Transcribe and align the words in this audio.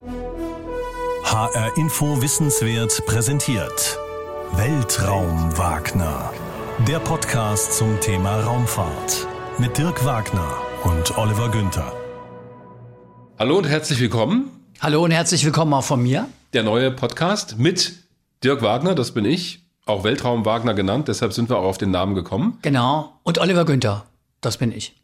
HR 0.00 1.76
Info 1.76 2.22
Wissenswert 2.22 3.04
präsentiert 3.04 3.98
Weltraum 4.52 5.58
Wagner. 5.58 6.32
Der 6.86 7.00
Podcast 7.00 7.76
zum 7.76 7.98
Thema 8.00 8.40
Raumfahrt 8.42 9.26
mit 9.58 9.76
Dirk 9.76 10.04
Wagner 10.04 10.56
und 10.84 11.18
Oliver 11.18 11.50
Günther. 11.50 11.92
Hallo 13.40 13.58
und 13.58 13.64
herzlich 13.64 13.98
willkommen. 13.98 14.50
Hallo 14.80 15.02
und 15.02 15.10
herzlich 15.10 15.44
willkommen 15.44 15.74
auch 15.74 15.82
von 15.82 16.00
mir. 16.00 16.28
Der 16.52 16.62
neue 16.62 16.92
Podcast 16.92 17.58
mit 17.58 17.94
Dirk 18.44 18.62
Wagner, 18.62 18.94
das 18.94 19.10
bin 19.10 19.24
ich, 19.24 19.64
auch 19.84 20.04
Weltraum 20.04 20.44
Wagner 20.44 20.74
genannt, 20.74 21.08
deshalb 21.08 21.32
sind 21.32 21.50
wir 21.50 21.58
auch 21.58 21.64
auf 21.64 21.78
den 21.78 21.90
Namen 21.90 22.14
gekommen. 22.14 22.58
Genau. 22.62 23.18
Und 23.24 23.38
Oliver 23.38 23.64
Günther, 23.64 24.06
das 24.40 24.58
bin 24.58 24.70
ich. 24.70 24.94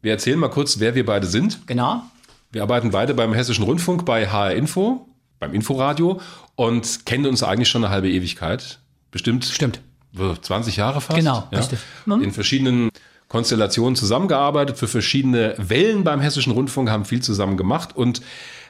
Wir 0.00 0.12
erzählen 0.12 0.38
mal 0.38 0.48
kurz, 0.48 0.78
wer 0.78 0.94
wir 0.94 1.04
beide 1.04 1.26
sind. 1.26 1.66
Genau. 1.66 2.02
Wir 2.50 2.62
arbeiten 2.62 2.90
beide 2.90 3.14
beim 3.14 3.34
Hessischen 3.34 3.64
Rundfunk 3.64 4.04
bei 4.04 4.28
HR 4.28 4.54
Info, 4.54 5.06
beim 5.38 5.52
Inforadio 5.54 6.20
und 6.56 7.04
kennen 7.06 7.26
uns 7.26 7.42
eigentlich 7.42 7.68
schon 7.68 7.84
eine 7.84 7.92
halbe 7.92 8.10
Ewigkeit. 8.10 8.80
Bestimmt 9.10 9.44
Stimmt. 9.44 9.80
20 10.14 10.76
Jahre 10.76 11.00
fast. 11.00 11.18
Genau, 11.18 11.46
ja. 11.50 11.58
richtig. 11.58 11.78
Mhm. 12.06 12.22
In 12.22 12.32
verschiedenen 12.32 12.90
Konstellationen 13.28 13.94
zusammengearbeitet, 13.94 14.78
für 14.78 14.88
verschiedene 14.88 15.54
Wellen 15.58 16.02
beim 16.02 16.20
Hessischen 16.20 16.52
Rundfunk, 16.52 16.88
haben 16.88 17.04
viel 17.04 17.20
zusammen 17.20 17.56
gemacht 17.56 17.94
und 17.94 18.22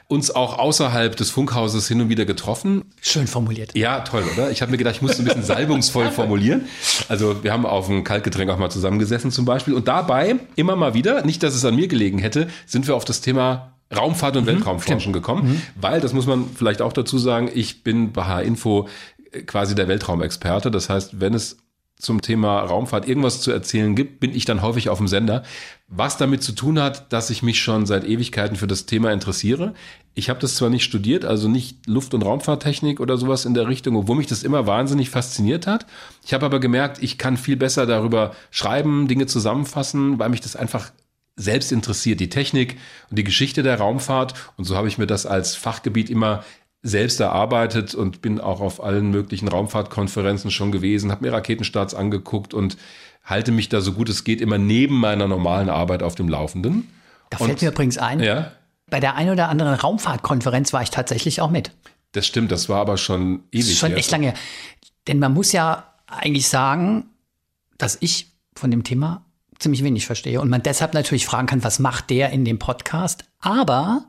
uns 0.09 0.31
auch 0.31 0.57
außerhalb 0.57 1.15
des 1.15 1.29
Funkhauses 1.29 1.87
hin 1.87 2.01
und 2.01 2.09
wieder 2.09 2.25
getroffen. 2.25 2.83
Schön 2.99 3.27
formuliert. 3.27 3.75
Ja, 3.77 3.99
toll, 3.99 4.23
oder? 4.33 4.49
Ich 4.49 4.63
habe 4.63 4.71
mir 4.71 4.77
gedacht, 4.77 4.95
ich 4.95 5.03
muss 5.03 5.19
ein 5.19 5.23
bisschen 5.23 5.43
salbungsvoll 5.43 6.09
formulieren. 6.11 6.65
Also 7.07 7.43
wir 7.43 7.53
haben 7.53 7.67
auf 7.67 7.87
ein 7.89 8.03
Kaltgetränk 8.03 8.49
auch 8.49 8.57
mal 8.57 8.71
zusammengesessen 8.71 9.29
zum 9.29 9.45
Beispiel. 9.45 9.75
Und 9.75 9.87
dabei 9.87 10.37
immer 10.55 10.75
mal 10.75 10.95
wieder, 10.95 11.23
nicht, 11.25 11.43
dass 11.43 11.53
es 11.53 11.63
an 11.63 11.75
mir 11.75 11.87
gelegen 11.87 12.17
hätte, 12.17 12.49
sind 12.65 12.87
wir 12.87 12.95
auf 12.95 13.05
das 13.05 13.21
Thema 13.21 13.73
Raumfahrt 13.95 14.35
und 14.35 14.47
Weltraumforschung 14.47 15.13
gekommen. 15.13 15.61
Weil, 15.79 16.01
das 16.01 16.13
muss 16.13 16.25
man 16.25 16.49
vielleicht 16.55 16.81
auch 16.81 16.93
dazu 16.93 17.19
sagen, 17.19 17.51
ich 17.53 17.83
bin 17.83 18.11
bei 18.11 18.23
H-Info 18.23 18.87
quasi 19.45 19.75
der 19.75 19.87
Weltraumexperte. 19.87 20.71
Das 20.71 20.89
heißt, 20.89 21.19
wenn 21.21 21.35
es 21.35 21.57
zum 21.99 22.21
Thema 22.21 22.61
Raumfahrt 22.61 23.07
irgendwas 23.07 23.41
zu 23.41 23.51
erzählen 23.51 23.93
gibt, 23.93 24.21
bin 24.21 24.33
ich 24.33 24.45
dann 24.45 24.61
häufig 24.61 24.87
auf 24.89 24.97
dem 24.97 25.07
Sender. 25.09 25.43
Was 25.89 26.17
damit 26.17 26.41
zu 26.41 26.53
tun 26.53 26.79
hat, 26.79 27.11
dass 27.11 27.29
ich 27.29 27.43
mich 27.43 27.61
schon 27.61 27.85
seit 27.85 28.05
Ewigkeiten 28.05 28.55
für 28.55 28.67
das 28.67 28.85
Thema 28.85 29.11
interessiere. 29.11 29.73
Ich 30.15 30.29
habe 30.29 30.39
das 30.39 30.55
zwar 30.55 30.69
nicht 30.69 30.85
studiert, 30.85 31.25
also 31.25 31.49
nicht 31.49 31.87
Luft- 31.87 32.13
und 32.13 32.23
Raumfahrttechnik 32.23 33.01
oder 33.01 33.17
sowas 33.17 33.43
in 33.43 33.53
der 33.53 33.67
Richtung, 33.67 33.97
obwohl 33.97 34.15
mich 34.15 34.27
das 34.27 34.43
immer 34.43 34.65
wahnsinnig 34.65 35.09
fasziniert 35.09 35.67
hat. 35.67 35.85
Ich 36.25 36.33
habe 36.33 36.45
aber 36.45 36.61
gemerkt, 36.61 37.03
ich 37.03 37.17
kann 37.17 37.35
viel 37.35 37.57
besser 37.57 37.85
darüber 37.85 38.33
schreiben, 38.49 39.09
Dinge 39.09 39.25
zusammenfassen, 39.25 40.19
weil 40.19 40.29
mich 40.29 40.41
das 40.41 40.55
einfach 40.55 40.91
selbst 41.35 41.71
interessiert, 41.71 42.21
die 42.21 42.29
Technik 42.29 42.77
und 43.09 43.19
die 43.19 43.23
Geschichte 43.25 43.61
der 43.61 43.77
Raumfahrt. 43.77 44.33
Und 44.55 44.63
so 44.63 44.77
habe 44.77 44.87
ich 44.87 44.97
mir 44.97 45.07
das 45.07 45.25
als 45.25 45.55
Fachgebiet 45.55 46.09
immer 46.09 46.43
selbst 46.81 47.19
erarbeitet 47.19 47.93
und 47.95 48.21
bin 48.21 48.39
auch 48.39 48.61
auf 48.61 48.81
allen 48.83 49.11
möglichen 49.11 49.47
Raumfahrtkonferenzen 49.47 50.49
schon 50.51 50.71
gewesen, 50.71 51.11
habe 51.11 51.25
mir 51.25 51.33
Raketenstarts 51.33 51.93
angeguckt 51.93 52.53
und 52.53 52.77
halte 53.23 53.51
mich 53.51 53.69
da 53.69 53.81
so 53.81 53.93
gut 53.93 54.09
es 54.09 54.23
geht 54.23 54.39
immer 54.41 54.57
neben 54.57 54.95
meiner 54.99 55.27
normalen 55.27 55.69
Arbeit 55.69 56.03
auf 56.03 56.15
dem 56.15 56.29
Laufenden. 56.29 56.87
Da 57.29 57.37
fällt 57.37 57.51
Und- 57.51 57.61
mir 57.61 57.69
übrigens 57.69 57.97
ein, 57.97 58.21
Ja, 58.21 58.51
bei 58.89 58.99
der 58.99 59.15
einen 59.15 59.31
oder 59.31 59.49
anderen 59.49 59.73
Raumfahrtkonferenz 59.75 60.73
war 60.73 60.81
ich 60.81 60.89
tatsächlich 60.89 61.41
auch 61.41 61.51
mit. 61.51 61.71
das 62.13 62.25
stimmt, 62.25 62.51
das 62.51 62.69
war 62.69 62.79
aber 62.79 62.97
schon 62.97 63.43
Das 63.51 63.61
ewig 63.61 63.71
ist 63.73 63.79
schon 63.79 63.89
her. 63.89 63.97
echt 63.99 64.11
lange 64.11 64.27
her. 64.27 64.33
Denn 65.07 65.19
man 65.19 65.33
muss 65.33 65.51
ja 65.51 65.83
eigentlich 66.07 66.47
sagen, 66.47 67.05
dass 67.77 67.97
ich 67.99 68.31
von 68.55 68.71
dem 68.71 68.83
Thema 68.83 69.23
ziemlich 69.59 69.83
wenig 69.83 70.05
verstehe 70.07 70.39
und 70.41 70.49
man 70.49 70.63
deshalb 70.63 70.93
natürlich 70.93 71.25
fragen 71.25 71.45
kann, 71.45 71.63
was 71.63 71.77
macht 71.79 72.09
der 72.09 72.29
in 72.31 72.45
dem 72.45 72.57
Podcast? 72.57 73.25
Aber 73.41 74.05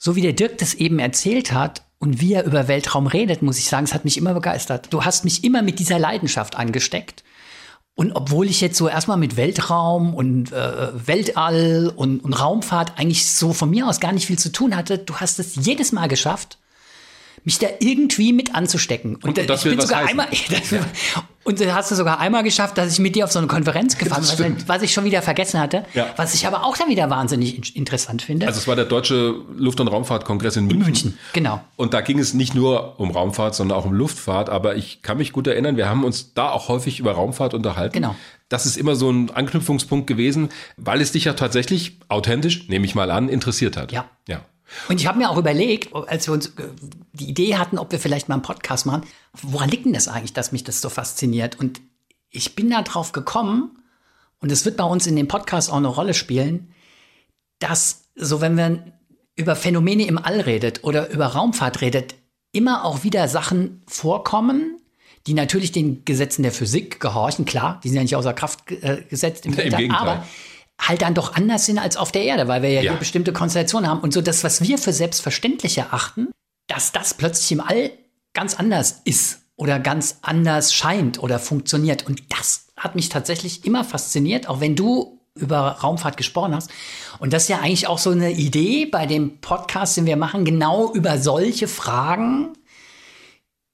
so 0.00 0.16
wie 0.16 0.22
der 0.22 0.32
Dirk 0.32 0.58
das 0.58 0.74
eben 0.74 0.98
erzählt 0.98 1.52
hat 1.52 1.82
und 1.98 2.20
wie 2.20 2.32
er 2.32 2.44
über 2.44 2.66
Weltraum 2.68 3.06
redet, 3.06 3.42
muss 3.42 3.58
ich 3.58 3.66
sagen, 3.66 3.84
es 3.84 3.92
hat 3.92 4.04
mich 4.04 4.16
immer 4.16 4.32
begeistert. 4.32 4.88
Du 4.90 5.04
hast 5.04 5.24
mich 5.24 5.44
immer 5.44 5.60
mit 5.60 5.78
dieser 5.78 5.98
Leidenschaft 5.98 6.56
angesteckt. 6.56 7.22
Und 7.94 8.12
obwohl 8.12 8.48
ich 8.48 8.62
jetzt 8.62 8.78
so 8.78 8.88
erstmal 8.88 9.18
mit 9.18 9.36
Weltraum 9.36 10.14
und 10.14 10.52
äh, 10.52 11.06
Weltall 11.06 11.92
und, 11.94 12.24
und 12.24 12.32
Raumfahrt 12.32 12.98
eigentlich 12.98 13.30
so 13.30 13.52
von 13.52 13.68
mir 13.68 13.86
aus 13.86 14.00
gar 14.00 14.12
nicht 14.12 14.26
viel 14.26 14.38
zu 14.38 14.50
tun 14.50 14.74
hatte, 14.74 14.96
du 14.96 15.16
hast 15.16 15.38
es 15.38 15.54
jedes 15.56 15.92
Mal 15.92 16.08
geschafft, 16.08 16.56
mich 17.44 17.58
da 17.58 17.66
irgendwie 17.80 18.32
mit 18.32 18.54
anzustecken. 18.54 19.16
Und, 19.16 19.38
Und 19.38 19.48
das 19.50 19.64
ich 19.64 19.70
bin 19.70 19.78
was 19.78 19.86
sogar 19.88 20.04
heißen. 20.04 20.10
einmal, 20.20 20.28
und 21.44 21.58
du 21.60 21.74
hast 21.74 21.90
du 21.90 21.94
sogar 21.94 22.20
einmal 22.20 22.42
geschafft, 22.42 22.76
dass 22.78 22.92
ich 22.92 22.98
mit 22.98 23.16
dir 23.16 23.24
auf 23.24 23.32
so 23.32 23.38
eine 23.38 23.48
Konferenz 23.48 23.96
gefahren 23.96 24.20
Das 24.22 24.36
bin, 24.36 24.54
stimmt. 24.56 24.68
was 24.68 24.82
ich 24.82 24.92
schon 24.92 25.04
wieder 25.04 25.22
vergessen 25.22 25.58
hatte, 25.58 25.84
Ja. 25.94 26.08
was 26.16 26.34
ich 26.34 26.46
aber 26.46 26.64
auch 26.64 26.76
dann 26.76 26.88
wieder 26.88 27.08
wahnsinnig 27.10 27.56
in- 27.56 27.76
interessant 27.76 28.22
finde. 28.22 28.46
Also 28.46 28.58
es 28.58 28.68
war 28.68 28.76
der 28.76 28.84
Deutsche 28.84 29.34
Luft- 29.56 29.80
und 29.80 29.88
Raumfahrtkongress 29.88 30.56
in 30.56 30.66
München. 30.66 30.84
München, 30.84 31.18
genau. 31.32 31.62
Und 31.76 31.94
da 31.94 32.02
ging 32.02 32.18
es 32.18 32.34
nicht 32.34 32.54
nur 32.54 33.00
um 33.00 33.10
Raumfahrt, 33.10 33.54
sondern 33.54 33.78
auch 33.78 33.84
um 33.86 33.92
Luftfahrt. 33.92 34.50
Aber 34.50 34.76
ich 34.76 35.02
kann 35.02 35.16
mich 35.18 35.32
gut 35.32 35.46
erinnern, 35.46 35.76
wir 35.76 35.88
haben 35.88 36.04
uns 36.04 36.34
da 36.34 36.50
auch 36.50 36.68
häufig 36.68 37.00
über 37.00 37.12
Raumfahrt 37.12 37.54
unterhalten. 37.54 37.94
Genau. 37.94 38.14
Das 38.50 38.66
ist 38.66 38.76
immer 38.76 38.96
so 38.96 39.10
ein 39.10 39.30
Anknüpfungspunkt 39.30 40.06
gewesen, 40.08 40.48
weil 40.76 41.00
es 41.00 41.12
dich 41.12 41.24
ja 41.24 41.34
tatsächlich 41.34 41.98
authentisch, 42.08 42.68
nehme 42.68 42.84
ich 42.84 42.94
mal 42.96 43.10
an, 43.12 43.28
interessiert 43.28 43.76
hat. 43.76 43.92
Ja. 43.92 44.06
Ja. 44.28 44.40
Und 44.88 45.00
ich 45.00 45.06
habe 45.06 45.18
mir 45.18 45.30
auch 45.30 45.36
überlegt, 45.36 45.94
als 45.94 46.26
wir 46.26 46.34
uns 46.34 46.46
äh, 46.46 46.68
die 47.12 47.28
Idee 47.28 47.56
hatten, 47.56 47.78
ob 47.78 47.92
wir 47.92 47.98
vielleicht 47.98 48.28
mal 48.28 48.36
einen 48.36 48.42
Podcast 48.42 48.86
machen, 48.86 49.02
woran 49.32 49.68
liegt 49.68 49.84
denn 49.84 49.92
das 49.92 50.08
eigentlich, 50.08 50.32
dass 50.32 50.52
mich 50.52 50.64
das 50.64 50.80
so 50.80 50.88
fasziniert? 50.88 51.58
Und 51.58 51.80
ich 52.30 52.54
bin 52.54 52.70
da 52.70 52.82
drauf 52.82 53.12
gekommen, 53.12 53.76
und 54.40 54.50
es 54.50 54.64
wird 54.64 54.76
bei 54.76 54.84
uns 54.84 55.06
in 55.06 55.16
dem 55.16 55.28
Podcast 55.28 55.70
auch 55.70 55.76
eine 55.76 55.88
Rolle 55.88 56.14
spielen, 56.14 56.72
dass 57.58 58.04
so, 58.14 58.40
wenn 58.40 58.54
man 58.54 58.92
über 59.36 59.54
Phänomene 59.54 60.06
im 60.06 60.18
All 60.18 60.40
redet 60.40 60.82
oder 60.82 61.10
über 61.10 61.26
Raumfahrt 61.26 61.80
redet, 61.80 62.14
immer 62.52 62.84
auch 62.84 63.04
wieder 63.04 63.28
Sachen 63.28 63.82
vorkommen, 63.86 64.78
die 65.26 65.34
natürlich 65.34 65.72
den 65.72 66.04
Gesetzen 66.04 66.42
der 66.42 66.52
Physik 66.52 67.00
gehorchen. 67.00 67.44
Klar, 67.44 67.80
die 67.84 67.88
sind 67.88 67.96
ja 67.96 68.02
nicht 68.02 68.16
außer 68.16 68.32
Kraft 68.32 68.70
äh, 68.70 69.02
gesetzt 69.08 69.44
im, 69.44 69.52
Im 69.52 69.58
Weltall, 69.58 69.80
Gegenteil. 69.80 70.08
aber 70.08 70.26
halt 70.80 71.02
dann 71.02 71.14
doch 71.14 71.34
anders 71.34 71.66
sind 71.66 71.78
als 71.78 71.96
auf 71.96 72.12
der 72.12 72.22
Erde, 72.24 72.48
weil 72.48 72.62
wir 72.62 72.70
ja, 72.70 72.82
Ja. 72.82 72.90
hier 72.92 72.98
bestimmte 72.98 73.32
Konstellationen 73.32 73.88
haben. 73.88 74.00
Und 74.00 74.12
so 74.12 74.20
das, 74.22 74.42
was 74.44 74.60
wir 74.62 74.78
für 74.78 74.92
selbstverständlich 74.92 75.78
erachten, 75.78 76.28
dass 76.66 76.92
das 76.92 77.14
plötzlich 77.14 77.52
im 77.52 77.60
All 77.60 77.90
ganz 78.34 78.54
anders 78.54 79.00
ist 79.04 79.40
oder 79.56 79.78
ganz 79.78 80.18
anders 80.22 80.72
scheint 80.72 81.22
oder 81.22 81.38
funktioniert. 81.38 82.06
Und 82.06 82.22
das 82.30 82.66
hat 82.76 82.94
mich 82.94 83.08
tatsächlich 83.08 83.64
immer 83.64 83.84
fasziniert, 83.84 84.48
auch 84.48 84.60
wenn 84.60 84.74
du 84.76 85.18
über 85.34 85.58
Raumfahrt 85.82 86.16
gesprochen 86.16 86.54
hast. 86.54 86.70
Und 87.18 87.32
das 87.32 87.44
ist 87.44 87.48
ja 87.48 87.58
eigentlich 87.60 87.86
auch 87.86 87.98
so 87.98 88.10
eine 88.10 88.32
Idee 88.32 88.86
bei 88.86 89.06
dem 89.06 89.38
Podcast, 89.40 89.96
den 89.96 90.06
wir 90.06 90.16
machen, 90.16 90.44
genau 90.44 90.92
über 90.92 91.18
solche 91.18 91.68
Fragen, 91.68 92.54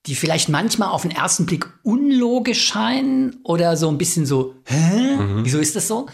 die 0.07 0.15
vielleicht 0.15 0.49
manchmal 0.49 0.91
auf 0.91 1.03
den 1.03 1.11
ersten 1.11 1.47
Blick 1.47 1.67
unlogisch 1.83 2.65
scheinen 2.65 3.41
oder 3.43 3.77
so 3.77 3.89
ein 3.89 3.99
bisschen 3.99 4.25
so, 4.27 4.55
hä? 4.65 5.19
Wieso 5.43 5.59
ist 5.59 5.75
das 5.75 5.89
so? 5.89 6.07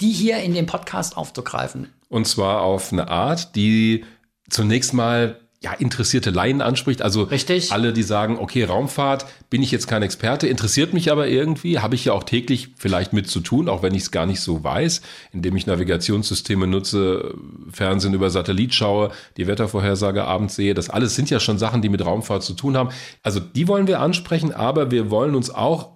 Die 0.00 0.10
hier 0.10 0.38
in 0.38 0.54
dem 0.54 0.66
Podcast 0.66 1.16
aufzugreifen. 1.16 1.88
Und 2.08 2.26
zwar 2.26 2.62
auf 2.62 2.92
eine 2.92 3.08
Art, 3.08 3.56
die 3.56 4.04
zunächst 4.48 4.94
mal 4.94 5.40
ja, 5.60 5.72
interessierte 5.72 6.30
Laien 6.30 6.62
anspricht. 6.62 7.02
Also 7.02 7.24
Richtig. 7.24 7.72
alle, 7.72 7.92
die 7.92 8.04
sagen, 8.04 8.38
okay, 8.38 8.62
Raumfahrt, 8.62 9.26
bin 9.50 9.60
ich 9.60 9.72
jetzt 9.72 9.88
kein 9.88 10.02
Experte, 10.02 10.46
interessiert 10.46 10.94
mich 10.94 11.10
aber 11.10 11.26
irgendwie, 11.26 11.80
habe 11.80 11.96
ich 11.96 12.04
ja 12.04 12.12
auch 12.12 12.22
täglich 12.22 12.68
vielleicht 12.76 13.12
mit 13.12 13.28
zu 13.28 13.40
tun, 13.40 13.68
auch 13.68 13.82
wenn 13.82 13.94
ich 13.94 14.02
es 14.02 14.10
gar 14.12 14.24
nicht 14.24 14.40
so 14.40 14.62
weiß, 14.62 15.02
indem 15.32 15.56
ich 15.56 15.66
Navigationssysteme 15.66 16.68
nutze, 16.68 17.34
Fernsehen 17.72 18.14
über 18.14 18.30
Satellit 18.30 18.72
schaue, 18.72 19.10
die 19.36 19.48
Wettervorhersage 19.48 20.24
abends 20.24 20.54
sehe. 20.54 20.74
Das 20.74 20.90
alles 20.90 21.16
sind 21.16 21.28
ja 21.28 21.40
schon 21.40 21.58
Sachen, 21.58 21.82
die 21.82 21.88
mit 21.88 22.04
Raumfahrt 22.06 22.44
zu 22.44 22.54
tun 22.54 22.76
haben. 22.76 22.90
Also 23.24 23.40
die 23.40 23.66
wollen 23.66 23.88
wir 23.88 23.98
ansprechen, 23.98 24.54
aber 24.54 24.92
wir 24.92 25.10
wollen 25.10 25.34
uns 25.34 25.50
auch, 25.50 25.90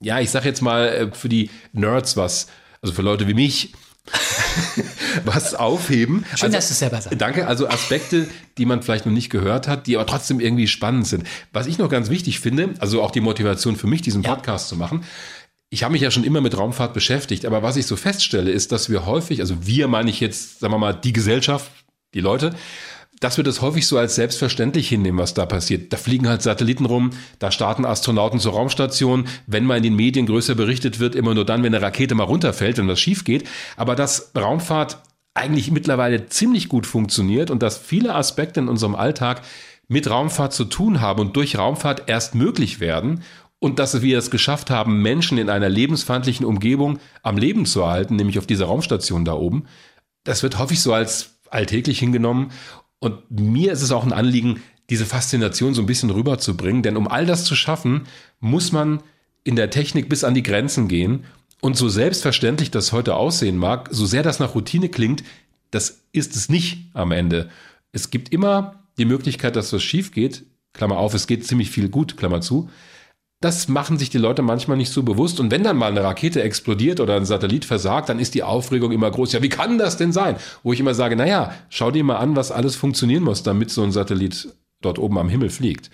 ja, 0.00 0.20
ich 0.20 0.30
sag 0.30 0.46
jetzt 0.46 0.62
mal, 0.62 0.88
äh, 0.88 1.10
für 1.12 1.28
die 1.28 1.50
Nerds 1.72 2.16
was, 2.16 2.46
also 2.86 2.94
für 2.94 3.02
Leute 3.02 3.26
wie 3.26 3.34
mich, 3.34 3.72
was 5.24 5.54
aufheben. 5.54 6.24
Schön, 6.36 6.52
dass 6.52 6.68
du 6.68 6.72
es 6.72 6.78
selber 6.78 7.00
sagst. 7.00 7.20
Danke. 7.20 7.48
Also 7.48 7.68
Aspekte, 7.68 8.28
die 8.58 8.64
man 8.64 8.80
vielleicht 8.82 9.06
noch 9.06 9.12
nicht 9.12 9.28
gehört 9.30 9.66
hat, 9.66 9.88
die 9.88 9.96
aber 9.96 10.06
trotzdem 10.06 10.38
irgendwie 10.38 10.68
spannend 10.68 11.08
sind. 11.08 11.24
Was 11.52 11.66
ich 11.66 11.78
noch 11.78 11.88
ganz 11.88 12.08
wichtig 12.10 12.38
finde, 12.38 12.74
also 12.78 13.02
auch 13.02 13.10
die 13.10 13.20
Motivation 13.20 13.74
für 13.74 13.88
mich, 13.88 14.02
diesen 14.02 14.22
Ja. 14.22 14.36
Podcast 14.36 14.68
zu 14.68 14.76
machen. 14.76 15.02
Ich 15.68 15.82
habe 15.82 15.92
mich 15.92 16.02
ja 16.02 16.12
schon 16.12 16.22
immer 16.22 16.40
mit 16.40 16.56
Raumfahrt 16.56 16.94
beschäftigt, 16.94 17.44
aber 17.44 17.64
was 17.64 17.76
ich 17.76 17.86
so 17.86 17.96
feststelle, 17.96 18.52
ist, 18.52 18.70
dass 18.70 18.88
wir 18.88 19.04
häufig, 19.04 19.40
also 19.40 19.66
wir 19.66 19.88
meine 19.88 20.08
ich 20.10 20.20
jetzt, 20.20 20.60
sagen 20.60 20.72
wir 20.72 20.78
mal, 20.78 20.92
die 20.92 21.12
Gesellschaft, 21.12 21.72
die 22.14 22.20
Leute, 22.20 22.54
dass 23.20 23.36
wir 23.36 23.44
das 23.44 23.62
häufig 23.62 23.86
so 23.86 23.96
als 23.98 24.14
selbstverständlich 24.14 24.88
hinnehmen, 24.88 25.18
was 25.18 25.34
da 25.34 25.46
passiert. 25.46 25.92
Da 25.92 25.96
fliegen 25.96 26.28
halt 26.28 26.42
Satelliten 26.42 26.84
rum, 26.84 27.10
da 27.38 27.50
starten 27.50 27.84
Astronauten 27.84 28.40
zur 28.40 28.52
Raumstation. 28.52 29.26
Wenn 29.46 29.64
mal 29.64 29.78
in 29.78 29.82
den 29.82 29.96
Medien 29.96 30.26
größer 30.26 30.54
berichtet 30.54 31.00
wird, 31.00 31.14
immer 31.14 31.34
nur 31.34 31.44
dann, 31.44 31.62
wenn 31.62 31.74
eine 31.74 31.84
Rakete 31.84 32.14
mal 32.14 32.24
runterfällt 32.24 32.78
und 32.78 32.88
das 32.88 33.00
schief 33.00 33.24
geht. 33.24 33.48
Aber 33.76 33.96
dass 33.96 34.32
Raumfahrt 34.36 34.98
eigentlich 35.34 35.70
mittlerweile 35.70 36.26
ziemlich 36.26 36.68
gut 36.68 36.86
funktioniert 36.86 37.50
und 37.50 37.62
dass 37.62 37.78
viele 37.78 38.14
Aspekte 38.14 38.60
in 38.60 38.68
unserem 38.68 38.94
Alltag 38.94 39.42
mit 39.88 40.10
Raumfahrt 40.10 40.52
zu 40.52 40.64
tun 40.64 41.00
haben 41.00 41.20
und 41.20 41.36
durch 41.36 41.58
Raumfahrt 41.58 42.04
erst 42.08 42.34
möglich 42.34 42.80
werden 42.80 43.22
und 43.58 43.78
dass 43.78 44.02
wir 44.02 44.18
es 44.18 44.30
geschafft 44.30 44.70
haben, 44.70 45.02
Menschen 45.02 45.38
in 45.38 45.48
einer 45.50 45.68
lebensfeindlichen 45.68 46.44
Umgebung 46.44 46.98
am 47.22 47.38
Leben 47.38 47.66
zu 47.66 47.80
erhalten, 47.80 48.16
nämlich 48.16 48.38
auf 48.38 48.46
dieser 48.46 48.66
Raumstation 48.66 49.24
da 49.24 49.34
oben. 49.34 49.66
Das 50.24 50.42
wird 50.42 50.58
häufig 50.58 50.82
so 50.82 50.92
als 50.92 51.38
alltäglich 51.50 51.98
hingenommen. 51.98 52.50
Und 52.98 53.30
mir 53.30 53.72
ist 53.72 53.82
es 53.82 53.92
auch 53.92 54.04
ein 54.04 54.12
Anliegen, 54.12 54.62
diese 54.90 55.06
Faszination 55.06 55.74
so 55.74 55.82
ein 55.82 55.86
bisschen 55.86 56.10
rüberzubringen, 56.10 56.82
denn 56.82 56.96
um 56.96 57.08
all 57.08 57.26
das 57.26 57.44
zu 57.44 57.56
schaffen, 57.56 58.06
muss 58.40 58.72
man 58.72 59.02
in 59.44 59.56
der 59.56 59.70
Technik 59.70 60.08
bis 60.08 60.24
an 60.24 60.34
die 60.34 60.42
Grenzen 60.42 60.88
gehen. 60.88 61.24
Und 61.60 61.76
so 61.76 61.88
selbstverständlich 61.88 62.70
das 62.70 62.92
heute 62.92 63.16
aussehen 63.16 63.56
mag, 63.56 63.88
so 63.90 64.06
sehr 64.06 64.22
das 64.22 64.38
nach 64.38 64.54
Routine 64.54 64.88
klingt, 64.88 65.24
das 65.70 66.02
ist 66.12 66.36
es 66.36 66.48
nicht 66.48 66.90
am 66.92 67.12
Ende. 67.12 67.50
Es 67.92 68.10
gibt 68.10 68.32
immer 68.32 68.84
die 68.98 69.04
Möglichkeit, 69.04 69.56
dass 69.56 69.72
was 69.72 69.82
schief 69.82 70.12
geht. 70.12 70.44
Klammer 70.72 70.98
auf, 70.98 71.14
es 71.14 71.26
geht 71.26 71.46
ziemlich 71.46 71.70
viel 71.70 71.88
gut, 71.88 72.16
Klammer 72.16 72.40
zu. 72.40 72.70
Das 73.40 73.68
machen 73.68 73.98
sich 73.98 74.08
die 74.08 74.18
Leute 74.18 74.40
manchmal 74.40 74.78
nicht 74.78 74.90
so 74.90 75.02
bewusst. 75.02 75.40
Und 75.40 75.50
wenn 75.50 75.62
dann 75.62 75.76
mal 75.76 75.90
eine 75.90 76.02
Rakete 76.02 76.42
explodiert 76.42 77.00
oder 77.00 77.16
ein 77.16 77.26
Satellit 77.26 77.66
versagt, 77.66 78.08
dann 78.08 78.18
ist 78.18 78.34
die 78.34 78.42
Aufregung 78.42 78.92
immer 78.92 79.10
groß. 79.10 79.32
Ja, 79.32 79.42
wie 79.42 79.50
kann 79.50 79.76
das 79.76 79.98
denn 79.98 80.12
sein? 80.12 80.36
Wo 80.62 80.72
ich 80.72 80.80
immer 80.80 80.94
sage, 80.94 81.16
naja, 81.16 81.52
schau 81.68 81.90
dir 81.90 82.02
mal 82.02 82.16
an, 82.16 82.34
was 82.34 82.50
alles 82.50 82.76
funktionieren 82.76 83.24
muss, 83.24 83.42
damit 83.42 83.70
so 83.70 83.82
ein 83.82 83.92
Satellit 83.92 84.48
dort 84.80 84.98
oben 84.98 85.18
am 85.18 85.28
Himmel 85.28 85.50
fliegt. 85.50 85.90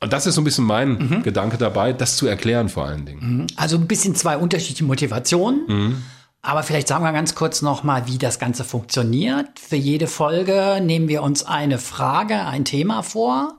Und 0.00 0.12
das 0.12 0.26
ist 0.26 0.34
so 0.34 0.42
ein 0.42 0.44
bisschen 0.44 0.66
mein 0.66 0.98
mhm. 0.98 1.22
Gedanke 1.22 1.56
dabei, 1.56 1.94
das 1.94 2.18
zu 2.18 2.26
erklären 2.26 2.68
vor 2.68 2.84
allen 2.84 3.06
Dingen. 3.06 3.38
Mhm. 3.38 3.46
Also 3.56 3.76
ein 3.76 3.86
bisschen 3.86 4.14
zwei 4.14 4.36
unterschiedliche 4.36 4.84
Motivationen. 4.84 5.62
Mhm. 5.66 6.02
Aber 6.42 6.62
vielleicht 6.62 6.88
sagen 6.88 7.02
wir 7.02 7.12
ganz 7.12 7.34
kurz 7.34 7.62
nochmal, 7.62 8.06
wie 8.06 8.18
das 8.18 8.38
Ganze 8.38 8.64
funktioniert. 8.64 9.58
Für 9.58 9.76
jede 9.76 10.06
Folge 10.06 10.80
nehmen 10.82 11.08
wir 11.08 11.22
uns 11.22 11.42
eine 11.46 11.78
Frage, 11.78 12.44
ein 12.44 12.66
Thema 12.66 13.02
vor. 13.02 13.54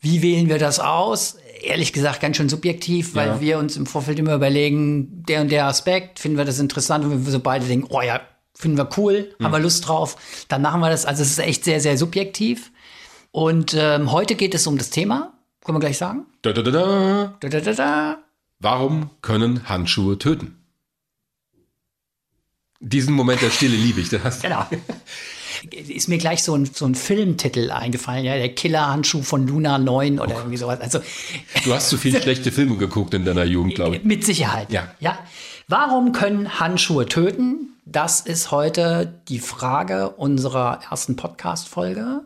Wie 0.00 0.20
wählen 0.20 0.50
wir 0.50 0.58
das 0.58 0.80
aus? 0.80 1.38
Ehrlich 1.60 1.92
gesagt 1.92 2.20
ganz 2.20 2.36
schön 2.36 2.48
subjektiv, 2.48 3.14
weil 3.14 3.28
ja. 3.28 3.40
wir 3.40 3.58
uns 3.58 3.76
im 3.76 3.86
Vorfeld 3.86 4.18
immer 4.18 4.34
überlegen, 4.34 5.24
der 5.24 5.40
und 5.40 5.50
der 5.50 5.66
Aspekt, 5.66 6.18
finden 6.18 6.38
wir 6.38 6.44
das 6.44 6.58
interessant 6.58 7.04
und 7.04 7.24
wir 7.24 7.32
so 7.32 7.40
beide 7.40 7.66
denken, 7.66 7.88
oh 7.90 8.00
ja, 8.00 8.20
finden 8.54 8.76
wir 8.76 8.88
cool, 8.96 9.34
mhm. 9.38 9.44
haben 9.44 9.52
wir 9.52 9.58
Lust 9.58 9.86
drauf, 9.86 10.16
dann 10.48 10.62
machen 10.62 10.80
wir 10.80 10.90
das. 10.90 11.06
Also 11.06 11.22
es 11.22 11.30
ist 11.30 11.38
echt 11.38 11.64
sehr, 11.64 11.80
sehr 11.80 11.96
subjektiv. 11.96 12.70
Und 13.30 13.74
ähm, 13.74 14.10
heute 14.12 14.34
geht 14.34 14.54
es 14.54 14.66
um 14.66 14.78
das 14.78 14.90
Thema, 14.90 15.32
können 15.64 15.76
wir 15.76 15.80
gleich 15.80 15.98
sagen? 15.98 16.26
Da, 16.42 16.52
da, 16.52 16.62
da, 16.62 16.70
da. 16.70 17.34
Da, 17.40 17.48
da, 17.48 17.72
da, 17.72 18.18
Warum 18.60 19.10
können 19.22 19.68
Handschuhe 19.68 20.18
töten? 20.18 20.56
Diesen 22.80 23.14
Moment 23.14 23.42
der 23.42 23.50
Stille 23.50 23.76
liebe 23.76 24.00
ich. 24.00 24.08
Das. 24.08 24.40
Genau. 24.40 24.64
Ist 25.70 26.08
mir 26.08 26.18
gleich 26.18 26.42
so 26.42 26.54
ein, 26.54 26.66
so 26.66 26.86
ein 26.86 26.94
Filmtitel 26.94 27.70
eingefallen, 27.70 28.24
ja, 28.24 28.34
der 28.36 28.54
Killerhandschuh 28.54 29.22
von 29.22 29.46
Luna 29.46 29.78
9 29.78 30.20
oder 30.20 30.34
oh. 30.34 30.38
irgendwie 30.38 30.56
sowas. 30.56 30.80
Also, 30.80 31.00
du 31.64 31.74
hast 31.74 31.88
zu 31.88 31.98
viele 31.98 32.20
schlechte 32.22 32.52
Filme 32.52 32.76
geguckt 32.76 33.14
in 33.14 33.24
deiner 33.24 33.44
Jugend, 33.44 33.74
glaube 33.74 33.96
ich. 33.96 34.04
Mit 34.04 34.24
Sicherheit. 34.24 34.72
Ja. 34.72 34.94
ja. 35.00 35.18
Warum 35.66 36.12
können 36.12 36.60
Handschuhe 36.60 37.06
töten? 37.06 37.74
Das 37.84 38.20
ist 38.20 38.50
heute 38.50 39.20
die 39.28 39.38
Frage 39.38 40.10
unserer 40.10 40.80
ersten 40.90 41.16
Podcast-Folge. 41.16 42.22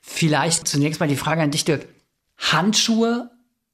Vielleicht 0.00 0.66
zunächst 0.66 1.00
mal 1.00 1.08
die 1.08 1.16
Frage 1.16 1.42
an 1.42 1.50
dich, 1.50 1.64
Dirk. 1.64 1.86
Handschuhe 2.38 3.30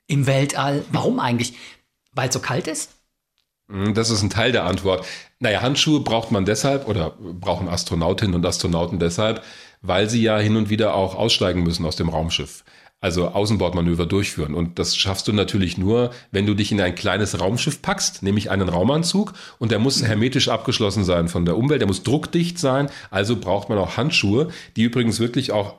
im 0.06 0.26
Weltall, 0.26 0.84
warum 0.90 1.20
eigentlich? 1.20 1.54
Weil 2.12 2.28
es 2.28 2.34
so 2.34 2.40
kalt 2.40 2.66
ist? 2.66 2.95
Hm, 3.68 3.94
das 3.94 4.10
ist 4.10 4.22
ein 4.22 4.30
Teil 4.30 4.52
der 4.52 4.64
Antwort. 4.64 5.04
Naja, 5.40 5.60
Handschuhe 5.60 6.00
braucht 6.00 6.30
man 6.30 6.44
deshalb 6.44 6.88
oder 6.88 7.10
brauchen 7.18 7.68
Astronautinnen 7.68 8.34
und 8.34 8.46
Astronauten 8.46 8.98
deshalb, 8.98 9.42
weil 9.82 10.08
sie 10.08 10.22
ja 10.22 10.38
hin 10.38 10.56
und 10.56 10.70
wieder 10.70 10.94
auch 10.94 11.14
aussteigen 11.14 11.62
müssen 11.62 11.84
aus 11.84 11.96
dem 11.96 12.08
Raumschiff. 12.08 12.64
Also 13.00 13.28
Außenbordmanöver 13.28 14.06
durchführen. 14.06 14.54
Und 14.54 14.78
das 14.78 14.96
schaffst 14.96 15.28
du 15.28 15.32
natürlich 15.32 15.76
nur, 15.76 16.10
wenn 16.30 16.46
du 16.46 16.54
dich 16.54 16.72
in 16.72 16.80
ein 16.80 16.94
kleines 16.94 17.38
Raumschiff 17.38 17.82
packst, 17.82 18.22
nämlich 18.22 18.50
einen 18.50 18.68
Raumanzug. 18.68 19.34
Und 19.58 19.70
der 19.70 19.78
muss 19.78 20.02
hermetisch 20.02 20.48
abgeschlossen 20.48 21.04
sein 21.04 21.28
von 21.28 21.44
der 21.44 21.58
Umwelt, 21.58 21.82
der 21.82 21.88
muss 21.88 22.04
druckdicht 22.04 22.58
sein. 22.58 22.88
Also 23.10 23.36
braucht 23.36 23.68
man 23.68 23.78
auch 23.78 23.96
Handschuhe, 23.96 24.48
die 24.76 24.84
übrigens 24.84 25.20
wirklich 25.20 25.52
auch 25.52 25.74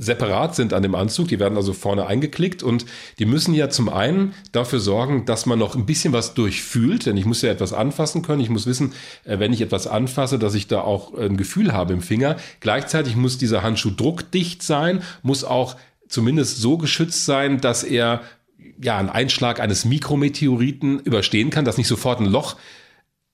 separat 0.00 0.56
sind 0.56 0.72
an 0.72 0.82
dem 0.82 0.94
Anzug. 0.94 1.28
Die 1.28 1.38
werden 1.38 1.56
also 1.56 1.72
vorne 1.72 2.06
eingeklickt 2.06 2.62
und 2.62 2.86
die 3.18 3.26
müssen 3.26 3.54
ja 3.54 3.68
zum 3.68 3.88
einen 3.88 4.34
dafür 4.50 4.80
sorgen, 4.80 5.26
dass 5.26 5.46
man 5.46 5.58
noch 5.58 5.76
ein 5.76 5.86
bisschen 5.86 6.12
was 6.12 6.34
durchfühlt, 6.34 7.06
denn 7.06 7.16
ich 7.16 7.26
muss 7.26 7.42
ja 7.42 7.50
etwas 7.50 7.72
anfassen 7.72 8.22
können. 8.22 8.40
Ich 8.40 8.50
muss 8.50 8.66
wissen, 8.66 8.94
äh, 9.24 9.38
wenn 9.38 9.52
ich 9.52 9.60
etwas 9.60 9.86
anfasse, 9.86 10.38
dass 10.38 10.54
ich 10.54 10.66
da 10.66 10.80
auch 10.80 11.14
ein 11.14 11.36
Gefühl 11.36 11.72
habe 11.72 11.92
im 11.92 12.00
Finger. 12.00 12.36
Gleichzeitig 12.60 13.14
muss 13.14 13.38
dieser 13.38 13.62
Handschuh 13.62 13.90
druckdicht 13.90 14.62
sein, 14.62 15.02
muss 15.22 15.44
auch 15.44 15.76
zumindest 16.08 16.58
so 16.58 16.78
geschützt 16.78 17.26
sein, 17.26 17.60
dass 17.60 17.84
er 17.84 18.22
ja 18.82 18.96
einen 18.96 19.10
Einschlag 19.10 19.60
eines 19.60 19.84
Mikrometeoriten 19.84 21.00
überstehen 21.00 21.50
kann, 21.50 21.64
dass 21.64 21.76
nicht 21.76 21.86
sofort 21.86 22.20
ein 22.20 22.26
Loch 22.26 22.56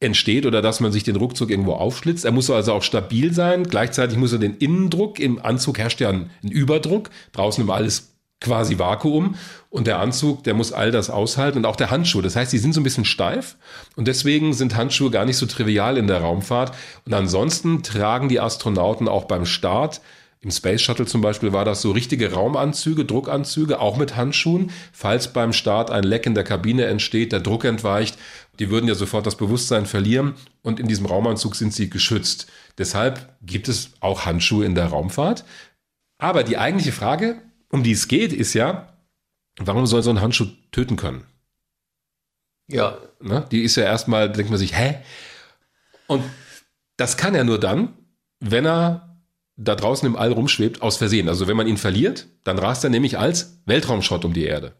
entsteht 0.00 0.44
oder 0.44 0.60
dass 0.60 0.81
man 0.81 0.93
sich 0.93 1.04
den 1.04 1.16
Ruckzuck 1.16 1.50
irgendwo 1.50 1.72
aufschlitzt. 1.72 2.25
Er 2.25 2.32
muss 2.32 2.50
also 2.50 2.72
auch 2.72 2.82
stabil 2.82 3.32
sein. 3.32 3.64
Gleichzeitig 3.64 4.19
muss 4.19 4.32
er 4.32 4.38
den 4.38 4.56
Innendruck, 4.56 5.19
im 5.19 5.43
Anzug 5.43 5.78
herrscht 5.78 6.00
ja 6.00 6.10
ein, 6.10 6.31
Überdruck, 6.43 7.10
draußen 7.32 7.64
immer 7.64 7.75
alles 7.75 8.12
quasi 8.40 8.78
Vakuum 8.78 9.37
und 9.70 9.87
der 9.87 9.98
Anzug, 9.98 10.44
der 10.44 10.52
muss 10.52 10.70
all 10.70 10.90
das 10.90 11.08
aushalten 11.08 11.58
und 11.58 11.64
auch 11.64 11.76
der 11.76 11.90
Handschuh. 11.90 12.20
Das 12.20 12.37
heißt, 12.37 12.52
die 12.52 12.58
sind 12.58 12.75
so 12.75 12.81
ein 12.81 12.84
bisschen 12.84 13.06
steif 13.06 13.56
und 13.96 14.06
deswegen 14.08 14.52
sind 14.52 14.76
Handschuhe 14.76 15.10
gar 15.10 15.25
nicht 15.25 15.38
so 15.38 15.46
trivial 15.46 15.96
in 15.96 16.06
der 16.06 16.20
Raumfahrt. 16.20 16.76
Und 17.06 17.14
ansonsten 17.14 17.82
tragen 17.82 18.28
die 18.28 18.40
Astronauten 18.40 19.08
auch 19.08 19.25
beim 19.25 19.46
Start 19.46 20.02
im 20.46 20.52
Space 20.52 20.81
Shuttle 20.81 21.06
zum 21.06 21.22
Beispiel 21.22 21.52
war 21.52 21.64
das 21.64 21.82
so 21.82 21.90
richtige 21.90 22.32
Raumanzüge, 22.32 23.04
Druckanzüge, 23.04 23.81
auch 23.81 23.96
mit 23.96 24.14
Handschuhen. 24.14 24.70
Falls 24.93 25.32
beim 25.32 25.52
Start 25.52 25.90
ein 25.90 26.04
Leck 26.04 26.25
in 26.25 26.37
der 26.37 26.44
Kabine 26.44 26.84
entsteht, 26.84 27.32
der 27.32 27.40
Druck 27.40 27.64
entweicht, 27.64 28.16
die 28.60 28.70
würden 28.70 28.87
ja 28.87 28.94
sofort 28.94 29.26
das 29.26 29.34
Bewusstsein 29.34 29.87
verlieren 29.87 30.34
und 30.62 30.78
in 30.78 30.87
diesem 30.87 31.04
Raumanzug 31.04 31.56
sind 31.56 31.75
sie 31.75 31.90
geschützt. 31.90 32.46
Deshalb 32.78 33.37
gibt 33.43 33.66
es 33.66 33.90
auch 33.98 34.25
Handschuhe 34.25 34.64
in 34.64 34.76
der 34.76 34.87
Raumfahrt. 34.87 35.44
Aber 36.19 36.44
die 36.44 36.58
eigentliche 36.58 36.93
Frage, 36.93 37.43
um 37.72 37.82
die 37.82 37.90
es 37.90 38.06
geht, 38.06 38.32
ist 38.32 38.54
ja, 38.54 38.96
warum 39.58 39.84
soll 39.87 40.04
so 40.04 40.10
ein 40.10 40.20
Handschuh 40.20 40.46
töten 40.70 40.94
können? 40.94 41.25
Ja. 42.69 42.98
Ne? 43.20 43.44
Die 43.50 43.62
ist 43.62 43.75
ja 43.75 43.82
erstmal, 43.82 44.31
denkt 44.31 44.50
man 44.50 44.60
sich, 44.60 44.78
hä? 44.78 44.98
Und 46.06 46.22
das 46.96 47.16
kann 47.16 47.34
er 47.34 47.43
nur 47.43 47.58
dann, 47.58 47.94
wenn 48.38 48.64
er 48.64 49.06
da 49.56 49.75
draußen 49.75 50.06
im 50.06 50.17
All 50.17 50.32
rumschwebt, 50.32 50.82
aus 50.82 50.97
Versehen. 50.97 51.29
Also 51.29 51.49
wenn 51.49 51.56
man 51.56 51.67
ihn 51.67 51.76
verliert, 51.76 52.29
dann 52.44 52.58
rast 52.58 52.85
er 52.85 52.91
nämlich 52.91 53.19
als 53.19 53.61
Weltraumschrott 53.67 54.25
um 54.25 54.32
die 54.32 54.44
Erde. 54.44 54.75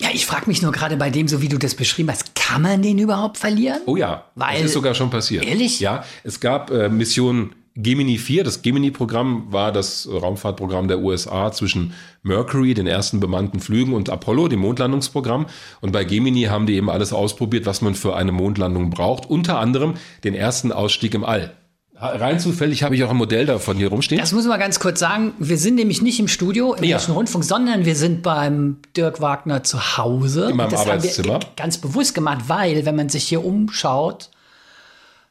Ja, 0.00 0.08
ich 0.12 0.26
frage 0.26 0.46
mich 0.46 0.60
nur 0.60 0.72
gerade 0.72 0.96
bei 0.96 1.08
dem, 1.08 1.26
so 1.26 1.40
wie 1.40 1.48
du 1.48 1.56
das 1.56 1.74
beschrieben 1.74 2.10
hast, 2.10 2.34
kann 2.34 2.60
man 2.60 2.82
den 2.82 2.98
überhaupt 2.98 3.38
verlieren? 3.38 3.80
Oh 3.86 3.96
ja, 3.96 4.26
Weil, 4.34 4.56
das 4.56 4.66
ist 4.66 4.72
sogar 4.74 4.94
schon 4.94 5.08
passiert. 5.08 5.44
Ehrlich? 5.44 5.80
Ja, 5.80 6.04
es 6.22 6.40
gab 6.40 6.70
äh, 6.70 6.90
Mission 6.90 7.54
Gemini 7.76 8.18
4. 8.18 8.44
Das 8.44 8.62
Gemini-Programm 8.62 9.52
war 9.52 9.70
das 9.70 10.08
Raumfahrtprogramm 10.10 10.88
der 10.88 11.00
USA 11.00 11.52
zwischen 11.52 11.92
Mercury, 12.22 12.74
den 12.74 12.86
ersten 12.86 13.20
bemannten 13.20 13.60
Flügen, 13.60 13.94
und 13.94 14.10
Apollo, 14.10 14.48
dem 14.48 14.60
Mondlandungsprogramm. 14.60 15.46
Und 15.80 15.92
bei 15.92 16.04
Gemini 16.04 16.44
haben 16.44 16.66
die 16.66 16.74
eben 16.74 16.90
alles 16.90 17.12
ausprobiert, 17.12 17.66
was 17.66 17.82
man 17.82 17.94
für 17.94 18.16
eine 18.16 18.32
Mondlandung 18.32 18.90
braucht. 18.90 19.26
Unter 19.26 19.58
anderem 19.58 19.94
den 20.24 20.34
ersten 20.34 20.72
Ausstieg 20.72 21.14
im 21.14 21.24
All. 21.24 21.54
Rein 21.98 22.38
zufällig 22.38 22.82
habe 22.82 22.94
ich 22.94 23.04
auch 23.04 23.10
ein 23.10 23.16
Modell 23.16 23.46
davon 23.46 23.78
hier 23.78 23.88
rumstehen. 23.88 24.20
Das 24.20 24.32
muss 24.32 24.44
man 24.44 24.60
ganz 24.60 24.80
kurz 24.80 25.00
sagen. 25.00 25.32
Wir 25.38 25.56
sind 25.56 25.76
nämlich 25.76 26.02
nicht 26.02 26.20
im 26.20 26.28
Studio 26.28 26.74
im 26.74 26.84
ja. 26.84 26.98
Rundfunk, 26.98 27.42
sondern 27.42 27.86
wir 27.86 27.96
sind 27.96 28.22
beim 28.22 28.78
Dirk 28.94 29.22
Wagner 29.22 29.64
zu 29.64 29.96
Hause. 29.96 30.50
In 30.50 30.56
meinem 30.56 30.70
das 30.70 30.80
Arbeitszimmer. 30.80 31.34
Haben 31.34 31.42
wir 31.42 31.48
ganz 31.56 31.78
bewusst 31.78 32.14
gemacht, 32.14 32.44
weil, 32.48 32.84
wenn 32.84 32.96
man 32.96 33.08
sich 33.08 33.24
hier 33.24 33.42
umschaut, 33.42 34.30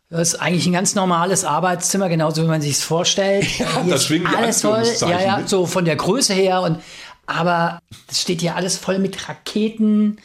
das 0.10 0.34
ist 0.34 0.42
eigentlich 0.42 0.66
ein 0.66 0.74
ganz 0.74 0.96
normales 0.96 1.46
Arbeitszimmer, 1.46 2.10
genauso 2.10 2.44
wie 2.44 2.48
man 2.48 2.62
sich 2.62 2.74
es 2.74 2.84
vorstellt. 2.84 3.46
Ja, 3.60 3.84
hier 3.84 3.94
das 3.94 4.06
schwingt 4.06 4.28
alles 4.36 4.62
voll, 4.62 4.84
ja, 5.02 5.22
ja, 5.22 5.42
so 5.46 5.68
von 5.68 5.86
der 5.86 5.96
Größe 5.96 6.34
her 6.34 6.62
und 6.62 6.80
aber 7.28 7.80
es 8.10 8.22
steht 8.22 8.42
hier 8.42 8.56
alles 8.56 8.78
voll 8.78 9.00
mit 9.00 9.28
Raketen, 9.28 10.18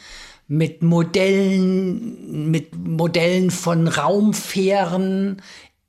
mit 0.47 0.83
Modellen, 0.83 2.51
mit 2.51 2.75
Modellen 2.75 3.49
von 3.49 3.87
Raumfähren 3.87 5.41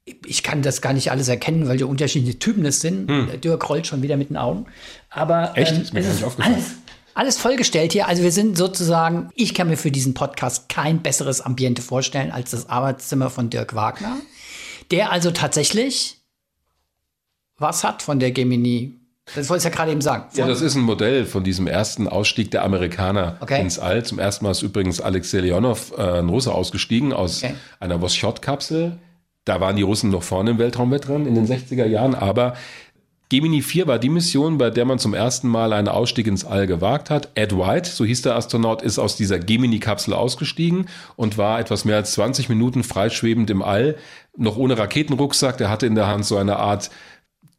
ich 0.04 0.42
kann 0.42 0.62
das 0.62 0.80
gar 0.80 0.92
nicht 0.92 1.10
alles 1.10 1.28
erkennen, 1.28 1.68
weil 1.68 1.76
die 1.76 1.84
unterschiedliche 1.84 2.38
Typen 2.38 2.64
das 2.64 2.80
sind. 2.80 3.08
Hm. 3.08 3.40
Dirk 3.40 3.68
rollt 3.68 3.86
schon 3.86 4.02
wieder 4.02 4.16
mit 4.16 4.30
den 4.30 4.36
Augen. 4.36 4.66
Aber 5.10 5.56
Echt? 5.56 5.72
Ähm, 5.72 5.82
ist 5.82 5.94
mir 5.94 6.02
gar 6.02 6.12
nicht 6.12 6.24
aufgefallen. 6.24 6.54
Alles, 6.54 6.72
alles 7.14 7.38
vollgestellt 7.38 7.92
hier. 7.92 8.08
Also 8.08 8.22
wir 8.22 8.32
sind 8.32 8.56
sozusagen, 8.56 9.30
ich 9.34 9.54
kann 9.54 9.68
mir 9.68 9.76
für 9.76 9.90
diesen 9.90 10.14
Podcast 10.14 10.68
kein 10.68 11.02
besseres 11.02 11.40
Ambiente 11.40 11.82
vorstellen 11.82 12.32
als 12.32 12.50
das 12.50 12.68
Arbeitszimmer 12.68 13.30
von 13.30 13.50
Dirk 13.50 13.74
Wagner, 13.74 14.16
der 14.90 15.12
also 15.12 15.30
tatsächlich 15.30 16.18
was 17.58 17.84
hat 17.84 18.02
von 18.02 18.18
der 18.18 18.32
Gemini 18.32 18.98
das 19.36 19.48
wollte 19.48 19.60
ich 19.60 19.64
ja 19.72 19.76
gerade 19.76 19.92
eben 19.92 20.00
sagen. 20.00 20.24
ja, 20.34 20.48
das 20.48 20.60
ist 20.60 20.74
ein 20.74 20.82
Modell 20.82 21.26
von 21.26 21.44
diesem 21.44 21.68
ersten 21.68 22.08
Ausstieg 22.08 22.50
der 22.50 22.64
Amerikaner 22.64 23.36
okay. 23.40 23.60
ins 23.60 23.78
All. 23.78 24.04
Zum 24.04 24.18
ersten 24.18 24.44
Mal 24.44 24.50
ist 24.50 24.62
übrigens 24.62 25.00
Alexei 25.00 25.38
Leonov, 25.38 25.92
äh, 25.96 26.18
ein 26.18 26.28
Russe, 26.28 26.52
ausgestiegen 26.52 27.12
aus 27.12 27.42
okay. 27.42 27.54
einer 27.78 28.00
Voschot-Kapsel 28.00 28.98
da 29.44 29.60
waren 29.60 29.76
die 29.76 29.82
Russen 29.82 30.10
noch 30.10 30.22
vorne 30.22 30.52
im 30.52 30.58
Weltraumwettrennen 30.58 31.26
in 31.26 31.34
den 31.34 31.46
60er 31.46 31.86
Jahren, 31.86 32.14
aber 32.14 32.54
Gemini 33.32 33.62
4 33.62 33.86
war 33.86 33.98
die 33.98 34.10
Mission, 34.10 34.58
bei 34.58 34.68
der 34.68 34.84
man 34.84 34.98
zum 34.98 35.14
ersten 35.14 35.48
Mal 35.48 35.72
einen 35.72 35.88
Ausstieg 35.88 36.26
ins 36.26 36.44
All 36.44 36.66
gewagt 36.66 37.08
hat. 37.08 37.30
Ed 37.34 37.56
White, 37.56 37.88
so 37.88 38.04
hieß 38.04 38.20
der 38.20 38.36
Astronaut, 38.36 38.82
ist 38.82 38.98
aus 38.98 39.16
dieser 39.16 39.38
Gemini-Kapsel 39.38 40.12
ausgestiegen 40.12 40.86
und 41.16 41.38
war 41.38 41.58
etwas 41.58 41.86
mehr 41.86 41.96
als 41.96 42.12
20 42.12 42.50
Minuten 42.50 42.84
freischwebend 42.84 43.48
im 43.48 43.62
All, 43.62 43.96
noch 44.36 44.58
ohne 44.58 44.76
Raketenrucksack. 44.76 45.56
Der 45.56 45.70
hatte 45.70 45.86
in 45.86 45.94
der 45.94 46.08
Hand 46.08 46.26
so 46.26 46.36
eine 46.36 46.56
Art 46.56 46.90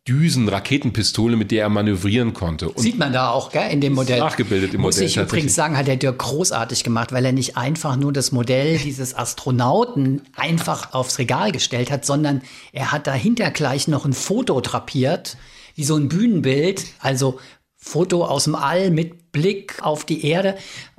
Düsen, 0.08 0.50
Raketenpistole, 0.50 1.38
mit 1.38 1.52
der 1.52 1.64
er 1.64 1.70
manövrieren 1.70 2.34
konnte. 2.34 2.68
Und 2.70 2.80
Sieht 2.80 2.98
man 2.98 3.14
da 3.14 3.30
auch, 3.30 3.52
gell, 3.54 3.72
in 3.72 3.80
dem 3.80 3.94
Modell. 3.94 4.20
nachgebildet 4.20 4.74
im 4.74 4.82
Muss 4.82 4.96
Modell 4.96 5.08
ich 5.08 5.14
tatsächlich. 5.14 5.32
übrigens 5.40 5.56
sagen, 5.56 5.78
hat 5.78 5.88
der 5.88 5.96
Dirk 5.96 6.18
großartig 6.20 6.84
gemacht, 6.84 7.14
weil 7.14 7.24
er 7.26 7.32
nicht 7.32 7.56
einfach 7.56 7.96
nur 7.96 8.12
das 8.12 8.34
Modell 8.34 8.78
dieses 8.80 9.16
Astronauten 9.16 10.22
einfach 10.36 10.94
aufs 10.94 11.20
Regal 11.20 11.54
gestellt 11.54 11.90
hat, 11.90 12.06
sondern 12.06 12.42
er 12.74 12.92
hat 12.92 13.08
dahinter 13.08 13.50
gleich 13.52 13.88
noch 13.88 14.04
ein 14.06 14.12
Foto 14.14 14.60
drapiert, 14.60 15.38
wie 15.76 15.86
so 15.86 15.96
ein 15.96 16.10
Bühnenbild, 16.10 16.84
also 17.00 17.40
Foto 17.78 18.26
aus 18.26 18.44
dem 18.46 18.56
All 18.56 18.92
mit 18.92 19.32
Blick 19.32 19.78
auf 19.82 20.06
die 20.06 20.26
Erde. 20.26 20.56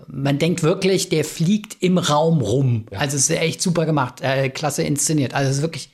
Man 0.08 0.38
denkt 0.38 0.62
wirklich, 0.62 1.11
der 1.11 1.25
fliegt 1.25 1.76
im 1.82 1.99
Raum 1.99 2.40
rum. 2.40 2.87
Also 2.90 3.16
es 3.18 3.28
ist 3.28 3.37
echt 3.38 3.61
super 3.62 3.84
gemacht, 3.87 4.23
äh, 4.23 4.49
klasse 4.49 4.82
inszeniert. 4.82 5.34
Also 5.34 5.50
es 5.50 5.56
ist 5.56 5.62
wirklich 5.62 5.90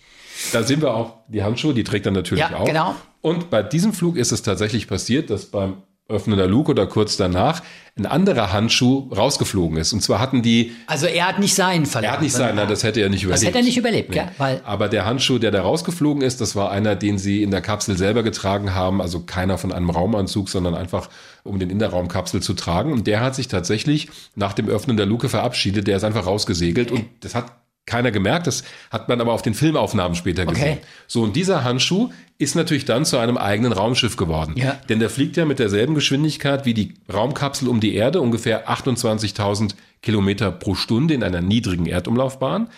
Da 0.53 0.63
sehen 0.63 0.81
wir 0.81 0.95
auch 0.95 1.15
die 1.29 1.43
Handschuhe, 1.43 1.75
die 1.75 1.85
trägt 1.85 2.07
er 2.07 2.13
natürlich 2.13 2.43
Ja, 2.51 2.57
auch. 2.57 2.65
genau. 2.65 2.95
Und 3.21 3.51
bei 3.51 3.63
diesem 3.63 3.93
Flug 3.93 4.17
ist 4.17 4.33
es 4.33 4.43
tatsächlich 4.43 4.89
passiert, 4.89 5.31
dass 5.31 5.47
beim 5.47 5.79
Öffnen 6.09 6.37
der 6.39 6.49
Luke 6.49 6.73
oder 6.73 6.89
kurz 6.89 7.17
danach 7.17 7.63
ein 7.97 8.05
anderer 8.05 8.53
Handschuh 8.53 9.09
rausgeflogen 9.17 9.77
ist. 9.77 9.93
Und 9.93 10.01
zwar 10.03 10.19
hatten 10.19 10.43
die, 10.43 10.73
Also 10.89 11.07
er 11.07 11.29
hat 11.29 11.39
nicht 11.39 11.55
seinen 11.55 11.87
verloren. 11.87 12.09
er 12.11 12.13
hat 12.15 12.23
nicht 12.23 12.33
sein, 12.33 12.57
nein, 12.57 12.67
das 12.69 12.83
hätte 12.83 13.01
er 13.01 13.09
nicht 13.11 13.23
überlebt. 13.23 13.43
Das 13.43 13.47
hätte 13.47 13.59
er 13.59 13.65
nicht 13.65 13.77
überlebt, 13.77 14.11
gell? 14.11 14.29
Weil 14.39 14.61
Aber 14.65 14.89
der 14.89 15.05
Handschuh, 15.07 15.39
der 15.39 15.53
da 15.53 15.63
rausgeflogen 15.63 16.23
ist, 16.23 16.41
das 16.41 16.57
war 16.57 16.73
einer, 16.73 16.97
den 16.97 17.19
sie 17.19 17.45
in 17.45 17.53
der 17.53 17.61
Kapsel 17.61 17.97
selber 17.97 18.25
getragen 18.25 18.75
haben. 18.75 19.01
Also 19.01 19.21
keiner 19.21 19.57
von 19.59 19.71
einem 19.71 19.91
Raumanzug, 19.91 20.49
sondern 20.49 20.75
einfach, 20.75 21.11
um 21.45 21.61
den 21.61 21.71
in 21.71 21.79
der 21.79 21.91
Raumkapsel 21.91 22.43
zu 22.43 22.55
tragen. 22.55 22.93
Und 22.93 23.07
der 23.07 23.21
hat 23.21 23.37
sich 23.37 23.47
tatsächlich 23.47 24.09
nach 24.35 24.53
dem 24.55 24.69
Öffnen 24.69 24.97
der 24.97 25.07
Luke 25.07 25.29
verabschiedet. 25.29 25.87
Der 25.87 25.97
ist 25.99 26.05
einfach 26.05 26.27
rausgesegelt. 26.27 26.91
Und 26.91 27.05
das 27.21 27.37
hat 27.37 27.53
keiner 27.87 28.11
gemerkt. 28.11 28.47
Das 28.47 28.63
hat 28.91 29.09
man 29.09 29.21
aber 29.21 29.33
auf 29.33 29.43
den 29.43 29.55
Filmaufnahmen 29.55 30.15
später 30.15 30.47
gesehen. 30.47 30.79
Okay. 30.79 30.87
So, 31.07 31.23
und 31.23 31.37
dieser 31.37 31.65
Handschuh 31.65 32.11
ist 32.39 32.55
natürlich 32.55 32.85
dann 32.85 33.05
zu 33.05 33.19
einem 33.19 33.37
eigenen 33.37 33.73
Raumschiff 33.73 34.17
geworden. 34.17 34.55
Ja. 34.57 34.79
Denn 34.89 35.01
der 35.01 35.11
fliegt 35.11 35.37
ja 35.37 35.45
mit 35.45 35.59
derselben 35.59 35.95
Geschwindigkeit 35.95 36.65
wie 36.65 36.75
die 36.75 36.95
Raumkapsel 37.13 37.69
um 37.69 37.81
die 37.81 37.95
Erde, 37.95 38.21
ungefähr 38.21 38.71
28.000 38.71 39.75
Kilometer 40.03 40.51
pro 40.51 40.75
Stunde 40.75 41.15
in 41.15 41.23
einer 41.23 41.41
niedrigen 41.41 41.87
Erdumlaufbahn. 41.87 42.69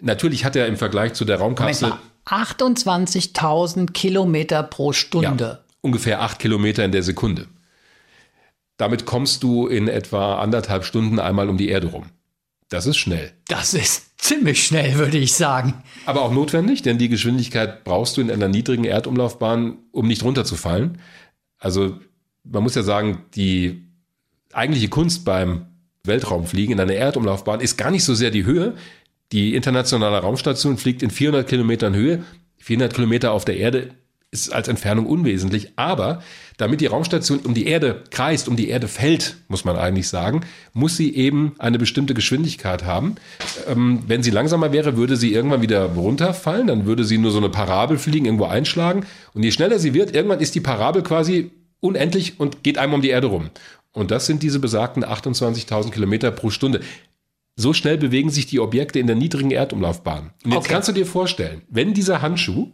Natürlich 0.00 0.44
hat 0.44 0.56
er 0.56 0.66
im 0.66 0.76
Vergleich 0.76 1.12
zu 1.12 1.24
der 1.24 1.38
Raumkapsel 1.38 1.90
mal, 1.90 1.98
28.000 2.26 3.92
Kilometer 3.92 4.62
pro 4.62 4.92
Stunde. 4.92 5.44
ja, 5.44 5.58
ungefähr 5.80 6.22
acht 6.22 6.38
Kilometer 6.38 6.84
in 6.84 6.92
der 6.92 7.02
Sekunde. 7.02 7.46
Damit 8.76 9.04
kommst 9.04 9.42
du 9.42 9.66
in 9.66 9.88
etwa 9.88 10.38
anderthalb 10.38 10.84
Stunden 10.84 11.18
einmal 11.18 11.50
um 11.50 11.58
die 11.58 11.68
Erde 11.68 11.88
rum. 11.88 12.04
Das 12.70 12.86
ist 12.86 12.96
schnell. 12.98 13.32
Das 13.48 13.74
ist 13.74 14.18
ziemlich 14.18 14.64
schnell, 14.64 14.94
würde 14.94 15.18
ich 15.18 15.34
sagen. 15.34 15.74
Aber 16.06 16.22
auch 16.22 16.32
notwendig, 16.32 16.82
denn 16.82 16.98
die 16.98 17.08
Geschwindigkeit 17.08 17.82
brauchst 17.84 18.16
du 18.16 18.20
in 18.20 18.30
einer 18.30 18.48
niedrigen 18.48 18.84
Erdumlaufbahn, 18.84 19.78
um 19.90 20.06
nicht 20.06 20.22
runterzufallen. 20.22 20.98
Also 21.58 21.98
man 22.44 22.62
muss 22.62 22.76
ja 22.76 22.84
sagen, 22.84 23.24
die 23.34 23.84
eigentliche 24.52 24.88
Kunst 24.88 25.24
beim 25.24 25.66
Weltraumfliegen 26.04 26.74
in 26.74 26.80
einer 26.80 26.94
Erdumlaufbahn 26.94 27.60
ist 27.60 27.76
gar 27.76 27.90
nicht 27.90 28.04
so 28.04 28.14
sehr 28.14 28.30
die 28.30 28.44
Höhe. 28.44 28.76
Die 29.32 29.56
internationale 29.56 30.18
Raumstation 30.18 30.78
fliegt 30.78 31.02
in 31.02 31.10
400 31.10 31.48
Kilometern 31.48 31.94
Höhe. 31.94 32.24
400 32.58 32.94
Kilometer 32.94 33.32
auf 33.32 33.44
der 33.44 33.56
Erde 33.56 33.90
ist 34.32 34.52
als 34.52 34.68
Entfernung 34.68 35.06
unwesentlich. 35.06 35.72
Aber 35.76 36.22
damit 36.56 36.80
die 36.80 36.86
Raumstation 36.86 37.40
um 37.40 37.54
die 37.54 37.66
Erde 37.66 38.04
kreist, 38.10 38.48
um 38.48 38.54
die 38.56 38.68
Erde 38.68 38.86
fällt, 38.86 39.36
muss 39.48 39.64
man 39.64 39.76
eigentlich 39.76 40.08
sagen, 40.08 40.42
muss 40.72 40.96
sie 40.96 41.14
eben 41.14 41.54
eine 41.58 41.78
bestimmte 41.78 42.14
Geschwindigkeit 42.14 42.84
haben. 42.84 43.16
Ähm, 43.68 44.02
wenn 44.06 44.22
sie 44.22 44.30
langsamer 44.30 44.72
wäre, 44.72 44.96
würde 44.96 45.16
sie 45.16 45.32
irgendwann 45.32 45.62
wieder 45.62 45.84
runterfallen. 45.84 46.68
Dann 46.68 46.86
würde 46.86 47.04
sie 47.04 47.18
nur 47.18 47.32
so 47.32 47.38
eine 47.38 47.48
Parabel 47.48 47.98
fliegen, 47.98 48.26
irgendwo 48.26 48.44
einschlagen. 48.44 49.04
Und 49.34 49.42
je 49.42 49.50
schneller 49.50 49.78
sie 49.80 49.94
wird, 49.94 50.14
irgendwann 50.14 50.40
ist 50.40 50.54
die 50.54 50.60
Parabel 50.60 51.02
quasi 51.02 51.50
unendlich 51.80 52.38
und 52.38 52.62
geht 52.62 52.78
einmal 52.78 52.96
um 52.96 53.02
die 53.02 53.08
Erde 53.08 53.26
rum. 53.28 53.50
Und 53.92 54.12
das 54.12 54.26
sind 54.26 54.44
diese 54.44 54.60
besagten 54.60 55.04
28.000 55.04 55.90
Kilometer 55.90 56.30
pro 56.30 56.50
Stunde. 56.50 56.80
So 57.56 57.72
schnell 57.72 57.98
bewegen 57.98 58.30
sich 58.30 58.46
die 58.46 58.60
Objekte 58.60 59.00
in 59.00 59.08
der 59.08 59.16
niedrigen 59.16 59.50
Erdumlaufbahn. 59.50 60.30
Und 60.44 60.52
jetzt 60.52 60.60
Okay. 60.66 60.72
kannst 60.72 60.88
du 60.88 60.92
dir 60.92 61.04
vorstellen, 61.06 61.62
wenn 61.68 61.94
dieser 61.94 62.22
Handschuh 62.22 62.68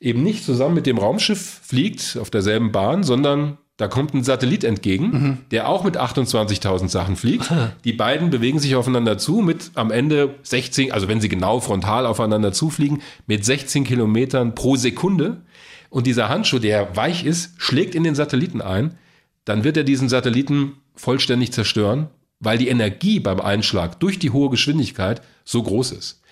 eben 0.00 0.22
nicht 0.22 0.44
zusammen 0.44 0.74
mit 0.74 0.86
dem 0.86 0.98
Raumschiff 0.98 1.60
fliegt 1.62 2.18
auf 2.20 2.30
derselben 2.30 2.72
Bahn, 2.72 3.02
sondern 3.02 3.58
da 3.76 3.88
kommt 3.88 4.14
ein 4.14 4.22
Satellit 4.22 4.62
entgegen, 4.62 5.44
der 5.50 5.68
auch 5.68 5.82
mit 5.82 5.98
28.000 5.98 6.88
Sachen 6.88 7.16
fliegt. 7.16 7.50
Die 7.84 7.92
beiden 7.92 8.30
bewegen 8.30 8.60
sich 8.60 8.76
aufeinander 8.76 9.18
zu 9.18 9.40
mit 9.40 9.72
am 9.74 9.90
Ende 9.90 10.36
16, 10.44 10.92
also 10.92 11.08
wenn 11.08 11.20
sie 11.20 11.28
genau 11.28 11.58
frontal 11.58 12.06
aufeinander 12.06 12.52
zufliegen, 12.52 13.02
mit 13.26 13.44
16 13.44 13.82
Kilometern 13.82 14.54
pro 14.54 14.76
Sekunde. 14.76 15.42
Und 15.90 16.06
dieser 16.06 16.28
Handschuh, 16.28 16.60
der 16.60 16.96
weich 16.96 17.24
ist, 17.24 17.54
schlägt 17.58 17.96
in 17.96 18.04
den 18.04 18.14
Satelliten 18.14 18.60
ein, 18.60 18.96
dann 19.44 19.64
wird 19.64 19.76
er 19.76 19.84
diesen 19.84 20.08
Satelliten 20.08 20.74
vollständig 20.94 21.52
zerstören, 21.52 22.08
weil 22.38 22.58
die 22.58 22.68
Energie 22.68 23.18
beim 23.18 23.40
Einschlag 23.40 23.98
durch 23.98 24.20
die 24.20 24.30
hohe 24.30 24.50
Geschwindigkeit 24.50 25.20
so 25.44 25.62
groß 25.62 25.92
ist. 25.92 26.22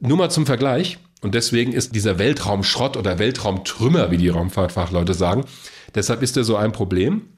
Nur 0.00 0.16
mal 0.16 0.30
zum 0.30 0.46
Vergleich, 0.46 0.98
und 1.20 1.34
deswegen 1.34 1.72
ist 1.72 1.94
dieser 1.94 2.18
Weltraumschrott 2.18 2.96
oder 2.96 3.18
Weltraumtrümmer, 3.18 4.10
wie 4.10 4.16
die 4.16 4.28
Raumfahrtfachleute 4.28 5.14
sagen, 5.14 5.44
deshalb 5.94 6.22
ist 6.22 6.36
er 6.36 6.44
so 6.44 6.56
ein 6.56 6.72
Problem. 6.72 7.28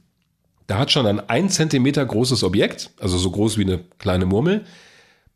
Da 0.66 0.78
hat 0.78 0.92
schon 0.92 1.06
ein 1.06 1.20
ein 1.28 1.50
Zentimeter 1.50 2.04
großes 2.04 2.44
Objekt, 2.44 2.90
also 3.00 3.18
so 3.18 3.30
groß 3.30 3.58
wie 3.58 3.62
eine 3.62 3.80
kleine 3.98 4.26
Murmel, 4.26 4.64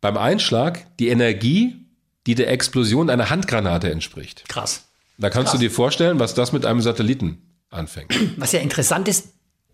beim 0.01 0.17
Einschlag 0.17 0.87
die 0.99 1.09
Energie, 1.09 1.87
die 2.27 2.35
der 2.35 2.51
Explosion 2.51 3.11
einer 3.11 3.31
Handgranate 3.31 3.91
entspricht. 3.91 4.45
Krass. 4.49 4.85
Da 5.19 5.31
kannst 5.31 5.55
du 5.55 5.59
dir 5.59 5.71
vorstellen, 5.71 6.21
was 6.21 6.35
das 6.35 6.53
mit 6.53 6.67
einem 6.67 6.81
Satelliten 6.81 7.39
anfängt. 7.71 8.15
Was 8.37 8.53
ja 8.53 8.61
interessant 8.61 9.09
ist, 9.09 9.29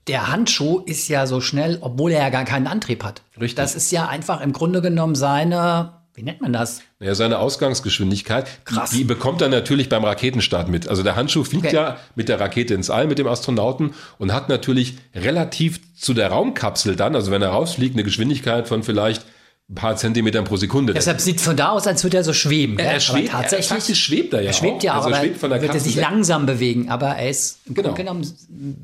der 0.06 0.28
Handschuh 0.28 0.80
ist 0.80 1.08
ja 1.08 1.26
so 1.26 1.40
schnell, 1.40 1.78
obwohl 1.80 2.12
er 2.12 2.22
ja 2.22 2.30
gar 2.30 2.44
keinen 2.44 2.66
Antrieb 2.66 3.04
hat. 3.04 3.22
Richtig. 3.36 3.54
Das 3.54 3.74
ist 3.74 3.90
ja 3.92 4.08
einfach 4.08 4.40
im 4.40 4.52
Grunde 4.52 4.82
genommen 4.82 5.14
seine, 5.14 6.01
wie 6.14 6.22
nennt 6.22 6.40
man 6.42 6.52
das? 6.52 6.82
Ja, 7.00 7.14
seine 7.14 7.38
Ausgangsgeschwindigkeit, 7.38 8.46
Krass. 8.66 8.90
die 8.90 9.04
bekommt 9.04 9.40
er 9.42 9.48
natürlich 9.48 9.88
beim 9.88 10.04
Raketenstart 10.04 10.68
mit. 10.68 10.86
Also 10.88 11.02
der 11.02 11.16
Handschuh 11.16 11.42
fliegt 11.44 11.66
Okay. 11.66 11.74
ja 11.76 11.96
mit 12.14 12.28
der 12.28 12.38
Rakete 12.38 12.74
ins 12.74 12.90
All, 12.90 13.06
mit 13.06 13.18
dem 13.18 13.26
Astronauten 13.26 13.94
und 14.18 14.32
hat 14.32 14.48
natürlich 14.48 14.98
relativ 15.14 15.80
zu 15.96 16.12
der 16.14 16.28
Raumkapsel 16.28 16.96
dann, 16.96 17.14
also 17.14 17.30
wenn 17.30 17.42
er 17.42 17.48
rausfliegt, 17.50 17.94
eine 17.94 18.04
Geschwindigkeit 18.04 18.68
von 18.68 18.82
vielleicht 18.82 19.24
ein 19.70 19.74
paar 19.76 19.96
Zentimetern 19.96 20.44
pro 20.44 20.56
Sekunde. 20.56 20.92
Deshalb 20.92 21.20
sieht 21.20 21.40
von 21.40 21.56
da 21.56 21.70
aus, 21.70 21.86
als 21.86 22.02
würde 22.04 22.18
er 22.18 22.24
so 22.24 22.32
schweben. 22.34 22.78
Er 22.78 22.90
gell? 22.90 23.00
schwebt- 23.00 23.32
aber 23.32 23.42
tatsächlich 23.48 23.88
er- 23.88 23.94
schwebt 23.94 24.34
er 24.34 24.40
ja 24.42 24.46
Er 24.48 24.52
schwebt 24.52 24.78
auch. 24.78 24.82
ja, 24.82 24.92
Also 24.94 25.08
er 25.08 25.14
aber 25.16 25.24
schwebt 25.24 25.38
von 25.40 25.50
der 25.50 25.62
wird 25.62 25.72
er 25.74 25.80
sich 25.80 25.94
langsam 25.96 26.44
bewegen. 26.44 26.90
Aber 26.90 27.06
er 27.08 27.30
ist 27.30 27.60
im 27.66 27.74
Genau. 27.74 27.88
Grunde 27.88 28.02
genommen 28.02 28.32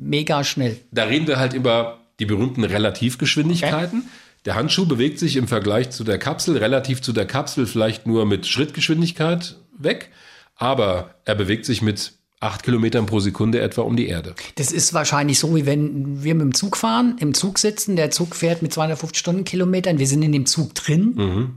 mega 0.00 0.44
schnell. 0.44 0.78
Da 0.92 1.04
reden 1.04 1.26
wir 1.26 1.38
halt 1.38 1.52
über 1.52 1.98
die 2.20 2.24
berühmten 2.26 2.64
Relativgeschwindigkeiten. 2.64 4.04
Der 4.48 4.54
Handschuh 4.54 4.86
bewegt 4.86 5.18
sich 5.18 5.36
im 5.36 5.46
Vergleich 5.46 5.90
zu 5.90 6.04
der 6.04 6.16
Kapsel, 6.16 6.56
relativ 6.56 7.02
zu 7.02 7.12
der 7.12 7.26
Kapsel 7.26 7.66
vielleicht 7.66 8.06
nur 8.06 8.24
mit 8.24 8.46
Schrittgeschwindigkeit 8.46 9.56
weg, 9.76 10.08
aber 10.56 11.16
er 11.26 11.34
bewegt 11.34 11.66
sich 11.66 11.82
mit 11.82 12.14
acht 12.40 12.62
Kilometern 12.62 13.04
pro 13.04 13.20
Sekunde 13.20 13.60
etwa 13.60 13.82
um 13.82 13.94
die 13.94 14.06
Erde. 14.08 14.34
Das 14.54 14.72
ist 14.72 14.94
wahrscheinlich 14.94 15.38
so, 15.38 15.54
wie 15.54 15.66
wenn 15.66 16.22
wir 16.22 16.34
mit 16.34 16.44
dem 16.44 16.54
Zug 16.54 16.78
fahren, 16.78 17.16
im 17.20 17.34
Zug 17.34 17.58
sitzen, 17.58 17.94
der 17.94 18.10
Zug 18.10 18.34
fährt 18.34 18.62
mit 18.62 18.72
250 18.72 19.18
Stundenkilometern, 19.18 19.98
wir 19.98 20.06
sind 20.06 20.22
in 20.22 20.32
dem 20.32 20.46
Zug 20.46 20.74
drin, 20.74 21.12
Mhm. 21.14 21.50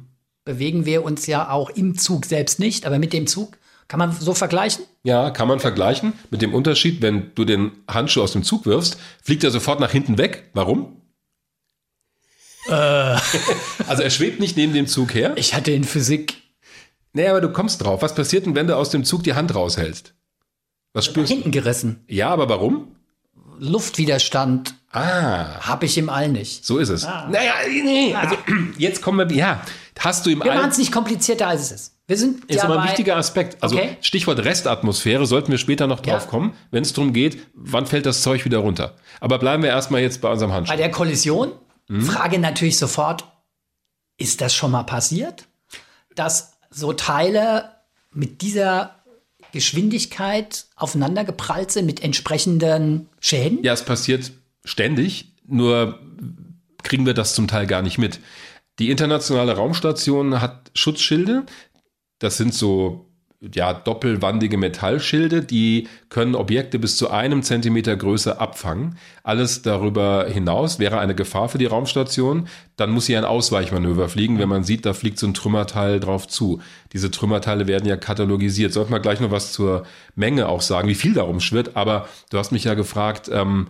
bewegen 0.44 0.86
wir 0.86 1.06
uns 1.06 1.28
ja 1.28 1.50
auch 1.50 1.70
im 1.70 1.98
Zug 1.98 2.26
selbst 2.26 2.60
nicht, 2.60 2.86
aber 2.86 3.00
mit 3.00 3.14
dem 3.14 3.26
Zug 3.26 3.58
kann 3.88 4.00
man 4.00 4.12
so 4.12 4.34
vergleichen? 4.34 4.84
Ja, 5.04 5.30
kann 5.30 5.48
man 5.48 5.62
vergleichen 5.62 6.12
mit 6.30 6.42
dem 6.42 6.54
Unterschied, 6.54 7.02
wenn 7.02 7.32
du 7.36 7.46
den 7.46 7.72
Handschuh 7.90 8.22
aus 8.22 8.34
dem 8.34 8.44
Zug 8.44 8.66
wirfst, 8.66 8.98
fliegt 9.24 9.46
er 9.46 9.52
sofort 9.52 9.80
nach 9.80 9.92
hinten 9.92 10.18
weg. 10.18 10.50
Warum? 10.54 10.98
also 13.88 14.04
er 14.04 14.10
schwebt 14.10 14.40
nicht 14.40 14.56
neben 14.58 14.74
dem 14.74 14.88
Zug 14.88 15.14
her. 15.14 15.34
Ich 15.36 15.54
hatte 15.54 15.72
in 15.72 15.84
Physik 15.84 16.36
Nee, 17.14 17.28
aber 17.28 17.42
du 17.42 17.50
kommst 17.52 17.84
drauf. 17.84 18.02
Was 18.02 18.16
passiert 18.16 18.46
denn, 18.46 18.56
wenn 18.56 18.68
du 18.68 18.76
aus 18.78 18.90
dem 18.90 19.04
Zug 19.04 19.24
die 19.24 19.34
Hand 19.34 19.54
raushältst? 19.54 20.14
Was 20.94 21.06
spürst 21.06 21.30
du? 21.30 21.36
hinten 21.36 21.52
gerissen. 21.52 22.04
Ja, 22.08 22.30
aber 22.30 22.48
warum? 22.48 22.96
Luftwiderstand 23.60 24.76
Ah, 24.94 25.60
habe 25.62 25.86
ich 25.86 25.98
im 25.98 26.10
All 26.10 26.28
nicht. 26.30 26.66
so 26.66 26.78
ist 26.78 26.90
es. 26.90 27.04
Naja, 27.04 27.54
nee, 27.70 28.14
also 28.14 28.36
jetzt 28.78 29.02
kommen 29.02 29.30
wir, 29.30 29.36
ja, 29.38 29.62
hast 30.00 30.26
du 30.26 30.30
im 30.32 30.44
Wir 30.44 30.52
All, 30.52 30.58
machen 30.58 30.72
es 30.72 30.78
nicht 30.78 30.92
komplizierter, 30.92 31.48
als 31.48 31.62
es 31.64 31.72
ist. 31.72 31.96
Wir 32.08 32.18
sind 32.18 32.44
ist 32.50 32.58
ja 32.58 32.64
aber 32.66 32.82
ein 32.82 32.88
wichtiger 32.90 33.16
Aspekt. 33.16 33.62
Also 33.64 33.78
Okay. 33.78 33.96
Stichwort 34.02 34.40
Restatmosphäre, 34.44 35.26
sollten 35.26 35.50
wir 35.52 35.58
später 35.60 35.88
noch 35.88 36.02
drauf 36.02 36.24
Ja. 36.24 36.30
kommen, 36.30 36.54
wenn 36.72 36.84
es 36.84 36.92
darum 36.92 37.14
geht, 37.14 37.38
wann 37.54 37.86
fällt 37.86 38.06
das 38.06 38.22
Zeug 38.22 38.44
wieder 38.44 38.58
runter. 38.58 38.96
Aber 39.22 39.38
bleiben 39.40 39.64
wir 39.64 39.70
erstmal 39.70 40.02
jetzt 40.02 40.20
bei 40.22 40.30
unserem 40.30 40.52
Handschuh. 40.52 40.74
bei 40.74 40.78
der 40.78 40.92
Kollision. 40.92 41.54
Mhm. 41.92 42.04
Frage 42.04 42.40
natürlich 42.40 42.78
sofort, 42.78 43.26
ist 44.18 44.40
das 44.40 44.56
schon 44.56 44.72
mal 44.72 44.84
passiert? 44.84 45.48
Dass 46.16 46.54
so 46.70 46.94
Teile 46.94 47.72
mit 48.14 48.42
dieser 48.42 48.96
Geschwindigkeit 49.52 50.68
aufeinander 50.78 51.26
geprallt 51.26 51.72
sind 51.72 51.86
mit 51.86 52.02
entsprechenden 52.02 53.10
Schäden? 53.20 53.62
Ja, 53.64 53.74
es 53.74 53.84
passiert 53.84 54.32
ständig, 54.64 55.34
nur 55.46 56.00
kriegen 56.82 57.06
wir 57.06 57.14
das 57.14 57.36
zum 57.36 57.50
Teil 57.50 57.68
gar 57.68 57.82
nicht 57.82 57.98
mit. 57.98 58.22
Die 58.80 58.90
internationale 58.90 59.54
Raumstation 59.54 60.40
hat 60.40 60.72
Schutzschilde. 60.74 61.46
Das 62.20 62.38
sind 62.38 62.54
so 62.54 63.11
ja, 63.42 63.74
doppelwandige 63.74 64.58
Metallschilde, 64.58 65.42
die 65.42 65.88
können 66.10 66.36
Objekte 66.36 66.78
bis 66.78 66.96
zu 66.96 67.10
einem 67.10 67.42
Zentimeter 67.42 67.96
Größe 67.96 68.40
abfangen. 68.40 68.98
Alles 69.24 69.64
darüber 69.64 70.28
hinaus 70.30 70.78
wäre 70.78 71.00
eine 71.00 71.16
Gefahr 71.16 71.50
für 71.50 71.58
die 71.58 71.66
Raumstation. 71.66 72.48
Dann 72.76 72.92
muss 72.92 73.08
sie 73.08 73.18
ein 73.18 73.26
Ausweichmanöver 73.26 74.10
fliegen, 74.10 74.38
wenn 74.38 74.50
man 74.50 74.64
sieht, 74.64 74.86
da 74.86 74.94
fliegt 74.94 75.18
so 75.18 75.26
ein 75.26 75.34
Trümmerteil 75.34 76.00
drauf 76.00 76.28
zu. 76.28 76.62
Diese 76.94 77.10
Trümmerteile 77.10 77.68
werden 77.68 77.88
ja 77.88 77.98
katalogisiert. 77.98 78.74
Sollten 78.74 78.92
wir 78.92 79.00
gleich 79.00 79.20
noch 79.20 79.32
was 79.32 79.52
zur 79.54 79.84
Menge 80.16 80.48
auch 80.48 80.62
sagen, 80.62 80.88
wie 80.88 80.96
viel 80.96 81.14
darum 81.14 81.40
schwirrt. 81.40 81.76
Aber 81.76 82.08
du 82.30 82.38
hast 82.38 82.52
mich 82.52 82.66
ja 82.66 82.76
gefragt, 82.76 83.28
ähm, 83.34 83.70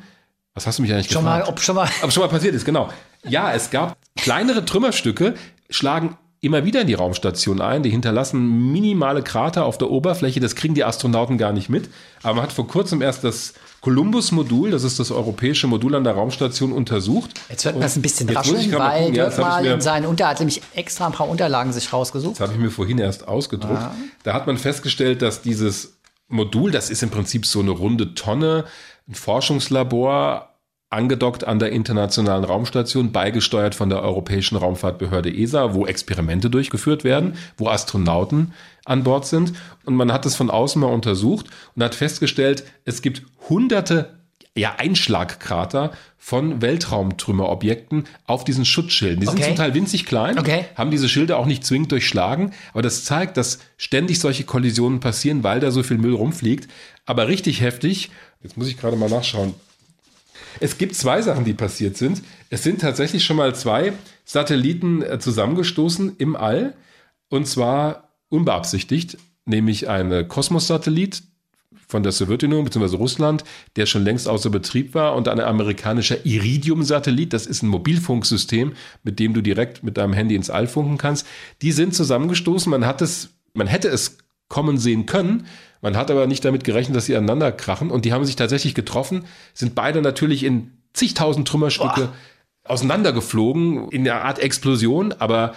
was 0.54 0.68
hast 0.68 0.80
du 0.80 0.82
mich 0.82 0.92
eigentlich 0.92 1.10
Schon 1.10 1.24
gefragt? 1.24 1.46
mal, 1.46 1.50
ob 1.50 1.62
schon 1.62 1.76
mal. 1.76 1.90
Aber 2.02 2.12
schon 2.12 2.24
mal 2.24 2.30
passiert 2.30 2.56
ist, 2.56 2.66
genau. 2.66 2.90
Ja, 3.24 3.54
es 3.54 3.70
gab 3.72 3.98
kleinere 4.18 4.66
Trümmerstücke, 4.66 5.36
schlagen 5.70 6.18
immer 6.42 6.66
wieder 6.66 6.82
in 6.82 6.88
die 6.88 6.96
Raumstation 6.96 7.62
ein. 7.62 7.84
Die 7.84 7.92
hinterlassen 7.92 8.72
minimale 8.72 9.22
Krater 9.22 9.64
auf 9.64 9.78
der 9.78 9.92
Oberfläche. 9.92 10.40
Das 10.40 10.56
kriegen 10.56 10.74
die 10.74 10.84
Astronauten 10.84 11.38
gar 11.38 11.54
nicht 11.54 11.70
mit. 11.70 11.90
Aber 12.24 12.34
man 12.36 12.44
hat 12.44 12.52
vor 12.52 12.68
kurzem 12.68 13.02
erst 13.04 13.24
das 13.24 13.54
Columbus-Modul, 13.82 14.72
das 14.72 14.84
ist 14.84 15.00
das 15.00 15.12
europäische 15.12 15.68
Modul 15.68 15.94
an 15.96 16.04
der 16.04 16.14
Raumstation, 16.14 16.72
untersucht. 16.72 17.32
Jetzt 17.50 17.66
wird 17.66 17.76
man 17.76 17.84
das 17.84 17.96
ein 17.96 18.02
bisschen 18.02 18.28
rascheln, 18.30 18.72
weil 18.74 19.02
gucken. 19.06 19.16
Ja, 19.16 19.30
mal 19.40 19.62
mir- 19.64 19.74
in 19.76 19.82
seinen 19.82 20.08
Unter 20.08 20.28
hat 20.28 20.40
nämlich 20.40 20.62
extra 20.74 21.06
ein 21.06 21.14
paar 21.14 21.30
Unterlagen 21.30 21.72
sich 21.74 21.94
rausgesucht. 21.94 22.34
Das 22.36 22.42
habe 22.42 22.54
ich 22.54 22.60
mir 22.60 22.72
vorhin 22.72 22.98
erst 22.98 23.28
ausgedruckt. 23.28 23.82
Da 24.24 24.34
hat 24.34 24.48
man 24.48 24.58
festgestellt, 24.58 25.22
dass 25.22 25.42
dieses 25.44 25.98
Modul, 26.28 26.72
das 26.72 26.90
ist 26.90 27.04
im 27.04 27.10
Prinzip 27.12 27.46
so 27.46 27.60
eine 27.60 27.72
runde 27.72 28.16
Tonne, 28.16 28.66
ein 29.08 29.16
Forschungslabor, 29.16 30.51
angedockt 30.92 31.46
an 31.46 31.60
der 31.60 31.72
Internationalen 31.72 32.44
Raumstation, 32.44 33.12
beigesteuert 33.12 33.76
von 33.76 33.90
der 33.90 34.02
Europäischen 34.04 34.58
Raumfahrtbehörde 34.58 35.34
ESA, 35.34 35.74
wo 35.74 35.86
Experimente 35.86 36.50
durchgeführt 36.50 37.04
werden, 37.04 37.36
wo 37.58 37.70
Astronauten 37.70 38.54
an 38.86 39.04
Bord 39.04 39.26
sind. 39.26 39.54
Und 39.86 39.96
man 39.96 40.12
hat 40.12 40.26
es 40.26 40.36
von 40.36 40.50
außen 40.52 40.82
mal 40.82 40.88
untersucht 40.88 41.48
und 41.76 41.84
hat 41.84 41.96
festgestellt, 41.96 42.64
es 42.86 43.02
gibt 43.02 43.24
hunderte 43.50 44.18
ja, 44.54 44.76
Einschlagkrater 44.78 45.92
von 46.18 46.62
Weltraumtrümmerobjekten 46.62 48.04
auf 48.28 48.44
diesen 48.44 48.66
Schutzschilden. 48.66 49.22
Die 49.22 49.28
sind 49.28 49.38
Okay. 49.38 49.48
zum 49.48 49.56
Teil 49.56 49.74
winzig 49.74 50.06
klein, 50.06 50.38
Okay. 50.38 50.66
haben 50.76 50.92
diese 50.92 51.08
Schilde 51.08 51.38
auch 51.38 51.46
nicht 51.46 51.66
zwingend 51.66 51.92
durchschlagen, 51.92 52.52
aber 52.74 52.82
das 52.82 53.06
zeigt, 53.06 53.38
dass 53.38 53.60
ständig 53.78 54.20
solche 54.20 54.44
Kollisionen 54.44 55.00
passieren, 55.00 55.44
weil 55.44 55.62
da 55.62 55.72
so 55.72 55.84
viel 55.84 55.98
Müll 55.98 56.14
rumfliegt. 56.16 56.70
Aber 57.06 57.30
richtig 57.30 57.62
heftig, 57.62 58.12
jetzt 58.44 58.58
muss 58.58 58.68
ich 58.68 58.78
gerade 58.78 58.98
mal 58.98 59.10
nachschauen. 59.10 59.54
Es 60.60 60.78
gibt 60.78 60.96
zwei 60.96 61.22
Sachen, 61.22 61.46
die 61.46 61.54
passiert 61.54 61.98
sind. 61.98 62.22
Es 62.50 62.64
sind 62.64 62.82
tatsächlich 62.82 63.24
schon 63.24 63.38
mal 63.38 63.56
zwei 63.56 63.94
Satelliten 64.26 65.02
äh, 65.02 65.20
zusammengestoßen 65.20 66.16
im 66.18 66.36
All 66.36 66.74
und 67.30 67.48
zwar 67.48 68.10
unbeabsichtigt, 68.30 69.18
nämlich 69.46 69.90
ein 69.90 70.28
Kosmos-Satellit 70.28 71.24
von 71.92 72.04
der 72.04 72.12
Sowjetunion 72.14 72.64
bzw. 72.64 72.96
Russland, 72.96 73.44
der 73.76 73.86
schon 73.86 74.04
längst 74.04 74.28
außer 74.28 74.50
Betrieb 74.50 74.96
war 74.96 75.16
und 75.16 75.28
ein 75.28 75.40
amerikanischer 75.40 76.26
Iridium-Satellit, 76.26 77.34
das 77.34 77.46
ist 77.46 77.62
ein 77.62 77.68
Mobilfunksystem, 77.68 78.74
mit 79.04 79.20
dem 79.20 79.34
du 79.34 79.42
direkt 79.42 79.84
mit 79.84 79.98
deinem 79.98 80.14
Handy 80.14 80.36
ins 80.36 80.50
All 80.50 80.68
funken 80.68 80.98
kannst. 80.98 81.28
Die 81.62 81.72
sind 81.72 81.94
zusammengestoßen, 81.94 82.70
man 82.70 82.86
hat 82.86 83.02
es, 83.02 83.30
man 83.54 83.68
hätte 83.68 83.90
es 83.90 84.18
kommen 84.52 84.78
sehen 84.78 85.08
können, 85.08 85.48
man 85.82 85.98
hat 85.98 86.12
aber 86.12 86.28
nicht 86.28 86.46
damit 86.46 86.64
gerechnet, 86.64 86.96
dass 86.96 87.08
sie 87.08 87.16
aneinander 87.16 87.52
krachen. 87.52 87.90
Und 87.90 88.06
die 88.06 88.14
haben 88.14 88.26
sich 88.26 88.36
tatsächlich 88.36 88.76
getroffen, 88.76 89.26
sind 89.54 89.74
beide 89.74 90.02
natürlich 90.02 90.44
in 90.44 90.72
zigtausend 90.94 91.48
Trümmerstücke 91.48 92.10
auseinandergeflogen 92.64 93.90
in 93.90 94.08
einer 94.08 94.22
Art 94.22 94.38
Explosion, 94.38 95.14
aber 95.18 95.56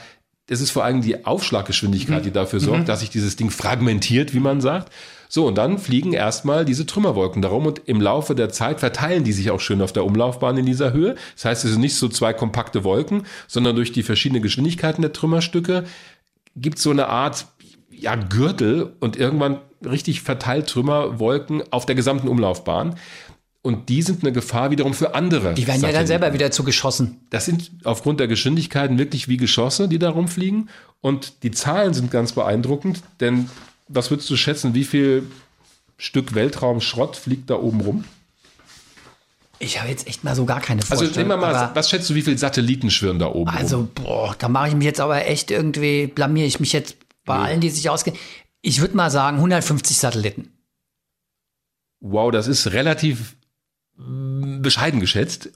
es 0.48 0.60
ist 0.60 0.70
vor 0.70 0.84
allem 0.84 1.02
die 1.02 1.24
Aufschlaggeschwindigkeit, 1.24 2.24
die 2.24 2.30
dafür 2.30 2.60
sorgt, 2.60 2.88
dass 2.88 3.00
sich 3.00 3.10
dieses 3.10 3.36
Ding 3.36 3.50
fragmentiert, 3.50 4.34
wie 4.34 4.40
man 4.40 4.60
sagt. 4.60 4.92
So, 5.28 5.46
und 5.46 5.56
dann 5.56 5.78
fliegen 5.78 6.12
erstmal 6.12 6.64
diese 6.64 6.86
Trümmerwolken 6.86 7.42
darum 7.42 7.66
und 7.66 7.80
im 7.86 8.00
Laufe 8.00 8.34
der 8.34 8.50
Zeit 8.50 8.80
verteilen 8.80 9.24
die 9.24 9.32
sich 9.32 9.50
auch 9.50 9.60
schön 9.60 9.82
auf 9.82 9.92
der 9.92 10.04
Umlaufbahn 10.04 10.56
in 10.58 10.66
dieser 10.66 10.92
Höhe. 10.92 11.16
Das 11.34 11.46
heißt, 11.46 11.64
es 11.64 11.72
sind 11.72 11.80
nicht 11.80 11.96
so 11.96 12.08
zwei 12.08 12.32
kompakte 12.32 12.84
Wolken, 12.84 13.24
sondern 13.48 13.74
durch 13.74 13.90
die 13.90 14.02
verschiedenen 14.02 14.42
Geschwindigkeiten 14.42 15.02
der 15.02 15.12
Trümmerstücke 15.12 15.84
gibt 16.56 16.78
es 16.78 16.84
so 16.84 16.90
eine 16.90 17.08
Art 17.08 17.46
ja, 18.04 18.16
Gürtel 18.16 18.92
und 19.00 19.16
irgendwann 19.16 19.58
richtig 19.84 20.20
verteilt 20.20 20.68
Trümmerwolken 20.68 21.62
auf 21.72 21.86
der 21.86 21.94
gesamten 21.94 22.28
Umlaufbahn. 22.28 22.96
Und 23.62 23.88
die 23.88 24.02
sind 24.02 24.22
eine 24.22 24.30
Gefahr 24.32 24.70
wiederum 24.70 24.92
für 24.92 25.14
andere. 25.14 25.54
Die 25.54 25.66
werden 25.66 25.80
ja 25.80 25.88
dann 25.88 25.92
Satelliten. 25.92 26.06
selber 26.06 26.32
wieder 26.34 26.50
zugeschossen. 26.50 27.20
Das 27.30 27.46
sind 27.46 27.70
aufgrund 27.84 28.20
der 28.20 28.28
Geschwindigkeiten 28.28 28.98
wirklich 28.98 29.26
wie 29.26 29.38
Geschosse, 29.38 29.88
die 29.88 29.98
da 29.98 30.10
rumfliegen. 30.10 30.68
Und 31.00 31.42
die 31.42 31.50
Zahlen 31.50 31.94
sind 31.94 32.10
ganz 32.10 32.32
beeindruckend, 32.32 33.02
denn 33.20 33.48
was 33.88 34.10
würdest 34.10 34.28
du 34.28 34.36
schätzen, 34.36 34.74
wie 34.74 34.84
viel 34.84 35.22
Stück 35.96 36.34
Weltraumschrott 36.34 37.16
fliegt 37.16 37.48
da 37.48 37.54
oben 37.54 37.80
rum? 37.80 38.04
Ich 39.60 39.80
habe 39.80 39.88
jetzt 39.88 40.06
echt 40.06 40.24
mal 40.24 40.34
so 40.34 40.44
gar 40.44 40.60
keine 40.60 40.82
Also 40.82 40.96
Vorstellung. 40.96 41.28
nehmen 41.28 41.40
wir 41.40 41.46
mal, 41.52 41.70
was 41.74 41.88
schätzt 41.88 42.10
du, 42.10 42.14
wie 42.14 42.22
viele 42.22 42.36
Satelliten 42.36 42.90
schwirren 42.90 43.18
da 43.18 43.28
oben 43.28 43.48
rum? 43.48 43.58
Also, 43.58 43.88
boah, 43.94 44.34
da 44.38 44.48
mache 44.48 44.68
ich 44.68 44.74
mich 44.74 44.84
jetzt 44.84 45.00
aber 45.00 45.26
echt 45.26 45.50
irgendwie, 45.50 46.06
blamier 46.06 46.44
ich 46.44 46.60
mich 46.60 46.72
jetzt 46.74 46.96
bei 47.24 47.36
allen, 47.36 47.60
die 47.60 47.70
sich 47.70 47.88
auskennen. 47.90 48.18
Ich 48.60 48.80
würde 48.80 48.96
mal 48.96 49.10
sagen 49.10 49.36
150 49.36 49.96
Satelliten. 49.98 50.50
Wow, 52.00 52.30
das 52.30 52.46
ist 52.48 52.72
relativ 52.72 53.36
mm, 53.96 54.60
bescheiden 54.62 55.00
geschätzt. 55.00 55.50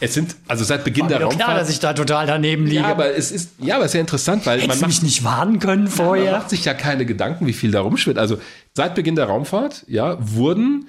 Es 0.00 0.12
sind, 0.12 0.36
also 0.48 0.64
seit 0.64 0.84
Beginn 0.84 1.08
der 1.08 1.20
War 1.20 1.26
mir 1.26 1.30
doch 1.30 1.36
klar, 1.36 1.48
Raumfahrt. 1.48 1.68
dass 1.68 1.74
ich 1.74 1.80
da 1.80 1.94
total 1.94 2.26
daneben 2.26 2.64
liege. 2.66 2.80
ja, 2.82 2.86
aber 2.88 3.14
es 3.14 3.30
ist, 3.30 3.52
ja, 3.58 3.76
aber 3.76 3.84
es 3.84 3.92
ist 3.92 3.94
ja 3.94 4.00
interessant, 4.00 4.44
weil 4.44 4.58
man 4.58 4.62
Hättest 4.66 4.82
du 4.82 4.86
macht, 4.86 4.88
mich 4.90 5.02
nicht 5.02 5.24
warnen 5.24 5.58
können 5.60 5.84
man 5.84 5.92
vorher? 5.92 6.32
macht 6.32 6.50
sich 6.50 6.64
ja 6.66 6.74
keine 6.74 7.06
Gedanken, 7.06 7.46
wie 7.46 7.52
viel 7.54 7.70
da 7.70 7.80
rumschwirrt. 7.80 8.18
Also 8.18 8.38
seit 8.74 8.94
Beginn 8.94 9.14
der 9.16 9.26
Raumfahrt, 9.26 9.84
ja, 9.88 10.18
wurden 10.20 10.88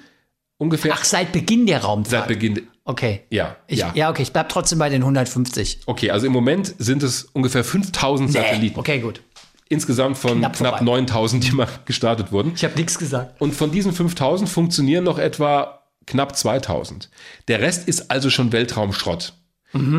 ungefähr 0.58 0.92
Ach, 0.94 1.04
seit 1.04 1.32
Beginn 1.32 1.66
der 1.66 1.82
Raumfahrt. 1.82 2.10
seit 2.10 2.28
Beginn, 2.28 2.66
okay. 2.84 3.22
ja, 3.30 3.56
Ich, 3.68 3.78
ja. 3.78 3.92
ja. 3.94 4.10
okay, 4.10 4.22
ich 4.22 4.32
bleib 4.32 4.48
trotzdem 4.50 4.78
bei 4.78 4.90
den 4.90 5.02
150. 5.02 5.80
Okay, 5.86 6.10
also 6.10 6.26
im 6.26 6.32
Moment 6.32 6.74
sind 6.78 7.02
es 7.02 7.24
ungefähr 7.32 7.64
5000 7.64 8.32
Satelliten. 8.32 8.78
Okay, 8.78 8.98
gut. 8.98 9.22
Insgesamt 9.68 10.16
von 10.16 10.38
Knapp 10.38 10.56
knapp, 10.56 10.78
vorbei. 10.78 10.84
9000, 10.84 11.44
die 11.44 11.52
mal 11.52 11.68
gestartet 11.84 12.30
wurden. 12.30 12.52
Ich 12.54 12.64
habe 12.64 12.76
nichts 12.76 12.98
gesagt. 12.98 13.40
Und 13.40 13.54
von 13.54 13.72
diesen 13.72 13.92
5000 13.92 14.48
funktionieren 14.48 15.04
noch 15.04 15.18
etwa 15.18 15.82
knapp 16.06 16.36
2000. 16.36 17.10
Der 17.48 17.60
Rest 17.60 17.88
ist 17.88 18.10
also 18.10 18.30
schon 18.30 18.52
Weltraumschrott. 18.52 19.34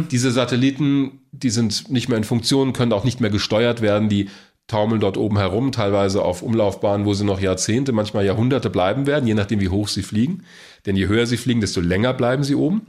Diese 0.09 0.31
Satelliten, 0.31 1.19
die 1.31 1.51
sind 1.51 1.91
nicht 1.91 2.09
mehr 2.09 2.17
in 2.17 2.23
Funktion, 2.23 2.73
können 2.73 2.93
auch 2.93 3.03
nicht 3.03 3.21
mehr 3.21 3.29
gesteuert 3.29 3.81
werden. 3.81 4.09
Die 4.09 4.29
taumeln 4.65 4.99
dort 4.99 5.17
oben 5.17 5.37
herum, 5.37 5.71
teilweise 5.71 6.23
auf 6.23 6.41
Umlaufbahnen, 6.41 7.05
wo 7.05 7.13
sie 7.13 7.25
noch 7.25 7.39
Jahrzehnte, 7.39 7.91
manchmal 7.91 8.25
Jahrhunderte 8.25 8.69
bleiben 8.69 9.05
werden, 9.05 9.27
je 9.27 9.35
nachdem, 9.35 9.59
wie 9.59 9.69
hoch 9.69 9.87
sie 9.87 10.01
fliegen. 10.01 10.43
Denn 10.85 10.95
je 10.95 11.07
höher 11.07 11.27
sie 11.27 11.37
fliegen, 11.37 11.61
desto 11.61 11.79
länger 11.81 12.13
bleiben 12.13 12.43
sie 12.43 12.55
oben. 12.55 12.81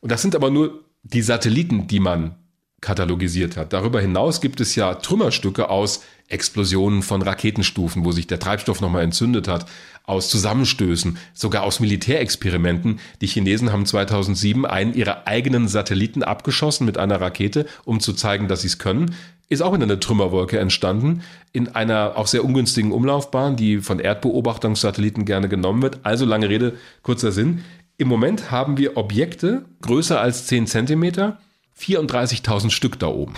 Und 0.00 0.12
das 0.12 0.20
sind 0.20 0.36
aber 0.36 0.50
nur 0.50 0.84
die 1.02 1.22
Satelliten, 1.22 1.86
die 1.86 2.00
man 2.00 2.34
katalogisiert 2.82 3.56
hat. 3.56 3.72
Darüber 3.72 4.00
hinaus 4.00 4.42
gibt 4.42 4.60
es 4.60 4.74
ja 4.74 4.94
Trümmerstücke 4.94 5.70
aus 5.70 6.02
Explosionen 6.28 7.02
von 7.02 7.22
Raketenstufen, 7.22 8.04
wo 8.04 8.12
sich 8.12 8.26
der 8.26 8.40
Treibstoff 8.40 8.80
nochmal 8.80 9.04
entzündet 9.04 9.48
hat, 9.48 9.66
aus 10.04 10.28
Zusammenstößen, 10.28 11.16
sogar 11.32 11.62
aus 11.62 11.78
Militärexperimenten. 11.78 12.98
Die 13.20 13.26
Chinesen 13.26 13.72
haben 13.72 13.86
2007 13.86 14.66
einen 14.66 14.94
ihrer 14.94 15.26
eigenen 15.26 15.68
Satelliten 15.68 16.22
abgeschossen 16.22 16.84
mit 16.84 16.98
einer 16.98 17.20
Rakete, 17.20 17.66
um 17.84 18.00
zu 18.00 18.12
zeigen, 18.12 18.48
dass 18.48 18.62
sie 18.62 18.66
es 18.66 18.78
können. 18.78 19.14
Ist 19.48 19.62
auch 19.62 19.74
in 19.74 19.82
einer 19.82 20.00
Trümmerwolke 20.00 20.58
entstanden, 20.58 21.22
in 21.52 21.68
einer 21.68 22.16
auch 22.16 22.26
sehr 22.26 22.44
ungünstigen 22.44 22.90
Umlaufbahn, 22.90 23.56
die 23.56 23.78
von 23.78 24.00
Erdbeobachtungssatelliten 24.00 25.24
gerne 25.24 25.48
genommen 25.48 25.82
wird. 25.82 26.00
Also 26.02 26.24
lange 26.24 26.48
Rede, 26.48 26.74
kurzer 27.02 27.30
Sinn. 27.30 27.62
Im 27.98 28.08
Moment 28.08 28.50
haben 28.50 28.78
wir 28.78 28.96
Objekte 28.96 29.66
größer 29.82 30.20
als 30.20 30.46
10 30.46 30.66
Zentimeter, 30.66 31.38
34.000 31.78 32.70
Stück 32.70 32.98
da 32.98 33.08
oben. 33.08 33.34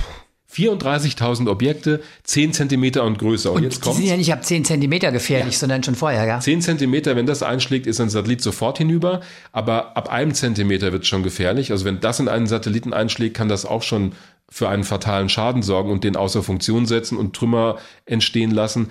34.000 0.55 1.49
Objekte, 1.49 2.01
10 2.23 2.53
Zentimeter 2.53 3.05
und 3.05 3.19
größer. 3.19 3.51
Und, 3.51 3.59
Und 3.59 3.63
jetzt 3.65 3.79
die 3.79 3.81
kommt 3.81 3.97
sind 3.97 4.07
ja 4.07 4.17
nicht 4.17 4.33
ab 4.33 4.45
10 4.45 4.65
Zentimeter 4.65 5.11
gefährlich, 5.11 5.59
sondern 5.59 5.83
schon 5.83 5.97
vorher, 5.97 6.25
ja? 6.27 6.39
10 6.39 6.61
Zentimeter, 6.61 7.17
wenn 7.17 7.27
das 7.27 7.43
einschlägt, 7.43 7.87
ist 7.87 8.01
ein 8.01 8.09
Satellit 8.09 8.41
sofort 8.41 8.79
hinüber. 8.79 9.21
Aber 9.53 9.97
ab 9.97 10.11
einem 10.13 10.33
Zentimeter 10.33 10.93
wird 10.93 11.03
es 11.03 11.09
schon 11.09 11.25
gefährlich. 11.25 11.73
Also 11.73 11.85
wenn 11.85 12.01
das 12.01 12.21
in 12.21 12.29
einen 12.29 12.47
Satelliten 12.47 12.93
einschlägt, 12.93 13.37
kann 13.37 13.49
das 13.49 13.67
auch 13.67 13.83
schon 13.83 14.13
für 14.49 14.69
einen 14.69 14.85
fatalen 14.85 15.29
Schaden 15.29 15.63
sorgen 15.63 15.91
und 15.91 16.05
den 16.05 16.15
außer 16.15 16.43
Funktion 16.43 16.87
setzen 16.87 17.19
und 17.19 17.35
Trümmer 17.35 17.79
entstehen 18.07 18.53
lassen. 18.53 18.91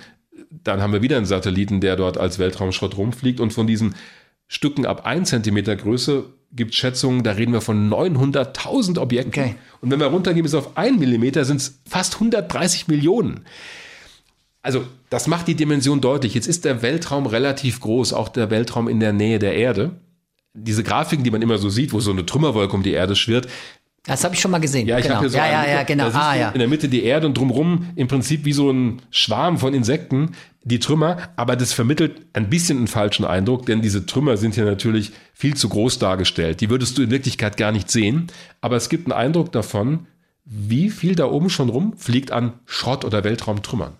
Dann 0.50 0.82
haben 0.82 0.92
wir 0.92 1.00
wieder 1.00 1.16
einen 1.16 1.26
Satelliten, 1.26 1.80
der 1.80 1.96
dort 1.96 2.18
als 2.18 2.38
Weltraumschrott 2.38 2.96
rumfliegt. 2.98 3.40
Und 3.40 3.54
von 3.54 3.66
diesen 3.66 3.94
Stücken 4.48 4.84
ab 4.84 5.06
1 5.06 5.30
Zentimeter 5.30 5.76
Größe 5.76 6.24
gibt 6.54 6.74
Schätzungen, 6.74 7.22
da 7.22 7.32
reden 7.32 7.52
wir 7.52 7.60
von 7.60 7.90
900.000 7.90 8.98
Objekten. 8.98 9.42
Okay. 9.42 9.54
Und 9.80 9.90
wenn 9.90 10.00
wir 10.00 10.06
runtergehen 10.06 10.44
bis 10.44 10.54
auf 10.54 10.76
1 10.76 10.98
Millimeter, 10.98 11.44
sind 11.44 11.56
es 11.56 11.80
fast 11.88 12.14
130 12.14 12.88
Millionen. 12.88 13.44
Also, 14.62 14.84
das 15.10 15.26
macht 15.26 15.46
die 15.48 15.56
Dimension 15.56 16.00
deutlich. 16.00 16.34
Jetzt 16.34 16.46
ist 16.46 16.64
der 16.64 16.80
Weltraum 16.80 17.26
relativ 17.26 17.80
groß, 17.80 18.12
auch 18.12 18.28
der 18.28 18.50
Weltraum 18.50 18.88
in 18.88 19.00
der 19.00 19.12
Nähe 19.12 19.38
der 19.38 19.54
Erde. 19.54 20.00
Diese 20.54 20.82
Grafiken, 20.82 21.24
die 21.24 21.30
man 21.30 21.42
immer 21.42 21.58
so 21.58 21.68
sieht, 21.68 21.92
wo 21.92 22.00
so 22.00 22.12
eine 22.12 22.24
Trümmerwolke 22.24 22.74
um 22.74 22.82
die 22.82 22.92
Erde 22.92 23.16
schwirrt, 23.16 23.48
Das 24.06 24.22
habe 24.22 24.34
ich 24.34 24.40
schon 24.40 24.50
mal 24.50 24.58
gesehen. 24.58 24.86
Ja, 24.86 24.98
ich 24.98 25.04
genau. 25.04 25.16
habe 25.16 25.24
hier 25.24 25.30
so 25.30 25.38
ja, 25.38 25.46
ja, 25.46 25.66
ja, 25.66 25.82
genau. 25.82 26.08
Ah, 26.08 26.36
ja. 26.36 26.50
In 26.50 26.58
der 26.58 26.68
Mitte 26.68 26.88
die 26.88 27.04
Erde 27.04 27.26
und 27.26 27.38
drumrum 27.38 27.90
im 27.96 28.06
Prinzip 28.06 28.44
wie 28.44 28.52
so 28.52 28.70
ein 28.70 29.00
Schwarm 29.10 29.56
von 29.56 29.72
Insekten, 29.72 30.32
die 30.62 30.78
Trümmer. 30.78 31.16
Aber 31.36 31.56
das 31.56 31.72
vermittelt 31.72 32.26
ein 32.34 32.50
bisschen 32.50 32.78
einen 32.78 32.86
falschen 32.86 33.24
Eindruck, 33.24 33.64
denn 33.64 33.80
diese 33.80 34.04
Trümmer 34.04 34.36
sind 34.36 34.54
hier 34.54 34.66
natürlich 34.66 35.12
viel 35.32 35.54
zu 35.54 35.70
groß 35.70 35.98
dargestellt. 35.98 36.60
Die 36.60 36.68
würdest 36.68 36.98
du 36.98 37.02
in 37.02 37.10
Wirklichkeit 37.10 37.56
gar 37.56 37.72
nicht 37.72 37.90
sehen. 37.90 38.26
Aber 38.60 38.76
es 38.76 38.90
gibt 38.90 39.06
einen 39.06 39.18
Eindruck 39.18 39.52
davon, 39.52 40.06
wie 40.44 40.90
viel 40.90 41.14
da 41.14 41.24
oben 41.24 41.48
schon 41.48 41.70
rumfliegt 41.70 42.30
an 42.30 42.52
Schrott- 42.66 43.06
oder 43.06 43.24
Weltraumtrümmern. 43.24 43.94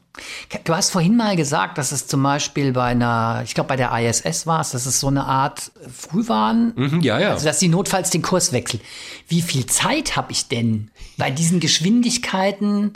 Du 0.64 0.74
hast 0.74 0.90
vorhin 0.90 1.16
mal 1.16 1.34
gesagt, 1.34 1.76
dass 1.76 1.90
es 1.90 2.06
zum 2.06 2.22
Beispiel 2.22 2.72
bei 2.72 2.84
einer, 2.84 3.42
ich 3.44 3.54
glaube 3.54 3.68
bei 3.68 3.76
der 3.76 3.90
ISS 3.98 4.46
war 4.46 4.60
es, 4.60 4.70
dass 4.70 4.86
es 4.86 5.00
so 5.00 5.08
eine 5.08 5.24
Art 5.24 5.72
Frühwarn, 5.92 6.72
Mhm, 6.76 7.00
ja, 7.00 7.18
ja. 7.18 7.30
also 7.32 7.44
dass 7.46 7.58
sie 7.58 7.68
notfalls 7.68 8.10
den 8.10 8.22
Kurs 8.22 8.52
wechseln. 8.52 8.80
Wie 9.26 9.42
viel 9.42 9.66
Zeit 9.66 10.14
habe 10.16 10.30
ich 10.30 10.46
denn 10.48 10.90
bei 11.18 11.30
diesen 11.32 11.58
Geschwindigkeiten, 11.58 12.92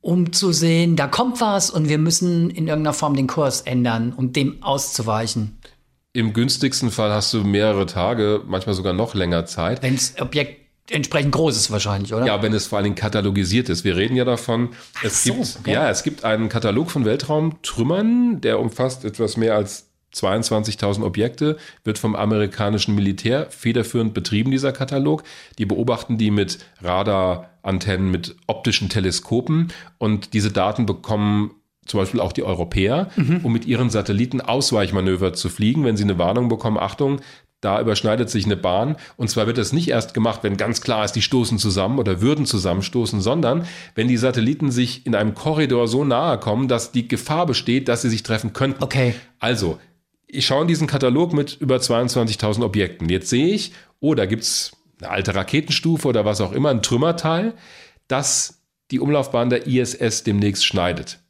um 0.00 0.32
zu 0.32 0.52
sehen, 0.52 0.96
da 0.96 1.06
kommt 1.08 1.40
was 1.42 1.70
und 1.70 1.88
wir 1.88 1.98
müssen 1.98 2.48
in 2.50 2.68
irgendeiner 2.68 2.94
Form 2.94 3.14
den 3.16 3.26
Kurs 3.26 3.60
ändern, 3.62 4.12
um 4.16 4.32
dem 4.32 4.62
auszuweichen, 4.62 5.58
Im 6.14 6.32
günstigsten 6.32 6.90
Fall 6.90 7.10
hast 7.12 7.34
du 7.34 7.42
mehrere 7.44 7.86
Tage, 7.86 8.42
manchmal 8.46 8.74
sogar 8.74 8.92
noch 8.92 9.14
länger 9.14 9.44
Zeit. 9.46 9.82
wenn 9.82 9.96
das 9.96 10.14
Objekt 10.20 10.63
entsprechend 10.90 11.32
groß 11.32 11.56
ist 11.56 11.70
wahrscheinlich, 11.70 12.12
oder? 12.12 12.26
Ja, 12.26 12.42
wenn 12.42 12.52
es 12.52 12.66
vor 12.66 12.78
allen 12.78 12.84
Dingen 12.84 12.96
katalogisiert 12.96 13.68
ist. 13.68 13.84
Wir 13.84 13.96
reden 13.96 14.16
ja 14.16 14.24
davon, 14.24 14.70
es 15.02 15.24
so, 15.24 15.34
gibt, 15.34 15.58
okay. 15.60 15.72
ja, 15.72 15.90
es 15.90 16.02
gibt 16.02 16.24
einen 16.24 16.48
Katalog 16.48 16.90
von 16.90 17.04
Weltraumtrümmern, 17.04 18.40
der 18.40 18.60
umfasst 18.60 19.04
etwas 19.04 19.36
mehr 19.36 19.54
als 19.54 19.88
22.000 20.14 21.02
Objekte, 21.02 21.56
wird 21.82 21.98
vom 21.98 22.14
amerikanischen 22.14 22.94
Militär 22.94 23.50
federführend 23.50 24.14
betrieben, 24.14 24.50
dieser 24.50 24.72
Katalog. 24.72 25.24
Die 25.58 25.66
beobachten 25.66 26.18
die 26.18 26.30
mit 26.30 26.58
Radarantennen, 26.80 28.10
mit 28.10 28.36
optischen 28.46 28.88
Teleskopen 28.88 29.72
und 29.98 30.32
diese 30.32 30.52
Daten 30.52 30.86
bekommen 30.86 31.52
zum 31.86 32.00
Beispiel 32.00 32.20
auch 32.20 32.32
die 32.32 32.42
Europäer, 32.42 33.10
um 33.42 33.52
mit 33.52 33.66
ihren 33.66 33.90
Satelliten 33.90 34.40
Ausweichmanöver 34.40 35.34
zu 35.34 35.50
fliegen, 35.50 35.84
wenn 35.84 35.98
sie 35.98 36.04
eine 36.04 36.18
Warnung 36.18 36.48
bekommen, 36.48 36.78
Achtung, 36.78 37.20
da 37.64 37.80
überschneidet 37.80 38.28
sich 38.28 38.44
eine 38.44 38.56
Bahn. 38.56 38.96
Und 39.16 39.30
zwar 39.30 39.46
wird 39.46 39.58
das 39.58 39.72
nicht 39.72 39.88
erst 39.88 40.12
gemacht, 40.12 40.40
wenn 40.42 40.56
ganz 40.56 40.80
klar 40.80 41.04
ist, 41.04 41.12
die 41.12 41.22
stoßen 41.22 41.58
zusammen 41.58 41.98
oder 41.98 42.20
würden 42.20 42.46
zusammenstoßen, 42.46 43.20
sondern 43.20 43.66
wenn 43.94 44.08
die 44.08 44.16
Satelliten 44.16 44.70
sich 44.70 45.06
in 45.06 45.14
einem 45.14 45.34
Korridor 45.34 45.88
so 45.88 46.04
nahe 46.04 46.38
kommen, 46.38 46.68
dass 46.68 46.92
die 46.92 47.08
Gefahr 47.08 47.46
besteht, 47.46 47.88
dass 47.88 48.02
sie 48.02 48.10
sich 48.10 48.22
treffen 48.22 48.52
könnten. 48.52 48.82
Okay. 48.82 49.14
Also, 49.38 49.78
ich 50.26 50.46
schaue 50.46 50.62
in 50.62 50.68
diesen 50.68 50.86
Katalog 50.86 51.32
mit 51.32 51.56
über 51.60 51.76
22.000 51.76 52.62
Objekten. 52.62 53.08
Jetzt 53.08 53.30
sehe 53.30 53.54
ich, 53.54 53.72
oh, 54.00 54.14
da 54.14 54.26
gibt's 54.26 54.72
eine 55.00 55.10
alte 55.10 55.34
Raketenstufe 55.34 56.08
oder 56.08 56.24
was 56.24 56.40
auch 56.40 56.52
immer, 56.52 56.70
ein 56.70 56.82
Trümmerteil, 56.82 57.54
das 58.08 58.60
die 58.90 59.00
Umlaufbahn 59.00 59.50
der 59.50 59.66
ISS 59.66 60.24
demnächst 60.24 60.66
schneidet. 60.66 61.20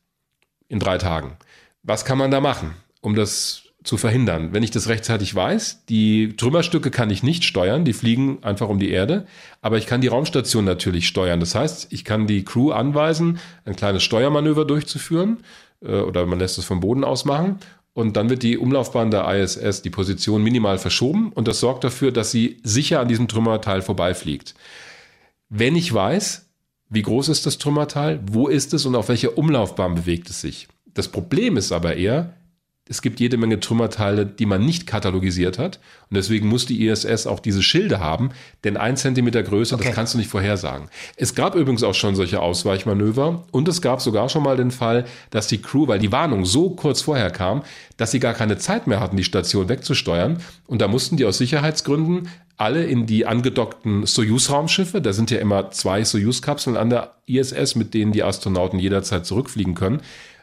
In 0.68 0.81
drei 0.81 0.99
Tagen. 0.99 1.37
Was 1.83 2.05
kann 2.05 2.18
man 2.18 2.31
da 2.31 2.40
machen, 2.40 2.75
um 3.01 3.14
das 3.14 3.63
zu 3.85 3.97
verhindern? 3.99 4.49
Wenn 4.53 4.62
ich 4.62 4.70
das 4.70 4.88
rechtzeitig 4.88 5.35
weiß, 5.35 5.85
die 5.88 6.37
Trümmerstücke 6.37 6.90
kann 6.90 7.11
ich 7.11 7.23
nicht 7.23 7.44
steuern, 7.44 7.85
die 7.85 7.92
fliegen 7.92 8.42
einfach 8.42 8.68
um 8.68 8.81
die 8.81 8.90
Erde, 8.90 9.27
aber 9.61 9.79
ich 9.79 9.87
kann 9.87 10.01
die 10.01 10.09
Raumstation 10.09 10.64
natürlich 10.64 11.07
steuern. 11.07 11.38
Das 11.38 11.55
heißt, 11.55 11.88
ich 11.90 12.05
kann 12.05 12.27
die 12.27 12.44
Crew 12.44 12.73
anweisen, 12.73 13.38
ein 13.64 13.77
kleines 13.77 14.03
Steuermanöver 14.03 14.64
durchzuführen 14.64 15.38
äh, 15.83 16.01
oder 16.01 16.27
man 16.27 16.38
lässt 16.38 16.59
es 16.59 16.64
vom 16.64 16.81
Boden 16.81 17.05
aus 17.05 17.25
machen 17.25 17.61
und 17.92 18.16
dann 18.16 18.31
wird 18.31 18.42
die 18.42 18.59
Umlaufbahn 18.59 19.11
der 19.11 19.33
ISS, 19.33 19.83
die 19.83 19.90
Position 19.90 20.42
minimal 20.42 20.79
verschoben 20.79 21.31
und 21.33 21.47
das 21.47 21.61
sorgt 21.61 21.85
dafür, 21.85 22.11
dass 22.11 22.31
sie 22.31 22.61
sicher 22.62 23.01
an 23.01 23.09
diesem 23.09 23.29
Trümmerteil 23.29 23.83
vorbeifliegt. 23.83 24.55
Wenn 25.49 25.77
ich 25.77 25.92
weiß, 25.92 26.49
wie 26.88 27.03
groß 27.03 27.29
ist 27.29 27.44
das 27.44 27.59
Trümmerteil, 27.59 28.20
wo 28.31 28.49
ist 28.49 28.73
es 28.73 28.87
und 28.87 28.97
auf 28.97 29.09
welcher 29.09 29.37
Umlaufbahn 29.37 29.94
bewegt 29.94 30.31
es 30.31 30.40
sich. 30.40 30.68
Das 30.94 31.09
Problem 31.09 31.57
ist 31.57 31.73
aber 31.73 31.97
eher, 31.97 32.35
es 32.87 33.01
gibt 33.01 33.18
jede 33.18 33.38
Menge 33.38 33.61
Trümmerteile, 33.61 34.27
die 34.27 34.44
man 34.44 34.64
nicht 34.64 34.87
katalogisiert 34.87 35.59
hat. 35.59 35.81
Und 36.11 36.18
deswegen 36.18 36.49
muss 36.49 36.66
die 36.66 36.87
ISS 36.87 37.27
auch 37.27 37.40
diese 37.40 37.62
Schilde 37.62 37.99
haben, 37.99 38.31
denn 38.62 38.77
ein 38.77 38.99
Zentimeter 38.99 39.42
größer, 39.42 39.77
Okay. 39.77 39.87
das 39.87 39.94
kannst 39.94 40.14
du 40.14 40.18
nicht 40.18 40.29
vorhersagen. 40.29 40.88
Es 41.16 41.35
gab 41.35 41.55
übrigens 41.55 41.83
auch 41.83 41.94
schon 41.94 42.14
solche 42.14 42.40
Ausweichmanöver 42.40 43.44
und 43.53 43.68
es 43.68 43.81
gab 43.81 44.03
sogar 44.03 44.29
schon 44.29 44.42
mal 44.42 44.59
den 44.59 44.70
Fall, 44.70 45.07
dass 45.31 45.47
die 45.49 45.62
Crew, 45.62 45.88
weil 45.88 45.99
die 45.99 46.12
Warnung 46.12 46.44
so 46.44 46.70
kurz 46.70 47.01
vorher 47.01 47.31
kam, 47.31 47.62
dass 47.97 48.11
sie 48.11 48.20
gar 48.20 48.35
keine 48.35 48.59
Zeit 48.59 48.87
mehr 48.87 49.01
hatten, 49.01 49.16
die 49.16 49.25
Station 49.25 49.70
wegzusteuern. 49.70 50.42
Und 50.66 50.83
da 50.83 50.88
mussten 50.88 51.16
die 51.16 51.25
aus 51.25 51.38
Sicherheitsgründen 51.38 52.29
alle 52.59 52.85
in 52.85 53.07
die 53.07 53.27
angedockten 53.27 54.05
Soyuz-Raumschiffe, 54.07 55.01
da 55.01 55.12
sind 55.12 55.31
ja 55.31 55.38
immer 55.38 55.70
zwei 55.70 56.05
Soyuz-Kapseln 56.05 56.77
an 56.77 56.90
der 56.90 57.14
ISS, 57.27 57.75
mit 57.77 57.94
denen 57.94 58.12
die 58.12 58.23
Astronauten 58.23 58.79
jederzeit 58.79 59.27
zurückfliegen 59.27 59.75
können. 59.75 60.03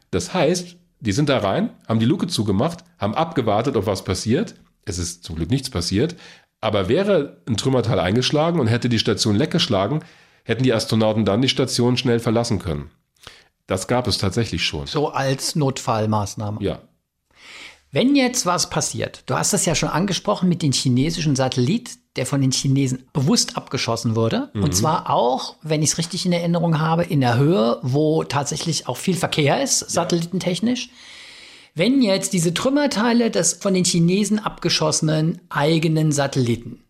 Das 0.09 0.33
heißt, 0.33 0.75
die 1.01 1.11
sind 1.11 1.29
da 1.29 1.39
rein, 1.39 1.71
haben 1.87 1.99
die 1.99 2.05
Luke 2.05 2.27
zugemacht, 2.27 2.83
haben 2.97 3.15
abgewartet, 3.15 3.75
ob 3.75 3.87
was 3.87 4.03
passiert. 4.03 4.55
Es 4.85 4.97
ist 4.97 5.23
zum 5.23 5.35
Glück 5.35 5.49
nichts 5.49 5.69
passiert. 5.69 6.15
Aber 6.61 6.87
wäre 6.87 7.41
ein 7.47 7.57
Trümmerteil 7.57 7.99
eingeschlagen 7.99 8.59
und 8.59 8.67
hätte 8.67 8.87
die 8.87 8.99
Station 8.99 9.35
leckgeschlagen, 9.35 10.03
hätten 10.43 10.63
die 10.63 10.73
Astronauten 10.73 11.25
dann 11.25 11.41
die 11.41 11.49
Station 11.49 11.97
schnell 11.97 12.19
verlassen 12.19 12.59
können. 12.59 12.91
Das 13.65 13.87
gab 13.87 14.07
es 14.07 14.19
tatsächlich 14.19 14.63
schon. 14.63 14.85
So 14.85 15.09
als 15.09 15.55
Notfallmaßnahme. 15.55 16.61
Ja. 16.61 16.79
Wenn 17.93 18.15
jetzt 18.15 18.45
was 18.45 18.69
passiert, 18.69 19.23
du 19.25 19.35
hast 19.35 19.51
das 19.51 19.65
ja 19.65 19.75
schon 19.75 19.89
angesprochen 19.89 20.47
mit 20.47 20.61
dem 20.61 20.71
chinesischen 20.71 21.35
Satellit, 21.35 21.97
der 22.15 22.25
von 22.25 22.39
den 22.41 22.51
Chinesen 22.51 23.03
bewusst 23.11 23.57
abgeschossen 23.57 24.15
wurde. 24.15 24.49
Und 24.53 24.73
zwar 24.75 25.09
auch, 25.09 25.55
wenn 25.61 25.81
ich 25.81 25.91
es 25.91 25.97
richtig 25.97 26.25
in 26.25 26.31
Erinnerung 26.31 26.79
habe, 26.79 27.03
in 27.03 27.19
der 27.21 27.37
Höhe, 27.37 27.79
wo 27.81 28.23
tatsächlich 28.23 28.87
auch 28.87 28.97
viel 28.97 29.15
Verkehr 29.15 29.61
ist, 29.61 29.79
satellitentechnisch. 29.79 30.89
Wenn 31.73 32.01
jetzt 32.01 32.33
diese 32.33 32.53
Trümmerteile 32.53 33.31
des 33.31 33.53
von 33.53 33.73
den 33.73 33.85
Chinesen 33.85 34.39
abgeschossenen 34.39 35.39
eigenen 35.49 36.11
Satelliten 36.11 36.81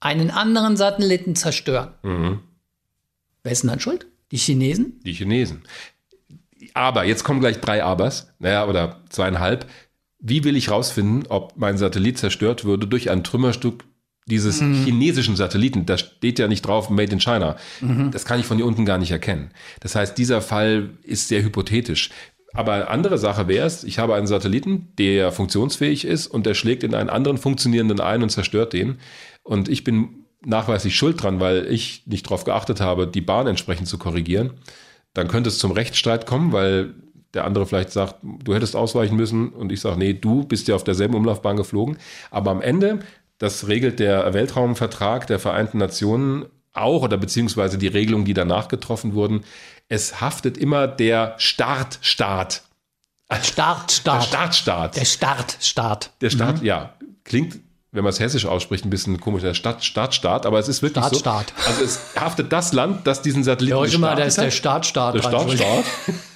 einen 0.00 0.30
anderen 0.30 0.76
Satelliten 0.76 1.34
zerstören, 1.34 2.40
wer 3.42 3.52
ist 3.52 3.62
denn 3.62 3.70
dann 3.70 3.80
schuld? 3.80 4.06
Die 4.30 4.36
Chinesen? 4.38 5.00
Die 5.04 5.12
Chinesen. 5.12 5.62
Aber, 6.74 7.04
jetzt 7.04 7.24
kommen 7.24 7.40
gleich 7.40 7.60
drei 7.60 7.82
Abers, 7.82 8.28
naja, 8.38 8.66
oder 8.66 9.00
zweieinhalb. 9.08 9.68
Wie 10.20 10.44
will 10.44 10.56
ich 10.56 10.70
rausfinden, 10.70 11.26
ob 11.28 11.54
mein 11.56 11.78
Satellit 11.78 12.18
zerstört 12.18 12.64
würde 12.64 12.86
durch 12.86 13.10
ein 13.10 13.22
Trümmerstück 13.24 13.84
dieses 14.26 14.60
chinesischen 14.60 15.36
Satelliten? 15.36 15.86
Da 15.86 15.96
steht 15.96 16.38
ja 16.38 16.48
nicht 16.48 16.62
drauf 16.62 16.90
Made 16.90 17.12
in 17.12 17.20
China. 17.20 17.56
Das 18.10 18.24
kann 18.24 18.40
ich 18.40 18.46
von 18.46 18.56
hier 18.56 18.66
unten 18.66 18.84
gar 18.84 18.98
nicht 18.98 19.10
erkennen. 19.10 19.50
Das 19.80 19.94
heißt, 19.94 20.18
dieser 20.18 20.40
Fall 20.40 20.90
ist 21.02 21.28
sehr 21.28 21.42
hypothetisch. 21.42 22.10
Aber 22.54 22.90
andere 22.90 23.18
Sache 23.18 23.46
wäre 23.46 23.66
es, 23.66 23.84
ich 23.84 23.98
habe 23.98 24.14
einen 24.14 24.26
Satelliten, 24.26 24.88
der 24.98 25.32
funktionsfähig 25.32 26.04
ist 26.04 26.26
und 26.26 26.46
der 26.46 26.54
schlägt 26.54 26.82
in 26.82 26.94
einen 26.94 27.10
anderen 27.10 27.38
funktionierenden 27.38 28.00
ein 28.00 28.22
und 28.22 28.30
zerstört 28.30 28.72
den. 28.72 28.98
Und 29.42 29.68
ich 29.68 29.84
bin 29.84 30.24
nachweislich 30.44 30.96
schuld 30.96 31.22
dran, 31.22 31.40
weil 31.40 31.66
ich 31.70 32.02
nicht 32.06 32.26
darauf 32.26 32.44
geachtet 32.44 32.80
habe, 32.80 33.06
die 33.06 33.20
Bahn 33.20 33.46
entsprechend 33.46 33.86
zu 33.86 33.98
korrigieren. 33.98 34.52
Dann 35.14 35.28
könnte 35.28 35.48
es 35.48 35.58
zum 35.58 35.72
Rechtsstreit 35.72 36.26
kommen, 36.26 36.52
weil 36.52 36.94
der 37.34 37.44
andere 37.44 37.66
vielleicht 37.66 37.92
sagt, 37.92 38.16
du 38.22 38.54
hättest 38.54 38.74
ausweichen 38.74 39.16
müssen 39.16 39.50
und 39.50 39.70
ich 39.70 39.80
sage, 39.80 39.98
nee, 39.98 40.14
du 40.14 40.44
bist 40.44 40.68
ja 40.68 40.74
auf 40.74 40.84
derselben 40.84 41.14
Umlaufbahn 41.14 41.56
geflogen. 41.56 41.98
Aber 42.30 42.50
am 42.50 42.62
Ende, 42.62 43.00
das 43.38 43.68
regelt 43.68 44.00
der 44.00 44.32
Weltraumvertrag 44.34 45.26
der 45.26 45.38
Vereinten 45.38 45.78
Nationen 45.78 46.46
auch 46.72 47.02
oder 47.02 47.16
beziehungsweise 47.16 47.76
die 47.76 47.88
Regelungen, 47.88 48.24
die 48.24 48.34
danach 48.34 48.68
getroffen 48.68 49.14
wurden. 49.14 49.42
Es 49.88 50.20
haftet 50.20 50.56
immer 50.56 50.86
der 50.86 51.34
Startstaat. 51.38 52.62
Start, 53.42 53.90
Der 54.06 54.20
Start. 54.22 54.24
Startstaat. 54.24 54.96
Der 54.96 55.04
Start. 55.04 56.10
Der 56.22 56.30
Staat, 56.30 56.62
ja, 56.62 56.94
klingt, 57.24 57.58
wenn 57.92 58.04
man 58.04 58.10
es 58.10 58.20
hessisch 58.20 58.46
ausspricht, 58.46 58.86
ein 58.86 58.90
bisschen 58.90 59.20
komisch, 59.20 59.42
der 59.42 59.54
Stadt, 59.54 59.84
Stadtstaat, 59.84 60.46
aber 60.46 60.58
es 60.58 60.68
ist 60.68 60.82
wirklich 60.82 61.04
Staat, 61.04 61.14
so. 61.14 61.18
Staat. 61.18 61.52
Also 61.66 61.84
es 61.84 62.00
haftet 62.16 62.52
das 62.52 62.72
Land, 62.72 63.06
das 63.06 63.20
diesen 63.20 63.44
Satelliten 63.44 63.76
Ja, 63.76 63.80
heute 63.80 63.98
mal, 63.98 64.14
da 64.16 64.24
gestartet 64.24 64.28
ist 64.28 64.36
der 64.38 64.44
hat. 64.46 64.86
Start, 64.86 64.86
Start. 64.86 65.14
Der 65.14 65.56
dran. 65.56 65.84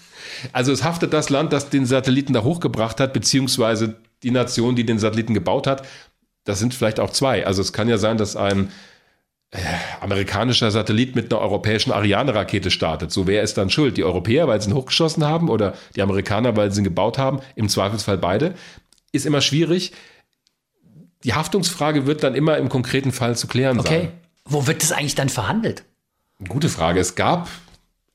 Also 0.53 0.73
es 0.73 0.83
haftet 0.85 1.13
das 1.13 1.31
Land, 1.31 1.53
das 1.53 1.71
den 1.71 1.87
Satelliten 1.87 2.33
da 2.33 2.43
hochgebracht 2.43 3.01
hat, 3.01 3.13
beziehungsweise 3.13 3.97
die 4.23 4.31
Nation, 4.31 4.77
die 4.77 4.85
den 4.85 4.99
Satelliten 4.99 5.35
gebaut 5.35 5.67
hat. 5.67 5.87
Das 6.45 6.59
sind 6.59 6.75
vielleicht 6.75 7.01
auch 7.01 7.11
zwei. 7.11 7.47
Also 7.47 7.63
es 7.63 7.73
kann 7.73 7.89
ja 7.89 7.99
sein, 7.99 8.19
dass 8.19 8.35
ein 8.37 8.71
äh, 9.51 9.59
amerikanischer 10.01 10.71
Satellit 10.71 11.15
mit 11.15 11.33
einer 11.33 11.41
europäischen 11.43 11.93
Ariane-Rakete 11.93 12.71
startet. 12.71 13.13
So 13.13 13.27
wer 13.27 13.43
ist 13.43 13.59
dann 13.59 13.71
schuld? 13.71 13.97
Die 13.97 14.05
Europäer, 14.05 14.49
weil 14.49 14.61
sie 14.61 14.71
ihn 14.71 14.75
hochgeschossen 14.75 15.25
haben 15.25 15.49
oder 15.49 15.75
die 15.95 16.03
Amerikaner, 16.03 16.57
weil 16.57 16.73
sie 16.73 16.81
ihn 16.81 16.85
gebaut 16.85 17.19
haben? 17.19 17.41
Im 17.55 17.69
Zweifelsfall 17.69 18.19
beide. 18.19 18.55
Ist 19.13 19.27
immer 19.27 19.41
schwierig. 19.41 19.93
Die 21.25 21.35
Haftungsfrage 21.35 22.07
wird 22.07 22.23
dann 22.25 22.35
immer 22.35 22.57
im 22.59 22.69
konkreten 22.69 23.13
Fall 23.13 23.37
zu 23.37 23.47
klären 23.47 23.79
Okay. 23.79 24.01
sein. 24.01 24.13
Wo 24.45 24.67
wird 24.67 24.83
das 24.83 24.91
eigentlich 24.91 25.15
dann 25.15 25.29
verhandelt? 25.29 25.85
Gute 26.49 26.69
Frage. 26.69 26.99
Es 26.99 27.15
gab 27.15 27.49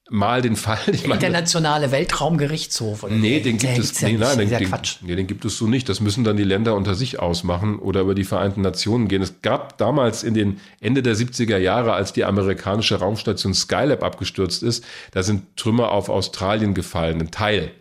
mal 0.09 0.41
den 0.41 0.55
Fall. 0.55 0.79
Ich 0.91 1.07
meine, 1.07 1.15
Internationale 1.15 1.91
Weltraumgerichtshof. 1.91 3.03
Oder 3.03 3.13
Nee, 3.13 3.39
den 3.39 3.57
gibt 3.57 3.77
es 3.77 4.01
nee, 4.01 4.13
nein, 4.13 4.37
den, 4.37 4.49
den, 4.49 4.71
nee, 5.01 5.15
den 5.15 5.27
gibt 5.27 5.45
es 5.45 5.57
so 5.57 5.67
nicht. 5.67 5.89
Das 5.89 6.01
müssen 6.01 6.23
dann 6.23 6.37
die 6.37 6.43
Länder 6.43 6.75
unter 6.75 6.95
sich 6.95 7.19
ausmachen 7.19 7.79
oder 7.79 8.01
über 8.01 8.15
die 8.15 8.23
Vereinten 8.23 8.61
Nationen 8.61 9.07
gehen. 9.07 9.21
Es 9.21 9.41
gab 9.41 9.77
damals 9.77 10.23
in 10.23 10.33
den 10.33 10.59
Ende 10.79 11.03
der 11.03 11.15
70er 11.15 11.57
Jahre, 11.57 11.93
als 11.93 12.13
die 12.13 12.23
amerikanische 12.23 12.95
Raumstation 12.95 13.53
Skylab 13.53 14.03
abgestürzt 14.03 14.63
ist, 14.63 14.83
da 15.11 15.23
sind 15.23 15.57
Trümmer 15.57 15.91
auf 15.91 16.09
Australien 16.09 16.73
gefallen, 16.73 17.19
ein 17.19 17.31
Teil. 17.31 17.71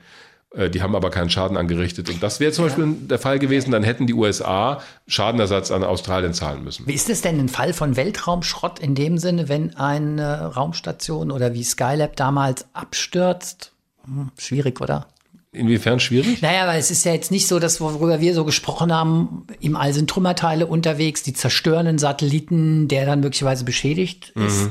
Äh, 0.55 0.71
Die 0.71 0.83
haben 0.83 0.95
aber 0.95 1.11
keinen 1.11 1.31
Schaden 1.31 1.57
angerichtet. 1.57 2.09
Und 2.09 2.23
das 2.23 2.41
wäre 2.41 2.53
zum 2.53 2.67
Beispiel 2.67 2.95
der 3.09 3.19
Fall 3.19 3.39
gewesen, 3.39 3.71
dann 3.71 3.83
hätten 3.83 4.07
die 4.07 4.15
USA 4.15 4.81
Schadenersatz 5.07 5.71
an 5.71 5.85
Australien 5.85 6.33
zahlen 6.35 6.65
müssen. 6.65 6.87
Wie 6.87 6.95
ist 6.95 7.11
es 7.11 7.23
denn 7.23 7.39
ein 7.39 7.49
Fall 7.49 7.73
von 7.73 7.97
Weltraumschrott 7.97 8.79
in 8.79 8.95
dem 8.95 9.19
Sinne, 9.19 9.49
wenn 9.49 9.77
eine 9.77 10.55
Raumstation 10.55 11.31
oder 11.31 11.55
wie 11.55 11.65
Skylab 11.65 12.17
damals 12.17 12.67
abstürzt? 12.73 13.73
Hm, 14.05 14.31
schwierig, 14.39 14.81
oder? 14.81 15.07
Inwiefern 15.53 16.01
schwierig? 16.01 16.43
Naja, 16.43 16.67
weil 16.67 16.79
es 16.79 16.91
ist 16.91 17.05
ja 17.05 17.13
jetzt 17.15 17.31
nicht 17.31 17.49
so, 17.49 17.59
dass 17.59 17.81
worüber 17.81 18.21
wir 18.21 18.35
so 18.35 18.45
gesprochen 18.45 18.93
haben, 18.93 19.47
im 19.61 19.75
All 19.75 19.95
sind 19.95 20.11
Trümmerteile 20.11 20.67
unterwegs, 20.67 21.23
die 21.23 21.33
zerstören 21.33 21.87
einen 21.87 21.99
Satelliten, 21.99 22.89
der 22.89 23.07
dann 23.07 23.21
möglicherweise 23.21 23.65
beschädigt 23.65 24.31
ist. 24.35 24.69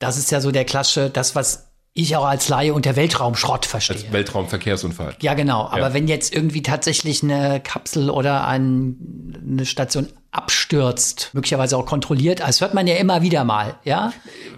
Das 0.00 0.18
ist 0.18 0.32
ja 0.32 0.40
so 0.40 0.50
der 0.50 0.64
klassische, 0.64 1.10
das, 1.10 1.36
was 1.36 1.65
ich 1.98 2.14
auch 2.16 2.26
als 2.26 2.48
Laie 2.48 2.74
unter 2.74 2.94
Weltraumschrott 2.94 3.64
verstehe. 3.66 3.96
Als 3.96 4.12
Weltraumverkehrsunfall. 4.12 5.16
Ja, 5.22 5.34
genau. 5.34 5.62
Aber 5.66 5.78
Ja. 5.78 5.94
wenn 5.94 6.06
jetzt 6.08 6.34
irgendwie 6.34 6.62
tatsächlich 6.62 7.22
eine 7.22 7.60
Kapsel 7.60 8.10
oder 8.10 8.46
ein, 8.46 9.34
eine 9.50 9.64
Station 9.66 10.08
abstürzt, 10.30 11.30
möglicherweise 11.32 11.76
auch 11.78 11.86
kontrolliert, 11.86 12.40
das 12.40 12.60
hört 12.60 12.74
man 12.74 12.86
ja 12.86 12.96
immer 12.96 13.22
wieder 13.22 13.44
mal, 13.44 13.76
ja? 13.84 14.12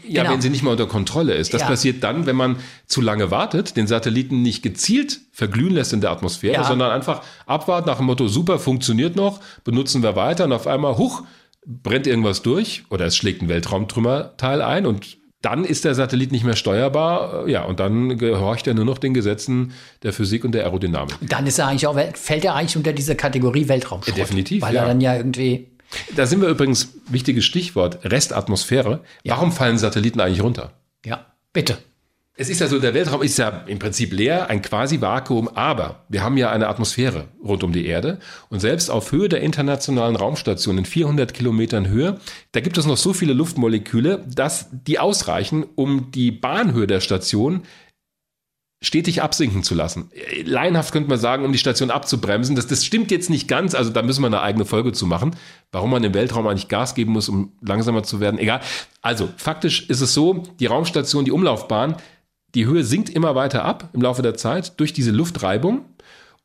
Ja, 0.07 0.23
Genau. 0.23 0.35
wenn 0.35 0.41
sie 0.41 0.51
nicht 0.51 0.63
mal 0.65 0.73
unter 0.73 0.87
Kontrolle 0.87 1.35
ist. 1.35 1.55
Das 1.55 1.63
Ja. 1.63 1.69
passiert 1.69 2.03
dann, 2.03 2.27
wenn 2.27 2.35
man 2.37 2.57
zu 2.87 3.01
lange 3.01 3.31
wartet, 3.31 3.77
den 3.77 3.87
Satelliten 3.87 4.43
nicht 4.43 4.63
gezielt 4.63 5.21
verglühen 5.33 5.73
lässt 5.75 5.93
in 5.93 6.01
der 6.01 6.11
Atmosphäre, 6.11 6.55
Ja. 6.55 6.65
sondern 6.65 6.91
einfach 6.91 7.23
abwartet 7.47 7.87
nach 7.87 7.99
dem 7.99 8.07
Motto, 8.07 8.27
super, 8.29 8.59
funktioniert 8.59 9.15
noch, 9.17 9.41
benutzen 9.65 10.03
wir 10.03 10.17
weiter 10.17 10.45
und 10.45 10.53
auf 10.53 10.67
einmal, 10.67 10.99
huch, 10.99 11.23
brennt 11.65 12.07
irgendwas 12.07 12.43
durch 12.43 12.85
oder 12.91 13.07
es 13.07 13.17
schlägt 13.17 13.43
ein 13.43 13.49
Weltraumtrümmerteil 13.49 14.63
ein 14.63 14.87
und 14.87 15.19
dann 15.41 15.65
ist 15.65 15.85
der 15.85 15.95
Satellit 15.95 16.33
nicht 16.33 16.45
mehr 16.45 16.57
steuerbar, 16.57 17.47
ja, 17.49 17.63
und 17.63 17.79
dann 17.79 18.19
gehorcht 18.19 18.67
er 18.67 18.75
nur 18.75 18.85
noch 18.85 18.99
den 18.99 19.15
Gesetzen 19.15 19.73
der 20.03 20.13
Physik 20.13 20.45
und 20.45 20.53
der 20.53 20.65
Aerodynamik. 20.65 21.17
Dann 21.21 21.47
ist 21.47 21.59
er 21.59 21.69
eigentlich 21.69 21.87
auch, 21.87 21.99
fällt 22.15 22.45
er 22.45 22.55
eigentlich 22.57 22.77
unter 22.77 22.93
diese 22.93 23.15
Kategorie 23.15 23.69
Weltraumschrott. 23.69 24.17
Ja, 24.17 24.25
definitiv, 24.25 24.63
Weil 24.63 24.75
ja. 24.75 24.83
er 24.83 24.89
dann 24.89 25.01
ja 25.01 25.17
irgendwie, 25.17 25.69
Da 26.17 26.27
sind 26.27 26.41
wir 26.41 26.49
übrigens, 26.49 26.95
wichtiges 27.09 27.45
Stichwort, 27.45 28.01
Restatmosphäre. 28.05 29.05
Warum 29.25 29.53
fallen 29.53 29.79
Satelliten 29.79 30.21
eigentlich 30.21 30.43
runter? 30.43 30.73
ja, 31.05 31.27
bitte. 31.53 31.79
Es 32.41 32.49
ist 32.49 32.61
ja 32.61 32.69
so, 32.69 32.79
der 32.79 32.95
Weltraum 32.95 33.23
ist 33.23 33.37
ja 33.37 33.49
im 33.67 33.81
Prinzip 33.81 34.13
leer, 34.13 34.49
ein 34.49 34.63
quasi 34.63 35.01
Vakuum, 35.01 35.49
aber 35.49 36.05
wir 36.09 36.23
haben 36.23 36.37
ja 36.37 36.53
eine 36.53 36.69
Atmosphäre 36.69 37.27
rund 37.43 37.65
um 37.65 37.73
die 37.73 37.85
Erde 37.85 38.21
und 38.49 38.61
selbst 38.61 38.93
auf 38.93 39.11
Höhe 39.11 39.29
der 39.29 39.41
internationalen 39.41 40.15
Raumstation 40.15 40.79
in 40.79 40.85
400 40.85 41.35
Kilometern 41.35 41.89
Höhe, 41.89 42.21
da 42.53 42.61
gibt 42.61 42.79
es 42.79 42.87
noch 42.87 42.97
so 42.97 43.13
viele 43.13 43.33
Luftmoleküle, 43.33 44.25
dass 44.33 44.69
die 44.71 45.01
ausreichen, 45.01 45.67
um 45.75 46.13
die 46.13 46.31
Bahnhöhe 46.31 46.87
der 46.87 47.01
Station 47.01 47.65
stetig 48.81 49.21
absinken 49.21 49.65
zu 49.65 49.75
lassen. 49.75 50.09
Laienhaft 50.45 50.93
könnte 50.93 51.09
man 51.09 51.19
sagen, 51.19 51.45
um 51.45 51.51
die 51.51 51.59
Station 51.59 51.91
abzubremsen. 51.91 52.55
Das, 52.55 52.69
das 52.69 52.85
stimmt 52.85 53.11
jetzt 53.11 53.31
nicht 53.31 53.49
ganz, 53.49 53.75
also 53.75 53.91
da 53.91 54.03
müssen 54.03 54.23
wir 54.23 54.29
eine 54.29 54.43
eigene 54.43 54.65
Folge 54.65 54.93
zu 54.93 55.07
machen, 55.07 55.35
warum 55.73 55.91
man 55.91 56.05
im 56.05 56.15
Weltraum 56.15 56.47
eigentlich 56.47 56.69
Gas 56.69 56.95
geben 56.95 57.11
muss, 57.11 57.29
um 57.29 57.51
langsamer 57.61 58.05
zu 58.05 58.21
werden. 58.21 58.39
Egal. 58.39 58.61
Also, 59.03 59.29
faktisch 59.37 59.89
ist 59.91 60.03
es 60.03 60.15
so, 60.15 60.45
die 60.61 60.67
Raumstation, 60.67 61.25
die 61.25 61.33
Umlaufbahn, 61.33 61.97
die 62.55 62.67
Höhe 62.67 62.85
sinkt 62.85 63.11
immer 63.11 63.35
weiter 63.35 63.65
ab 63.65 63.91
im 63.93 64.03
Laufe 64.03 64.23
der 64.23 64.35
Zeit 64.35 64.79
durch 64.81 64.93
diese 64.93 65.11
Luftreibung. 65.11 65.85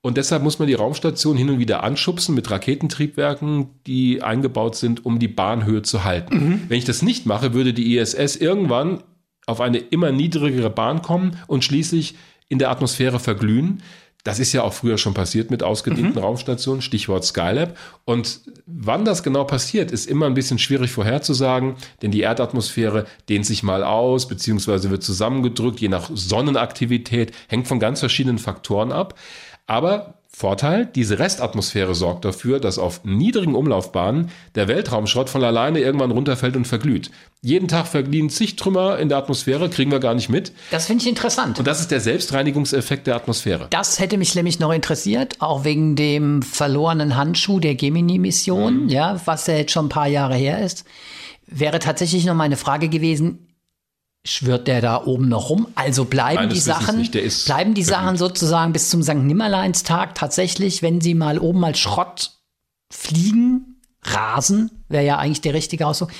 Und 0.02 0.18
deshalb 0.18 0.44
muss 0.44 0.60
man 0.60 0.68
die 0.68 0.74
Raumstation 0.74 1.38
hin 1.38 1.50
und 1.50 1.60
wieder 1.60 1.82
anschubsen 1.82 2.36
mit 2.36 2.52
Raketentriebwerken, 2.52 3.70
die 3.88 4.22
eingebaut 4.22 4.76
sind, 4.76 5.06
um 5.06 5.18
die 5.18 5.30
Bahnhöhe 5.30 5.82
zu 5.82 6.04
halten. 6.04 6.36
Wenn 6.68 6.78
ich 6.78 6.84
das 6.84 7.02
nicht 7.02 7.26
mache, 7.26 7.54
würde 7.54 7.74
die 7.74 7.96
ISS 7.96 8.36
irgendwann 8.36 9.02
auf 9.46 9.62
eine 9.62 9.78
immer 9.78 10.12
niedrigere 10.12 10.70
Bahn 10.70 11.02
kommen 11.02 11.38
und 11.48 11.64
schließlich 11.64 12.16
in 12.50 12.60
der 12.60 12.70
Atmosphäre 12.70 13.20
verglühen. 13.20 13.82
Das 14.24 14.40
ist 14.40 14.54
ja 14.54 14.64
auch 14.64 14.74
früher 14.74 14.98
schon 14.98 15.14
passiert 15.14 15.52
mit 15.52 15.64
ausgedehnten 15.64 16.18
Raumstationen, 16.18 16.82
Stichwort 16.82 17.26
Skylab. 17.26 17.78
Und 18.06 18.40
wann 18.66 19.04
das 19.04 19.22
genau 19.22 19.44
passiert, 19.44 19.92
ist 19.92 20.08
immer 20.08 20.28
ein 20.28 20.34
bisschen 20.34 20.60
schwierig 20.60 20.92
vorherzusagen, 20.92 21.76
denn 22.02 22.12
die 22.12 22.22
Erdatmosphäre 22.22 23.06
dehnt 23.28 23.46
sich 23.46 23.64
mal 23.64 23.84
aus, 23.84 24.28
beziehungsweise 24.28 24.90
wird 24.90 25.04
zusammengedrückt, 25.04 25.82
je 25.82 25.90
nach 25.90 26.10
Sonnenaktivität, 26.14 27.34
hängt 27.48 27.68
von 27.68 27.80
ganz 27.80 28.00
verschiedenen 28.00 28.38
Faktoren 28.38 28.94
ab. 28.94 29.20
Aber 29.68 30.16
Vorteil, 30.36 30.88
diese 30.88 31.20
Restatmosphäre 31.20 31.94
sorgt 31.94 32.26
dafür, 32.26 32.60
dass 32.60 32.80
auf 32.80 33.02
niedrigen 33.04 33.54
Umlaufbahnen 33.54 34.32
der 34.56 34.68
Weltraumschrott 34.68 35.30
von 35.30 35.44
alleine 35.44 35.80
irgendwann 35.80 36.10
runterfällt 36.10 36.56
und 36.56 36.66
verglüht. 36.66 37.12
Jeden 37.44 37.68
Tag 37.68 37.86
verglühen 37.86 38.32
zig 38.32 38.56
Trümmer 38.56 38.98
in 38.98 39.10
der 39.10 39.20
Atmosphäre, 39.20 39.70
kriegen 39.70 39.92
wir 39.92 40.00
gar 40.00 40.16
nicht 40.16 40.30
mit. 40.30 40.52
Das 40.72 40.88
finde 40.88 41.04
ich 41.04 41.10
interessant. 41.10 41.60
Und 41.60 41.68
das 41.68 41.82
ist 41.82 41.92
der 41.92 42.00
Selbstreinigungseffekt 42.00 43.06
der 43.06 43.16
Atmosphäre. 43.16 43.68
Das 43.70 44.00
hätte 44.00 44.18
mich 44.18 44.34
nämlich 44.34 44.60
noch 44.60 44.74
interessiert, 44.74 45.36
auch 45.40 45.66
wegen 45.66 45.96
dem 45.96 46.42
verlorenen 46.42 47.16
Handschuh 47.16 47.60
der 47.60 47.76
Gemini-Mission, 47.76 48.90
ja, 48.90 49.22
was 49.26 49.46
ja 49.46 49.54
jetzt 49.54 49.72
schon 49.72 49.86
ein 49.86 49.90
paar 49.90 50.08
Jahre 50.08 50.36
her 50.36 50.66
ist. 50.66 50.84
Wäre 51.46 51.78
tatsächlich 51.78 52.26
noch 52.26 52.34
meine 52.34 52.58
Frage 52.58 52.90
gewesen, 52.90 53.53
schwirrt 54.26 54.68
der 54.68 54.82
da 54.82 55.04
oben 55.04 55.28
noch 55.28 55.50
rum? 55.50 55.68
Also 55.76 56.06
bleiben 56.06 56.36
Meines 56.36 56.54
die 56.54 56.60
Sachen, 56.60 57.02
ist 57.02 57.46
bleiben 57.46 57.74
die. 57.74 57.84
Sachen 57.84 58.18
sozusagen 58.18 58.74
bis 58.74 58.90
zum 58.90 59.04
St. 59.04 59.16
Nimmerleinstag 59.16 60.16
tatsächlich, 60.16 60.82
wenn 60.82 61.02
sie 61.02 61.14
mal 61.14 61.40
oben 61.40 61.64
als 61.66 61.80
Schrott 61.80 62.32
fliegen, 62.92 63.82
rasen, 64.04 64.72
wäre 64.90 65.06
ja 65.06 65.18
eigentlich 65.18 65.42
der 65.42 65.54
richtige 65.54 65.88
Ausdruck, 65.88 66.12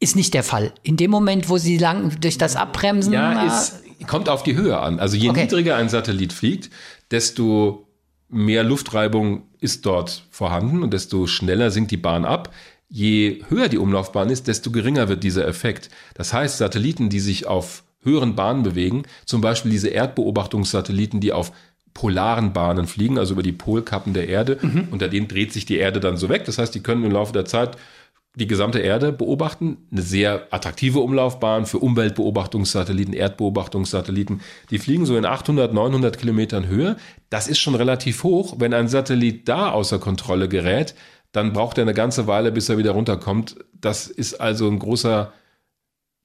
ist 0.00 0.16
nicht 0.16 0.34
der 0.34 0.42
Fall. 0.42 0.72
In 0.82 0.96
dem 0.96 1.10
Moment, 1.10 1.48
wo 1.48 1.58
sie 1.58 1.78
lang 1.78 2.18
durch 2.20 2.38
das 2.38 2.56
Abbremsen, 2.56 3.12
Ja, 3.12 3.44
äh, 3.44 3.46
es 3.46 3.82
kommt 4.06 4.28
auf 4.28 4.42
die 4.42 4.54
Höhe 4.54 4.78
an. 4.78 5.00
Also 5.00 5.16
je 5.16 5.30
Okay. 5.30 5.42
niedriger 5.42 5.76
ein 5.76 5.88
Satellit 5.88 6.32
fliegt, 6.32 6.70
desto 7.10 7.88
mehr 8.28 8.64
Luftreibung 8.64 9.42
ist 9.60 9.86
dort 9.86 10.24
vorhanden 10.30 10.82
und 10.82 10.92
desto 10.92 11.26
schneller 11.26 11.70
sinkt 11.70 11.90
die 11.90 11.96
Bahn 11.96 12.24
ab. 12.24 12.52
Je 12.88 13.42
höher 13.48 13.68
die 13.68 13.78
Umlaufbahn 13.78 14.30
ist, 14.30 14.46
desto 14.46 14.70
geringer 14.70 15.08
wird 15.08 15.24
dieser 15.24 15.46
Effekt. 15.46 15.90
Das 16.14 16.32
heißt, 16.32 16.58
Satelliten, 16.58 17.08
die 17.08 17.20
sich 17.20 17.46
auf 17.46 17.84
höheren 18.02 18.36
Bahnen 18.36 18.62
bewegen, 18.62 19.04
zum 19.24 19.40
Beispiel 19.40 19.70
diese 19.70 19.88
Erdbeobachtungssatelliten, 19.88 21.20
die 21.20 21.32
auf 21.32 21.52
polaren 21.94 22.52
Bahnen 22.52 22.86
fliegen, 22.86 23.18
also 23.18 23.34
über 23.34 23.42
die 23.42 23.52
Polkappen 23.52 24.12
der 24.14 24.28
Erde, 24.28 24.58
unter 24.90 25.08
denen 25.08 25.28
dreht 25.28 25.52
sich 25.52 25.64
die 25.64 25.76
Erde 25.76 26.00
dann 26.00 26.16
so 26.16 26.28
weg. 26.28 26.44
Das 26.44 26.58
heißt, 26.58 26.74
die 26.74 26.82
können 26.82 27.04
im 27.04 27.12
Laufe 27.12 27.32
der 27.32 27.44
Zeit 27.44 27.76
die 28.36 28.48
gesamte 28.48 28.80
Erde 28.80 29.12
beobachten. 29.12 29.78
Eine 29.92 30.02
sehr 30.02 30.48
attraktive 30.50 30.98
Umlaufbahn 30.98 31.66
für 31.66 31.78
Umweltbeobachtungssatelliten, 31.78 33.14
Erdbeobachtungssatelliten. 33.14 34.40
Die 34.70 34.78
fliegen 34.78 35.06
so 35.06 35.16
in 35.16 35.24
800, 35.24 35.72
900 35.72 36.18
Kilometern 36.18 36.66
Höhe. 36.66 36.96
Das 37.30 37.46
ist 37.46 37.58
schon 37.58 37.76
relativ 37.76 38.24
hoch. 38.24 38.56
Wenn 38.58 38.74
ein 38.74 38.88
Satellit 38.88 39.48
da 39.48 39.70
außer 39.70 40.00
Kontrolle 40.00 40.48
gerät, 40.48 40.96
dann 41.34 41.52
braucht 41.52 41.78
er 41.78 41.82
eine 41.82 41.94
ganze 41.94 42.26
Weile, 42.26 42.52
bis 42.52 42.68
er 42.68 42.78
wieder 42.78 42.92
runterkommt. 42.92 43.56
Das 43.74 44.06
ist 44.06 44.34
also 44.40 44.68
ein 44.68 44.78
großer 44.78 45.32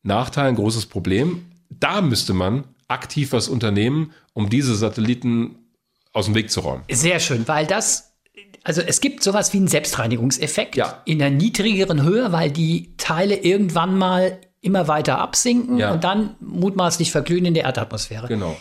Nachteil, 0.03 0.47
ein 0.49 0.55
großes 0.55 0.85
Problem. 0.85 1.45
Da 1.69 2.01
müsste 2.01 2.33
man 2.33 2.63
aktiv 2.87 3.33
was 3.33 3.49
unternehmen, 3.49 4.11
um 4.33 4.49
diese 4.49 4.75
Satelliten 4.75 5.57
aus 6.13 6.25
dem 6.25 6.35
Weg 6.35 6.51
zu 6.51 6.59
räumen. 6.61 6.83
Sehr 6.91 7.19
schön, 7.19 7.47
weil 7.47 7.65
das, 7.65 8.13
also 8.63 8.81
es 8.81 9.01
gibt 9.01 9.23
sowas 9.23 9.51
wie 9.51 9.57
einen 9.57 9.67
Selbstreinigungseffekt 9.67 10.75
Ja. 10.75 11.01
in 11.05 11.21
einer 11.21 11.35
niedrigeren 11.35 12.03
Höhe, 12.03 12.31
weil 12.31 12.51
die 12.51 12.95
Teile 12.97 13.35
irgendwann 13.35 13.97
mal 13.97 14.39
immer 14.61 14.87
weiter 14.87 15.17
absinken 15.19 15.77
Ja. 15.77 15.91
und 15.91 16.03
dann 16.03 16.35
mutmaßlich 16.39 17.11
verglühen 17.11 17.45
in 17.45 17.53
der 17.55 17.63
Erdatmosphäre. 17.63 18.27
Genau. 18.27 18.55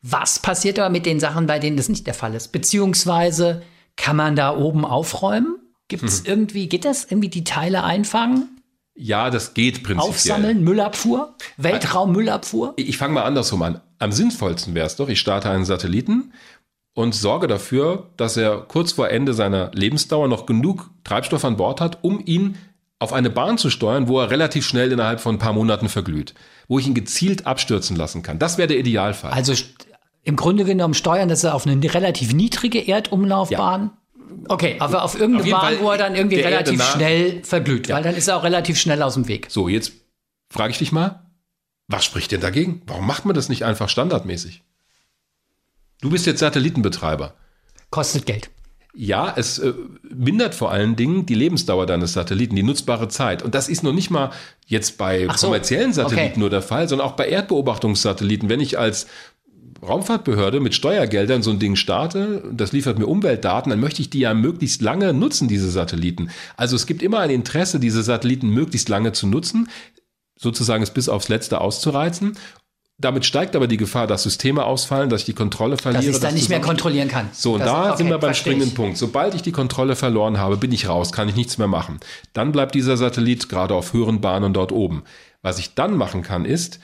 Was 0.00 0.38
passiert 0.38 0.78
aber 0.78 0.88
mit 0.90 1.04
den 1.04 1.20
Sachen, 1.20 1.46
bei 1.46 1.58
denen 1.58 1.76
das 1.76 1.88
nicht 1.90 2.06
der 2.06 2.14
Fall 2.14 2.34
ist? 2.34 2.48
Beziehungsweise 2.48 3.62
kann 3.96 4.16
man 4.16 4.36
da 4.36 4.56
oben 4.56 4.84
aufräumen? 4.84 5.56
Gibt 6.00 6.04
es 6.04 6.24
irgendwie, 6.24 6.68
geht 6.68 6.84
das 6.84 7.04
irgendwie 7.04 7.28
die 7.28 7.44
Teile 7.44 7.84
einfangen, 7.84 8.48
Ja, 8.94 9.30
das 9.30 9.54
geht 9.54 9.82
prinzipiell. 9.82 10.08
aufsammeln, 10.10 10.64
Müllabfuhr, 10.64 11.34
Weltraummüllabfuhr? 11.58 12.74
Ich 12.76 12.98
fange 12.98 13.14
mal 13.14 13.22
andersrum 13.24 13.62
an. 13.62 13.80
Am 13.98 14.12
sinnvollsten 14.12 14.74
wäre 14.74 14.86
es 14.86 14.96
doch, 14.96 15.08
ich 15.08 15.20
starte 15.20 15.50
einen 15.50 15.64
Satelliten 15.64 16.32
und 16.94 17.14
sorge 17.14 17.46
dafür, 17.46 18.10
dass 18.16 18.36
er 18.36 18.58
kurz 18.62 18.92
vor 18.92 19.08
Ende 19.10 19.34
seiner 19.34 19.70
Lebensdauer 19.74 20.28
noch 20.28 20.46
genug 20.46 20.90
Treibstoff 21.04 21.44
an 21.44 21.56
Bord 21.56 21.80
hat, 21.80 21.98
um 22.02 22.22
ihn 22.24 22.56
auf 22.98 23.12
eine 23.12 23.30
Bahn 23.30 23.58
zu 23.58 23.68
steuern, 23.70 24.08
wo 24.08 24.20
er 24.20 24.30
relativ 24.30 24.64
schnell 24.66 24.92
innerhalb 24.92 25.20
von 25.20 25.34
ein 25.36 25.38
paar 25.38 25.52
Monaten 25.52 25.88
verglüht, 25.88 26.34
wo 26.68 26.78
ich 26.78 26.86
ihn 26.86 26.94
gezielt 26.94 27.46
abstürzen 27.46 27.96
lassen 27.96 28.22
kann. 28.22 28.38
Das 28.38 28.58
wäre 28.58 28.68
der 28.68 28.78
Idealfall. 28.78 29.32
Also 29.32 29.54
im 30.22 30.36
Grunde 30.36 30.64
genommen 30.64 30.94
steuern, 30.94 31.28
dass 31.28 31.42
er 31.42 31.54
auf 31.54 31.66
eine 31.66 31.82
relativ 31.94 32.32
niedrige 32.32 32.86
Erdumlaufbahn. 32.86 33.90
Okay, 34.48 34.76
aber 34.80 35.02
auf 35.04 35.18
irgendeine 35.18 35.50
Bahn, 35.50 35.74
wo 35.80 35.90
er 35.90 35.98
dann 35.98 36.14
irgendwie 36.14 36.40
relativ 36.40 36.82
schnell 36.82 37.44
verglüht, 37.44 37.88
weil 37.88 38.02
dann 38.02 38.14
ist 38.14 38.28
er 38.28 38.36
auch 38.36 38.44
relativ 38.44 38.78
schnell 38.78 39.02
aus 39.02 39.14
dem 39.14 39.28
Weg. 39.28 39.46
So, 39.50 39.68
jetzt 39.68 39.92
frage 40.50 40.72
ich 40.72 40.78
dich 40.78 40.92
mal, 40.92 41.26
Was 41.88 42.04
spricht 42.04 42.32
denn 42.32 42.40
dagegen? 42.40 42.82
Warum 42.86 43.06
macht 43.06 43.24
man 43.24 43.34
das 43.34 43.48
nicht 43.48 43.64
einfach 43.64 43.88
standardmäßig? 43.88 44.62
Du 46.00 46.10
bist 46.10 46.26
jetzt 46.26 46.40
Satellitenbetreiber. 46.40 47.34
Kostet 47.90 48.26
Geld. 48.26 48.50
Ja, 48.94 49.32
es 49.36 49.58
äh, 49.58 49.72
mindert 50.02 50.54
vor 50.54 50.70
allen 50.70 50.96
Dingen 50.96 51.24
die 51.24 51.34
Lebensdauer 51.34 51.86
deines 51.86 52.12
Satelliten, 52.12 52.56
die 52.56 52.62
nutzbare 52.62 53.08
Zeit. 53.08 53.42
Und 53.42 53.54
das 53.54 53.68
ist 53.68 53.82
noch 53.82 53.92
nicht 53.92 54.10
mal 54.10 54.30
jetzt 54.66 54.98
bei 54.98 55.28
so. 55.36 55.46
kommerziellen 55.46 55.92
Satelliten 55.94 56.32
Okay. 56.32 56.40
nur 56.40 56.50
der 56.50 56.60
Fall, 56.62 56.88
sondern 56.88 57.06
auch 57.06 57.12
bei 57.16 57.28
Erdbeobachtungssatelliten. 57.28 58.48
Wenn 58.50 58.60
ich 58.60 58.78
als 58.78 59.06
Raumfahrtbehörde 59.86 60.60
mit 60.60 60.74
Steuergeldern 60.74 61.42
so 61.42 61.50
ein 61.50 61.58
Ding 61.58 61.74
starte, 61.76 62.44
das 62.52 62.72
liefert 62.72 62.98
mir 62.98 63.06
Umweltdaten, 63.06 63.70
dann 63.70 63.80
möchte 63.80 64.00
ich 64.00 64.10
die 64.10 64.20
ja 64.20 64.32
möglichst 64.32 64.80
lange 64.80 65.12
nutzen, 65.12 65.48
diese 65.48 65.70
Satelliten. 65.70 66.30
Also 66.56 66.76
es 66.76 66.86
gibt 66.86 67.02
immer 67.02 67.18
ein 67.20 67.30
Interesse, 67.30 67.80
diese 67.80 68.02
Satelliten 68.02 68.48
möglichst 68.50 68.88
lange 68.88 69.12
zu 69.12 69.26
nutzen, 69.26 69.68
sozusagen 70.38 70.82
es 70.82 70.90
bis 70.92 71.08
aufs 71.08 71.28
Letzte 71.28 71.60
auszureizen. 71.60 72.36
Damit 72.98 73.24
steigt 73.24 73.56
aber 73.56 73.66
die 73.66 73.78
Gefahr, 73.78 74.06
dass 74.06 74.22
Systeme 74.22 74.64
ausfallen, 74.64 75.10
dass 75.10 75.22
ich 75.22 75.26
die 75.26 75.32
Kontrolle 75.32 75.76
verliere. 75.76 76.02
Dass 76.02 76.08
ich 76.08 76.14
es 76.14 76.20
dann 76.20 76.34
nicht 76.34 76.48
mehr 76.48 76.60
kontrollieren 76.60 77.08
kann. 77.08 77.30
so, 77.32 77.54
und 77.54 77.60
Das- 77.60 77.68
da 77.68 77.88
okay, 77.88 77.96
sind 77.96 78.10
wir 78.10 78.18
beim 78.18 78.34
springenden 78.34 78.68
ich. 78.68 78.74
Punkt. 78.76 78.98
Sobald 78.98 79.34
ich 79.34 79.42
die 79.42 79.50
Kontrolle 79.50 79.96
verloren 79.96 80.38
habe, 80.38 80.56
bin 80.56 80.70
ich 80.70 80.88
raus, 80.88 81.10
kann 81.10 81.28
ich 81.28 81.34
nichts 81.34 81.58
mehr 81.58 81.66
machen. 81.66 81.98
Dann 82.32 82.52
bleibt 82.52 82.76
dieser 82.76 82.96
Satellit 82.96 83.48
gerade 83.48 83.74
auf 83.74 83.92
höheren 83.92 84.20
Bahnen 84.20 84.52
dort 84.52 84.70
oben. 84.70 85.02
Was 85.40 85.58
ich 85.58 85.74
dann 85.74 85.96
machen 85.96 86.22
kann, 86.22 86.44
ist, 86.44 86.78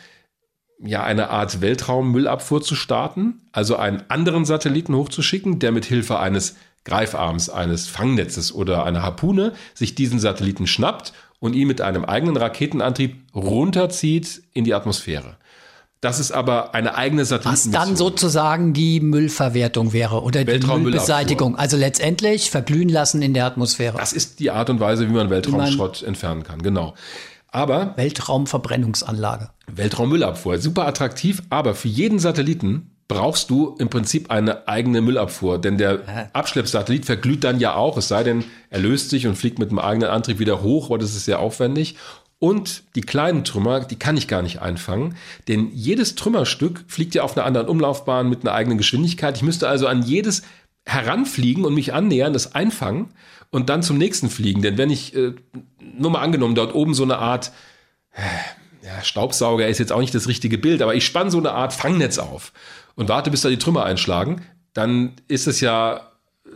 ja, 0.81 1.03
eine 1.03 1.31
Art 1.31 1.61
Weltraummüllabfuhr 1.61 2.63
zu 2.63 2.75
starten, 2.75 3.41
also 3.53 3.77
einen 3.77 4.03
anderen 4.09 4.45
Satelliten 4.45 4.95
hochzuschicken, 4.95 5.59
der 5.59 5.73
mit 5.73 5.85
Hilfe 5.85 6.19
eines 6.19 6.57
Greifarms, 6.85 7.51
eines 7.51 7.89
Fangnetzes 7.89 8.55
oder 8.55 8.85
einer 8.85 9.03
Harpune 9.03 9.53
sich 9.75 9.95
diesen 9.95 10.19
Satelliten 10.19 10.67
schnappt 10.67 11.13
und 11.41 11.55
ihn 11.55 11.69
mit 11.69 11.81
einem 11.81 12.05
eigenen 12.05 12.37
Raketenantrieb 12.37 13.17
runterzieht 13.35 14.43
in 14.53 14.65
die 14.65 14.75
Atmosphäre. 14.75 15.37
Das 16.01 16.21
ist 16.21 16.31
aber 16.31 16.77
eine 16.77 16.95
eigene 16.95 17.23
Was 17.23 17.29
Satellitenmission. 17.31 17.73
dann 17.73 17.97
sozusagen 17.97 18.73
die 18.73 19.01
Müllverwertung 19.01 19.93
wäre 19.93 20.23
oder 20.23 20.45
die. 20.45 20.65
Müllbeseitigung. 20.65 21.57
Also 21.57 21.77
letztendlich 21.77 22.51
verglühen 22.53 22.89
lassen 22.89 23.21
in 23.21 23.35
der 23.35 23.47
Atmosphäre. 23.47 23.99
Das 23.99 24.13
ist 24.13 24.39
die 24.39 24.53
Art 24.53 24.71
und 24.71 24.79
Weise, 24.79 25.09
wie 25.09 25.13
man 25.13 25.29
Weltraumschrott 25.29 26.05
entfernen 26.05 26.45
kann, 26.45 26.63
genau. 26.63 26.95
Aber 27.51 27.97
Weltraumverbrennungsanlage. 27.97 29.51
Weltraummüllabfuhr, 29.67 30.59
super 30.59 30.87
attraktiv, 30.87 31.43
aber 31.51 31.75
für 31.75 31.89
jeden 31.89 32.19
Satelliten 32.19 32.91
brauchst 33.09 33.49
du 33.49 33.75
im 33.79 33.89
Prinzip 33.89 34.31
eine 34.31 34.69
eigene 34.69 35.01
Müllabfuhr, 35.01 35.59
denn 35.59 35.79
der 35.79 36.31
Abschleppsatellit 36.35 37.07
verglüht 37.07 37.43
dann 37.43 37.59
ja 37.59 37.75
auch, 37.75 37.97
es 37.97 38.09
sei 38.09 38.23
denn, 38.23 38.45
er 38.69 38.81
löst 38.81 39.09
sich 39.09 39.27
und 39.27 39.37
fliegt 39.37 39.59
mit 39.59 39.71
einem 39.71 39.79
eigenen 39.79 40.11
Antrieb 40.11 40.39
wieder 40.39 40.63
hoch, 40.63 40.87
aber 40.87 40.99
das 40.99 41.17
ist 41.17 41.25
sehr 41.25 41.39
aufwendig. 41.39 41.97
Und 42.39 42.85
die 42.95 43.01
kleinen 43.01 43.43
Trümmer, 43.45 43.81
die 43.81 43.99
kann 43.99 44.17
ich 44.17 44.29
gar 44.29 44.43
nicht 44.43 44.61
einfangen, 44.61 45.17
denn 45.49 45.71
jedes 45.73 46.15
Trümmerstück 46.15 46.85
fliegt 46.87 47.15
ja 47.15 47.23
auf 47.23 47.37
einer 47.37 47.47
anderen 47.47 47.67
Umlaufbahn 47.67 48.29
mit 48.29 48.43
einer 48.43 48.53
eigenen 48.53 48.79
Geschwindigkeit. 48.79 49.37
Ich 49.37 49.43
müsste 49.43 49.69
also 49.69 49.89
an 49.89 50.03
jedes 50.03 50.43
heranfliegen 50.87 51.65
und 51.65 51.75
mich 51.75 51.93
annähern, 51.93 52.33
das 52.33 52.55
einfangen 52.55 53.11
und 53.51 53.69
dann 53.69 53.83
zum 53.83 53.99
nächsten 53.99 54.31
fliegen. 54.31 54.63
Denn 54.63 54.79
wenn 54.79 54.91
ich, 54.91 55.15
äh, 55.15 55.35
nur 55.81 56.11
mal 56.11 56.21
angenommen, 56.21 56.55
dort 56.55 56.75
oben 56.75 56.95
so 56.95 57.03
eine 57.03 57.19
Art 57.19 57.53
ja, 58.83 59.03
Staubsauger 59.03 59.69
ist 59.69 59.79
jetzt 59.79 59.93
auch 59.93 60.01
nicht 60.01 60.15
das 60.15 60.29
richtige 60.29 60.59
Bild, 60.59 60.83
aber 60.83 60.95
ich 60.95 61.05
spanne 61.05 61.31
so 61.31 61.39
eine 61.39 61.53
Art 61.53 61.73
Fangnetz 61.73 62.19
auf 62.19 62.53
und 62.95 63.09
warte, 63.09 63.31
bis 63.31 63.43
da 63.43 63.49
die 63.49 63.59
Trümmer 63.59 63.85
einschlagen, 63.85 64.43
dann 64.73 65.13
ist 65.29 65.47
es 65.47 65.61
ja 65.61 66.09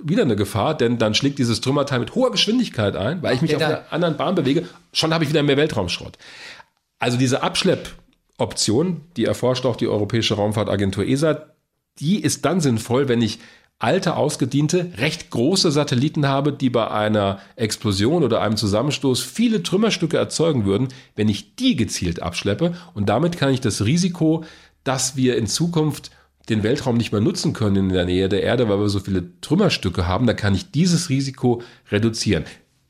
wieder 0.02 0.22
eine 0.22 0.36
Gefahr, 0.36 0.76
denn 0.76 0.98
dann 0.98 1.14
schlägt 1.14 1.38
dieses 1.38 1.60
Trümmerteil 1.60 2.00
mit 2.00 2.14
hoher 2.14 2.30
Geschwindigkeit 2.30 2.96
ein, 2.96 3.22
weil 3.22 3.34
ich 3.34 3.42
mich 3.42 3.52
Ja, 3.52 3.58
auf 3.58 3.62
einer 3.64 3.84
anderen 3.90 4.16
Bahn 4.16 4.34
bewege. 4.34 4.66
Schon 4.92 5.12
habe 5.12 5.24
ich 5.24 5.30
wieder 5.30 5.42
mehr 5.42 5.56
Weltraumschrott. 5.56 6.16
Also 6.98 7.18
diese 7.18 7.42
Abschleppoption, 7.42 9.02
die 9.16 9.24
erforscht 9.24 9.66
auch 9.66 9.76
die 9.76 9.88
Europäische 9.88 10.34
Raumfahrtagentur 10.34 11.04
ESA, 11.04 11.46
die 11.98 12.22
ist 12.22 12.44
dann 12.44 12.60
sinnvoll, 12.60 13.08
wenn 13.08 13.20
ich 13.20 13.38
alte, 13.82 14.16
ausgediente, 14.16 14.92
recht 14.96 15.30
große 15.30 15.72
Satelliten 15.72 16.26
habe, 16.26 16.52
die 16.52 16.70
bei 16.70 16.88
einer 16.90 17.40
Explosion 17.56 18.22
oder 18.22 18.40
einem 18.40 18.56
Zusammenstoß 18.56 19.20
viele 19.22 19.62
Trümmerstücke 19.62 20.16
erzeugen 20.16 20.64
würden, 20.64 20.88
wenn 21.16 21.28
ich 21.28 21.56
die 21.56 21.74
gezielt 21.76 22.22
abschleppe. 22.22 22.74
Und 22.94 23.08
damit 23.08 23.36
kann 23.38 23.52
ich 23.52 23.60
das 23.60 23.84
Risiko, 23.84 24.44
dass 24.84 25.16
wir 25.16 25.36
in 25.36 25.46
Zukunft 25.46 26.10
den 26.48 26.62
Weltraum 26.62 26.96
nicht 26.96 27.12
mehr 27.12 27.20
nutzen 27.20 27.52
können 27.52 27.76
in 27.76 27.88
der 27.90 28.04
Nähe 28.04 28.28
der 28.28 28.42
Erde, 28.42 28.68
weil 28.68 28.78
wir 28.78 28.88
so 28.88 29.00
viele 29.00 29.24
Trümmerstücke 29.40 30.06
haben, 30.06 30.26
da 30.26 30.34
kann 30.34 30.54
ich 30.54 30.70
dieses 30.70 31.08
Risiko 31.08 31.62
reduzieren. 31.90 32.44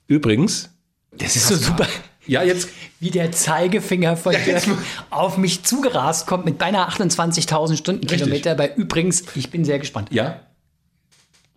Übrigens, 0.07 0.71
Das 1.17 1.37
ist 1.37 1.49
so 1.49 1.57
super. 1.57 1.87
ja, 2.27 2.43
jetzt 2.43 2.69
Wie 3.01 3.11
der 3.11 3.33
Zeigefinger 3.33 4.17
von 4.17 4.33
dir 4.33 4.41
jetzt 4.47 4.69
mal- 4.69 4.79
auf 5.11 5.37
mich 5.39 5.63
zugerast 5.65 6.27
kommt 6.27 6.45
mit 6.45 6.59
beinahe 6.59 6.87
28.000 6.89 7.77
Stundenkilometer. 7.77 8.55
Bei 8.55 8.75
übrigens, 8.75 9.25
ich 9.35 9.51
bin 9.51 9.65
sehr 9.65 9.79
gespannt. 9.79 10.09
Ja. 10.13 10.41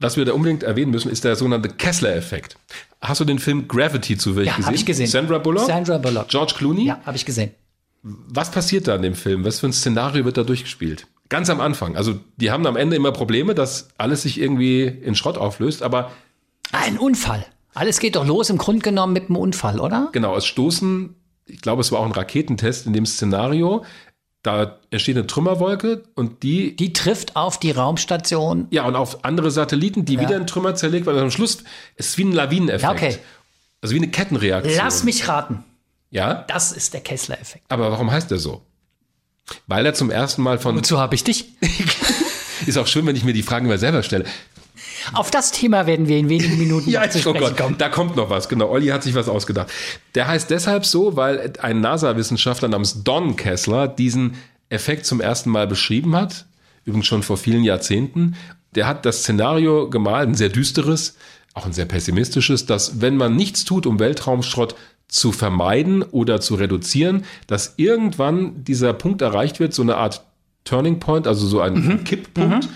Was 0.06 0.18
wir 0.18 0.26
da 0.26 0.34
unbedingt 0.34 0.62
erwähnen 0.62 0.92
müssen, 0.92 1.10
ist 1.10 1.24
der 1.24 1.36
sogenannte 1.36 1.68
Kessler-Effekt. 1.68 2.58
Hast 3.02 3.22
du 3.22 3.26
den 3.26 3.40
Film 3.40 3.68
Gravity 3.68 4.16
zufällig 4.20 4.50
Ja, 4.50 4.54
gesehen? 4.54 4.66
habe 4.68 4.76
ich 4.76 4.86
gesehen. 4.86 5.08
Sandra 5.08 5.40
Bullock? 5.40 5.66
Sandra 5.66 5.98
Bullock. 5.98 6.28
George 6.28 6.54
Clooney? 6.56 6.86
Ja, 6.86 7.00
habe 7.08 7.18
ich 7.18 7.26
gesehen. 7.26 7.50
Was 8.04 8.52
passiert 8.52 8.88
da 8.88 8.98
in 8.98 9.02
dem 9.02 9.16
Film? 9.16 9.44
Was 9.44 9.62
für 9.62 9.66
ein 9.66 9.74
Szenario 9.74 10.24
wird 10.24 10.38
da 10.38 10.44
durchgespielt? 10.44 11.08
Ganz 11.30 11.50
am 11.50 11.60
Anfang. 11.60 11.96
Also, 11.98 12.20
die 12.38 12.52
haben 12.52 12.68
am 12.68 12.76
Ende 12.76 12.96
immer 12.96 13.14
Probleme, 13.14 13.56
dass 13.56 13.88
alles 13.98 14.22
sich 14.22 14.40
irgendwie 14.40 14.84
in 14.84 15.16
Schrott 15.16 15.40
auflöst, 15.40 15.82
aber 15.82 16.12
Ein 16.72 17.00
Unfall. 17.00 17.44
Alles 17.74 17.98
geht 18.00 18.16
doch 18.16 18.28
los 18.28 18.52
im 18.52 18.60
Grunde 18.60 18.84
genommen 18.84 19.12
mit 19.14 19.24
einem 19.30 19.38
Unfall, 19.38 19.80
oder? 19.80 20.10
genau, 20.12 20.38
es 20.38 20.46
stoßen, 20.46 21.16
ich 21.48 21.62
glaube, 21.62 21.82
es 21.82 21.92
war 21.92 22.00
auch 22.02 22.06
ein 22.06 22.12
Raketentest 22.12 22.86
in 22.86 22.94
dem 22.94 23.08
Szenario, 23.08 23.84
da 24.46 24.80
entsteht 24.92 25.18
eine 25.18 25.28
Trümmerwolke 25.28 26.04
und 26.16 26.44
die 26.44 26.76
Die 26.76 26.94
trifft 26.94 27.36
auf 27.36 27.60
die 27.60 27.72
Raumstation. 27.72 28.68
Ja, 28.70 28.86
und 28.86 28.96
auf 28.96 29.24
andere 29.26 29.50
Satelliten, 29.52 30.06
die 30.06 30.20
wieder 30.20 30.36
in 30.38 30.46
Trümmer 30.48 30.76
zerlegt 30.76 31.06
werden. 31.06 31.20
Am 31.20 31.32
Schluss 31.32 31.64
ist 31.96 32.10
es 32.10 32.18
wie 32.18 32.26
ein 32.26 32.32
Lawineneffekt. 32.32 32.84
Ja, 32.84 32.92
okay. 32.92 33.18
Also 33.82 33.94
wie 33.96 34.00
eine 34.00 34.10
Kettenreaktion. 34.10 34.76
Lass 34.78 35.04
mich 35.04 35.28
raten. 35.28 35.64
Ja, 36.12 36.46
Das 36.48 36.72
ist 36.72 36.94
der 36.94 37.02
Kessler-Effekt. 37.02 37.66
aber 37.70 37.92
warum 37.92 38.10
heißt 38.12 38.32
der 38.32 38.38
so? 38.38 38.62
Weil 39.68 39.86
er 39.86 39.94
zum 39.94 40.10
ersten 40.12 40.42
Mal 40.42 40.60
von. 40.60 40.76
Wozu 40.76 40.98
habe 41.00 41.16
ich 41.16 41.24
dich? 41.24 41.46
Ist 42.66 42.78
auch 42.78 42.88
schön, 42.88 43.06
wenn 43.06 43.16
ich 43.16 43.24
mir 43.24 43.34
die 43.34 43.44
Fragen 43.44 43.66
immer 43.66 43.78
selber 43.78 44.02
stelle. 44.02 44.26
Auf 45.14 45.32
das 45.32 45.52
Thema 45.52 45.88
werden 45.88 46.08
wir 46.08 46.18
in 46.18 46.30
wenigen 46.30 46.58
Minuten 46.58 46.92
noch 46.92 47.10
zu 47.10 47.18
oh 47.18 47.22
sprechen 47.22 47.40
Gott, 47.40 47.58
kommen. 47.58 47.76
da 47.78 47.90
kommt 47.90 48.16
noch 48.16 48.30
was. 48.30 48.50
Genau, 48.50 48.70
Olli 48.70 48.88
hat 48.88 49.04
sich 49.04 49.16
was 49.16 49.30
ausgedacht. 49.30 49.70
Der 50.16 50.28
heißt 50.28 50.50
deshalb 50.50 50.86
so, 50.86 51.16
weil 51.16 51.54
ein 51.62 51.82
NASA-Wissenschaftler 51.82 52.68
namens 52.68 53.04
Don 53.04 53.36
Kessler 53.36 53.88
diesen 53.88 54.36
Effekt 54.70 55.06
zum 55.06 55.22
ersten 55.22 55.50
Mal 55.50 55.68
beschrieben 55.68 56.16
hat. 56.16 56.46
Übrigens 56.84 57.08
schon 57.08 57.24
vor 57.24 57.38
vielen 57.38 57.64
Jahrzehnten. 57.64 58.36
Der 58.76 58.88
hat 58.88 59.06
das 59.06 59.20
Szenario 59.20 59.90
gemalt, 59.90 60.30
ein 60.30 60.36
sehr 60.36 60.50
düsteres, 60.50 61.16
auch 61.54 61.66
ein 61.66 61.74
sehr 61.74 61.86
pessimistisches, 61.86 62.66
dass 62.66 63.02
wenn 63.02 63.16
man 63.18 63.36
nichts 63.36 63.64
tut, 63.64 63.86
um 63.86 64.00
Weltraumschrott 64.00 64.76
zu 65.08 65.32
vermeiden 65.32 66.04
oder 66.04 66.42
zu 66.42 66.56
reduzieren, 66.56 67.24
dass 67.48 67.76
irgendwann 67.78 68.64
dieser 68.64 68.94
Punkt 68.94 69.22
erreicht 69.22 69.60
wird, 69.60 69.74
so 69.74 69.82
eine 69.82 69.98
Art 69.98 70.26
Turning 70.64 71.00
Point, 71.00 71.28
also 71.28 71.48
so 71.48 71.62
ein 71.62 72.04
Kipppunkt, 72.04 72.68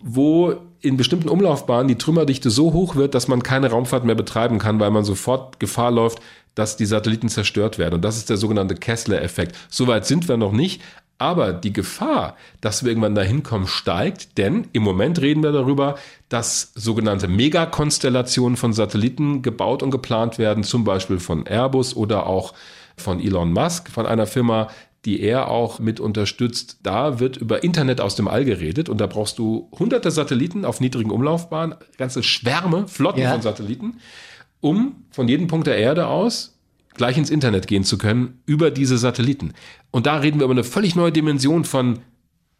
wo 0.00 0.56
in 0.82 0.96
bestimmten 0.96 1.28
Umlaufbahnen 1.28 1.88
die 1.88 1.96
Trümmerdichte 1.96 2.50
so 2.50 2.72
hoch 2.72 2.96
wird, 2.96 3.14
dass 3.14 3.28
man 3.28 3.42
keine 3.42 3.70
Raumfahrt 3.70 4.04
mehr 4.04 4.14
betreiben 4.14 4.58
kann, 4.58 4.80
weil 4.80 4.90
man 4.90 5.04
sofort 5.04 5.60
Gefahr 5.60 5.90
läuft, 5.90 6.20
dass 6.54 6.76
die 6.76 6.86
Satelliten 6.86 7.28
zerstört 7.28 7.78
werden. 7.78 7.94
Und 7.94 8.02
das 8.02 8.16
ist 8.16 8.28
der 8.28 8.36
sogenannte 8.36 8.74
Kessler-Effekt. 8.74 9.56
Soweit 9.70 10.06
sind 10.06 10.28
wir 10.28 10.36
noch 10.36 10.52
nicht. 10.52 10.82
Aber 11.18 11.52
die 11.52 11.72
Gefahr, 11.72 12.36
dass 12.60 12.82
wir 12.82 12.90
irgendwann 12.90 13.14
dahin 13.14 13.44
kommen, 13.44 13.68
steigt, 13.68 14.38
denn 14.38 14.66
im 14.72 14.82
Moment 14.82 15.20
reden 15.20 15.44
wir 15.44 15.52
darüber, 15.52 15.94
dass 16.28 16.72
sogenannte 16.74 17.28
Megakonstellationen 17.28 18.56
von 18.56 18.72
Satelliten 18.72 19.40
gebaut 19.40 19.84
und 19.84 19.92
geplant 19.92 20.38
werden, 20.38 20.64
zum 20.64 20.82
Beispiel 20.82 21.20
von 21.20 21.46
Airbus 21.46 21.94
oder 21.94 22.26
auch 22.26 22.54
von 22.96 23.20
Elon 23.20 23.52
Musk, 23.52 23.88
von 23.88 24.04
einer 24.04 24.26
Firma, 24.26 24.66
die 25.04 25.20
er 25.20 25.48
auch 25.48 25.80
mit 25.80 25.98
unterstützt. 26.00 26.78
Da 26.82 27.18
wird 27.18 27.36
über 27.36 27.64
Internet 27.64 28.00
aus 28.00 28.14
dem 28.14 28.28
All 28.28 28.44
geredet 28.44 28.88
und 28.88 28.98
da 28.98 29.06
brauchst 29.06 29.38
du 29.38 29.68
hunderte 29.78 30.10
Satelliten 30.10 30.64
auf 30.64 30.80
niedrigen 30.80 31.10
Umlaufbahnen, 31.10 31.74
ganze 31.98 32.22
Schwärme, 32.22 32.86
Flotten 32.88 33.20
Ja. 33.20 33.32
von 33.32 33.42
Satelliten, 33.42 33.98
um 34.60 35.04
von 35.10 35.26
jedem 35.28 35.48
Punkt 35.48 35.66
der 35.66 35.76
Erde 35.76 36.06
aus 36.06 36.58
gleich 36.94 37.16
ins 37.16 37.30
Internet 37.30 37.66
gehen 37.66 37.84
zu 37.84 37.98
können 37.98 38.40
über 38.46 38.70
diese 38.70 38.98
Satelliten. 38.98 39.54
Und 39.90 40.06
da 40.06 40.16
reden 40.18 40.38
wir 40.38 40.44
über 40.44 40.52
eine 40.54 40.64
völlig 40.64 40.94
neue 40.94 41.10
Dimension 41.10 41.64
von 41.64 42.00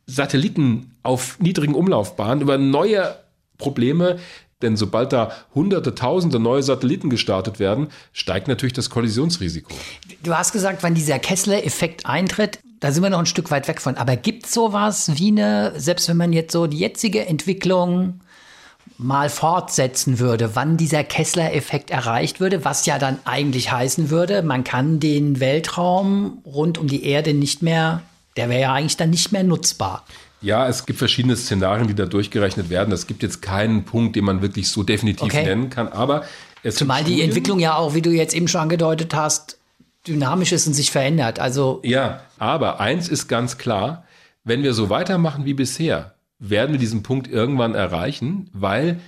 Satelliten 0.07 0.95
auf 1.03 1.39
niedrigen 1.39 1.75
Umlaufbahnen, 1.75 2.41
über 2.43 2.59
neue 2.59 3.15
Probleme. 3.59 4.19
Denn 4.63 4.77
sobald 4.77 5.13
da 5.13 5.33
hunderte, 5.55 5.95
tausende 5.95 6.39
neue 6.39 6.63
Satelliten 6.63 7.11
gestartet 7.11 7.59
werden, 7.59 7.89
steigt 8.13 8.49
natürlich 8.49 8.73
das 8.73 8.91
Kollisionsrisiko. 8.91 9.75
Du 10.23 10.35
hast 10.35 10.53
gesagt, 10.53 10.83
wann 10.83 10.95
dieser 10.95 11.19
Kessler-Effekt 11.19 12.07
eintritt, 12.07 12.61
da 12.81 12.91
sind 12.91 13.03
wir 13.03 13.11
noch 13.11 13.19
ein 13.19 13.27
Stück 13.27 13.51
weit 13.51 13.69
weg 13.69 13.81
von. 13.81 13.97
Aber 13.97 14.17
gibt 14.17 14.47
es 14.47 14.55
sowas 14.55 15.11
wie 15.15 15.29
eine, 15.29 15.73
selbst 15.77 16.09
wenn 16.09 16.17
man 16.17 16.33
jetzt 16.33 16.53
so 16.53 16.67
die 16.67 16.79
jetzige 16.79 17.27
Entwicklung 17.27 18.21
mal 18.99 19.29
fortsetzen 19.29 20.19
würde, 20.19 20.55
wann 20.55 20.77
dieser 20.77 21.05
Kessler-Effekt 21.05 21.91
erreicht 21.91 22.41
würde, 22.41 22.65
was 22.65 22.87
ja 22.87 22.99
dann 22.99 23.19
eigentlich 23.25 23.73
heißen 23.73 24.11
würde, 24.11 24.43
man 24.43 24.65
kann 24.65 25.01
den 25.01 25.41
Weltraum 25.41 26.39
rund 26.45 26.79
um 26.79 26.87
die 26.87 27.05
Erde 27.05 27.35
nicht 27.35 27.63
mehr 27.63 28.03
Der 28.37 28.49
wäre 28.49 28.63
ja 28.63 28.73
eigentlich 28.73 28.97
dann 28.97 29.11
nicht 29.11 29.33
mehr 29.33 29.45
nutzbar. 29.45 30.05
Ja, 30.43 30.69
es 30.69 30.85
gibt 30.87 30.99
verschiedene 30.99 31.37
Szenarien, 31.37 31.87
die 31.87 31.95
da 31.95 32.07
durchgerechnet 32.07 32.69
werden. 32.69 32.93
Es 32.93 33.07
gibt 33.07 33.23
jetzt 33.23 33.41
keinen 33.43 33.85
Punkt, 33.85 34.17
den 34.17 34.25
man 34.25 34.43
wirklich 34.43 34.69
so 34.69 34.83
definitiv 34.83 35.23
Okay. 35.25 35.45
nennen 35.45 35.71
kann, 35.71 35.89
aber 35.89 36.25
es 36.63 36.77
Zumal 36.77 37.05
die 37.05 37.23
Entwicklung 37.23 37.59
ja 37.61 37.77
auch, 37.77 37.95
wie 37.95 38.03
du 38.03 38.11
jetzt 38.11 38.35
eben 38.35 38.49
schon 38.49 38.61
angedeutet 38.63 39.15
hast, 39.15 39.59
dynamisch 40.07 40.53
ist 40.53 40.67
und 40.67 40.75
sich 40.75 40.91
verändert. 40.91 41.39
Also 41.39 41.81
Ja, 41.85 42.23
aber 42.39 42.81
eins 42.81 43.09
ist 43.09 43.29
ganz 43.29 43.57
klar, 43.59 44.05
wenn 44.45 44.63
wir 44.63 44.75
so 44.75 44.91
weitermachen 44.91 45.45
wie 45.45 45.55
bisher, 45.55 46.15
werden 46.41 46.73
wir 46.73 46.79
diesen 46.81 47.05
Punkt 47.05 47.29
irgendwann 47.29 47.75
erreichen, 47.77 48.51
weil 48.53 48.99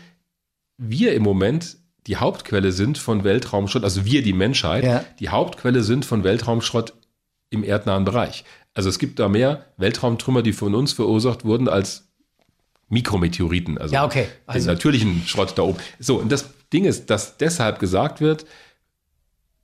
wir 0.79 1.15
im 1.15 1.23
Moment 1.25 1.77
die 2.07 2.17
Hauptquelle 2.17 2.71
sind 2.71 2.99
von 2.99 3.25
Weltraumschrott, 3.25 3.83
also 3.83 4.05
wir, 4.05 4.23
die 4.23 4.33
Menschheit, 4.33 4.85
Ja. 4.85 5.05
die 5.19 5.31
Hauptquelle 5.31 5.83
sind 5.83 6.05
von 6.05 6.23
Weltraumschrott 6.23 6.93
im 7.51 7.65
erdnahen 7.65 8.05
Bereich. 8.05 8.45
Also 8.75 8.89
es 8.89 8.99
gibt 8.99 9.19
da 9.19 9.29
mehr 9.29 9.67
Weltraumtrümmer, 9.77 10.43
die 10.43 10.53
von 10.53 10.75
uns 10.75 10.93
verursacht 10.93 11.45
wurden, 11.45 11.69
als 11.69 12.09
Mikrometeoriten, 12.89 13.79
also, 13.79 13.95
Ja, 13.95 14.05
okay. 14.05 14.27
Also- 14.47 14.67
den 14.67 14.75
natürlichen 14.75 15.23
Schrott 15.27 15.55
da 15.57 15.63
oben. 15.63 15.79
So, 15.99 16.17
und 16.21 16.31
das 16.31 16.47
Ding 16.73 16.85
ist, 16.85 17.09
dass 17.09 17.37
deshalb 17.37 17.79
gesagt 17.79 18.21
wird, 18.21 18.47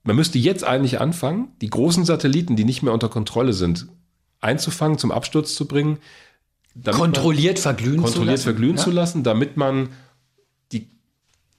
man 0.03 0.17
müsste 0.17 0.39
jetzt 0.39 0.65
eigentlich 0.65 1.01
anfangen, 1.01 1.49
die 1.61 1.69
großen 1.69 2.05
Satelliten, 2.05 2.57
die 2.57 2.65
nicht 2.65 2.83
mehr 2.83 2.95
unter 2.95 3.09
Kontrolle 3.09 3.53
sind, 3.53 3.89
einzufangen, 4.41 4.97
zum 4.97 5.13
Absturz 5.13 5.55
zu 5.55 5.67
bringen, 5.67 5.99
kontrolliert 6.85 7.59
verglühen 7.59 8.01
kontrolliert 8.01 8.15
zu 8.15 8.25
lassen. 8.31 8.43
verglühen 8.45 8.77
ja? 8.77 8.83
zu 8.83 8.91
lassen, 8.91 9.23
damit 9.23 9.57
man 9.57 9.91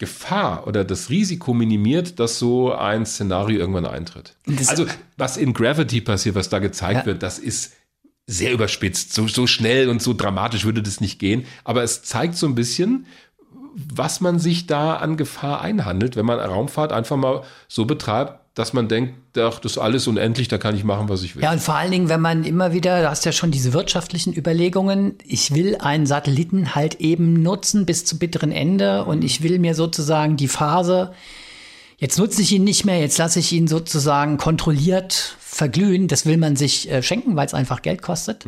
Gefahr 0.01 0.65
oder 0.65 0.83
das 0.83 1.11
Risiko 1.11 1.53
minimiert, 1.53 2.19
dass 2.19 2.39
so 2.39 2.73
ein 2.73 3.05
Szenario 3.05 3.59
irgendwann 3.59 3.85
eintritt. 3.85 4.35
Also 4.67 4.87
was 5.15 5.37
in 5.37 5.53
Gravity 5.53 6.01
passiert, 6.01 6.33
was 6.33 6.49
da 6.49 6.57
gezeigt 6.57 7.01
Ja. 7.01 7.05
wird, 7.05 7.21
das 7.21 7.37
ist 7.37 7.73
sehr 8.25 8.51
überspitzt. 8.51 9.13
So, 9.13 9.27
so 9.27 9.45
schnell 9.45 9.89
und 9.89 10.01
so 10.01 10.13
dramatisch 10.15 10.65
würde 10.65 10.81
das 10.81 11.01
nicht 11.01 11.19
gehen. 11.19 11.45
Aber 11.63 11.83
es 11.83 12.01
zeigt 12.01 12.35
so 12.35 12.47
ein 12.47 12.55
bisschen, 12.55 13.05
was 13.75 14.21
man 14.21 14.39
sich 14.39 14.65
da 14.65 14.95
an 14.95 15.17
Gefahr 15.17 15.61
einhandelt, 15.61 16.15
wenn 16.15 16.25
man 16.25 16.39
Raumfahrt 16.39 16.91
einfach 16.91 17.15
mal 17.17 17.43
so 17.67 17.85
betreibt, 17.85 18.40
dass 18.53 18.73
man 18.73 18.89
denkt, 18.89 19.37
ach, 19.37 19.59
das 19.59 19.73
ist 19.73 19.77
alles 19.77 20.07
unendlich, 20.07 20.49
da 20.49 20.57
kann 20.57 20.75
ich 20.75 20.83
machen, 20.83 21.07
was 21.07 21.23
ich 21.23 21.35
will. 21.35 21.43
Ja, 21.43 21.53
und 21.53 21.61
vor 21.61 21.75
allen 21.75 21.91
Dingen, 21.91 22.09
wenn 22.09 22.19
man 22.19 22.43
immer 22.43 22.73
wieder, 22.73 23.01
du 23.01 23.09
hast 23.09 23.25
ja 23.25 23.31
schon 23.31 23.51
diese 23.51 23.71
wirtschaftlichen 23.71 24.35
Überlegungen, 24.35 25.15
ich 25.23 25.55
will 25.55 25.77
einen 25.77 26.05
Satelliten 26.05 26.75
halt 26.75 26.95
eben 26.95 27.41
nutzen 27.41 27.85
bis 27.85 28.03
zum 28.03 28.19
bitteren 28.19 28.51
Ende 28.51 29.05
und 29.05 29.23
ich 29.23 29.41
will 29.41 29.57
mir 29.57 29.73
sozusagen 29.73 30.35
die 30.35 30.49
Phase, 30.49 31.13
jetzt 31.97 32.19
nutze 32.19 32.41
ich 32.41 32.51
ihn 32.51 32.65
nicht 32.65 32.83
mehr, 32.83 32.99
jetzt 32.99 33.17
lasse 33.17 33.39
ich 33.39 33.53
ihn 33.53 33.69
sozusagen 33.69 34.35
kontrolliert 34.37 35.37
verglühen, 35.39 36.09
das 36.09 36.25
will 36.25 36.37
man 36.37 36.57
sich 36.57 36.91
äh, 36.91 37.01
schenken, 37.01 37.37
weil 37.37 37.45
es 37.45 37.53
einfach 37.53 37.81
Geld 37.81 38.01
kostet. 38.01 38.45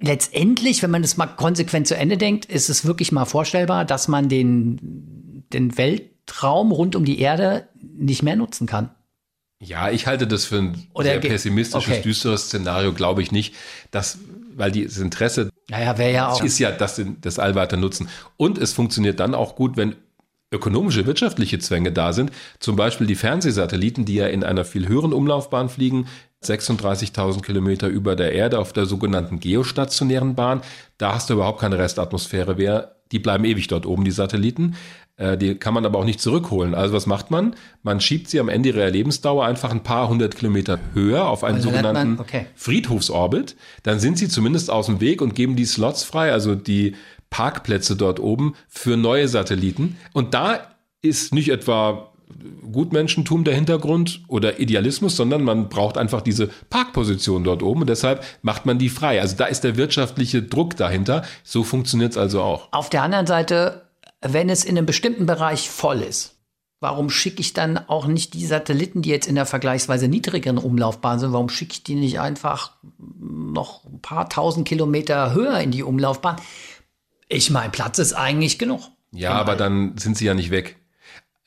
Letztendlich, 0.00 0.82
wenn 0.82 0.90
man 0.90 1.02
das 1.02 1.16
mal 1.16 1.26
konsequent 1.26 1.86
zu 1.86 1.96
Ende 1.96 2.16
denkt, 2.16 2.44
ist 2.44 2.68
es 2.68 2.84
wirklich 2.84 3.12
mal 3.12 3.24
vorstellbar, 3.24 3.84
dass 3.84 4.08
man 4.08 4.28
den, 4.28 5.44
den 5.52 5.78
Weltraum 5.78 6.72
rund 6.72 6.96
um 6.96 7.04
die 7.04 7.20
Erde 7.20 7.68
nicht 7.80 8.22
mehr 8.22 8.36
nutzen 8.36 8.66
kann. 8.66 8.90
Ja, 9.58 9.90
ich 9.90 10.06
halte 10.06 10.26
das 10.26 10.44
für 10.44 10.58
ein 10.58 10.86
Oder 10.92 11.10
sehr 11.10 11.20
pessimistisches, 11.20 11.88
okay. 11.90 12.02
düsteres 12.02 12.44
Szenario, 12.46 12.92
glaube 12.92 13.22
ich 13.22 13.32
nicht, 13.32 13.54
dass, 13.90 14.18
weil 14.54 14.70
die- 14.70 14.84
das 14.84 14.98
Interesse 14.98 15.50
Naja, 15.70 15.94
ja 16.08 16.28
auch. 16.28 16.42
ist 16.44 16.58
ja, 16.58 16.70
das 16.72 17.38
All 17.38 17.54
weiter 17.54 17.76
nutzen. 17.78 18.08
Und 18.36 18.58
es 18.58 18.72
funktioniert 18.74 19.18
dann 19.18 19.34
auch 19.34 19.56
gut, 19.56 19.76
wenn 19.78 19.96
ökonomische, 20.52 21.06
wirtschaftliche 21.06 21.58
Zwänge 21.58 21.90
da 21.90 22.12
sind. 22.12 22.30
Zum 22.60 22.76
Beispiel 22.76 23.06
die 23.06 23.14
Fernsehsatelliten, 23.14 24.04
die 24.04 24.14
ja 24.16 24.26
in 24.26 24.44
einer 24.44 24.64
viel 24.64 24.88
höheren 24.88 25.12
Umlaufbahn 25.12 25.68
fliegen, 25.68 26.06
36.000 26.44 27.42
Kilometer 27.42 27.88
über 27.88 28.14
der 28.14 28.32
Erde 28.32 28.58
auf 28.58 28.72
der 28.72 28.86
sogenannten 28.86 29.40
geostationären 29.40 30.34
Bahn. 30.34 30.60
Da 30.98 31.14
hast 31.14 31.30
du 31.30 31.34
überhaupt 31.34 31.60
keine 31.60 31.78
Restatmosphäre 31.78 32.56
mehr. 32.56 32.96
Die 33.12 33.18
bleiben 33.18 33.44
ewig 33.44 33.68
dort 33.68 33.86
oben, 33.86 34.04
die 34.04 34.10
Satelliten. 34.10 34.76
Äh, 35.16 35.36
Die 35.38 35.54
kann 35.54 35.72
man 35.74 35.84
aber 35.86 35.98
auch 35.98 36.04
nicht 36.04 36.20
zurückholen. 36.20 36.74
Also 36.74 36.94
was 36.94 37.06
macht 37.06 37.30
man? 37.30 37.54
Man 37.82 38.00
schiebt 38.00 38.28
sie 38.28 38.38
am 38.40 38.48
Ende 38.48 38.68
ihrer 38.70 38.90
Lebensdauer 38.90 39.44
einfach 39.46 39.70
ein 39.70 39.82
paar 39.82 40.08
hundert 40.08 40.36
Kilometer 40.36 40.78
höher 40.94 41.26
auf 41.28 41.42
einen 41.44 41.56
Also 41.56 41.70
nennt 41.70 41.82
man- 41.84 41.94
sogenannten 41.96 42.20
okay. 42.20 42.46
Friedhofsorbit. 42.54 43.56
Dann 43.82 43.98
sind 44.00 44.18
sie 44.18 44.28
zumindest 44.28 44.70
aus 44.70 44.86
dem 44.86 45.00
Weg 45.00 45.22
und 45.22 45.34
geben 45.34 45.56
die 45.56 45.64
Slots 45.64 46.04
frei, 46.04 46.32
also 46.32 46.54
die 46.54 46.94
Parkplätze 47.30 47.96
dort 47.96 48.20
oben 48.20 48.54
für 48.68 48.96
neue 48.96 49.26
Satelliten. 49.28 49.96
Und 50.12 50.34
da 50.34 50.60
ist 51.02 51.34
nicht 51.34 51.48
etwa 51.50 52.12
Gutmenschentum 52.72 53.44
der 53.44 53.54
Hintergrund 53.54 54.22
oder 54.28 54.58
Idealismus, 54.60 55.16
sondern 55.16 55.42
man 55.44 55.68
braucht 55.68 55.96
einfach 55.96 56.20
diese 56.22 56.48
Parkposition 56.70 57.44
dort 57.44 57.62
oben 57.62 57.82
und 57.82 57.88
deshalb 57.90 58.24
macht 58.42 58.66
man 58.66 58.78
die 58.78 58.88
frei. 58.88 59.20
Also 59.20 59.36
da 59.36 59.46
ist 59.46 59.62
der 59.62 59.76
wirtschaftliche 59.76 60.42
Druck 60.42 60.76
dahinter. 60.76 61.22
So 61.44 61.62
funktioniert 61.64 62.12
es 62.12 62.18
also 62.18 62.42
auch. 62.42 62.68
Auf 62.72 62.90
der 62.90 63.02
anderen 63.02 63.26
Seite, 63.26 63.85
wenn 64.32 64.48
es 64.48 64.64
in 64.64 64.76
einem 64.76 64.86
bestimmten 64.86 65.26
Bereich 65.26 65.70
voll 65.70 66.02
ist, 66.02 66.36
warum 66.80 67.10
schicke 67.10 67.40
ich 67.40 67.52
dann 67.52 67.78
auch 67.78 68.06
nicht 68.06 68.34
die 68.34 68.46
Satelliten, 68.46 69.02
die 69.02 69.10
jetzt 69.10 69.26
in 69.26 69.34
der 69.34 69.46
vergleichsweise 69.46 70.08
niedrigeren 70.08 70.58
Umlaufbahn 70.58 71.18
sind, 71.18 71.32
warum 71.32 71.48
schicke 71.48 71.72
ich 71.72 71.84
die 71.84 71.94
nicht 71.94 72.20
einfach 72.20 72.76
noch 72.98 73.84
ein 73.84 74.00
paar 74.00 74.28
tausend 74.28 74.68
Kilometer 74.68 75.34
höher 75.34 75.58
in 75.60 75.70
die 75.70 75.82
Umlaufbahn? 75.82 76.36
Ich 77.28 77.50
meine, 77.50 77.70
Platz 77.70 77.98
ist 77.98 78.12
eigentlich 78.12 78.58
genug. 78.58 78.82
Ja, 79.12 79.32
aber 79.32 79.56
dann 79.56 79.96
sind 79.96 80.16
sie 80.16 80.26
ja 80.26 80.34
nicht 80.34 80.50
weg. 80.50 80.76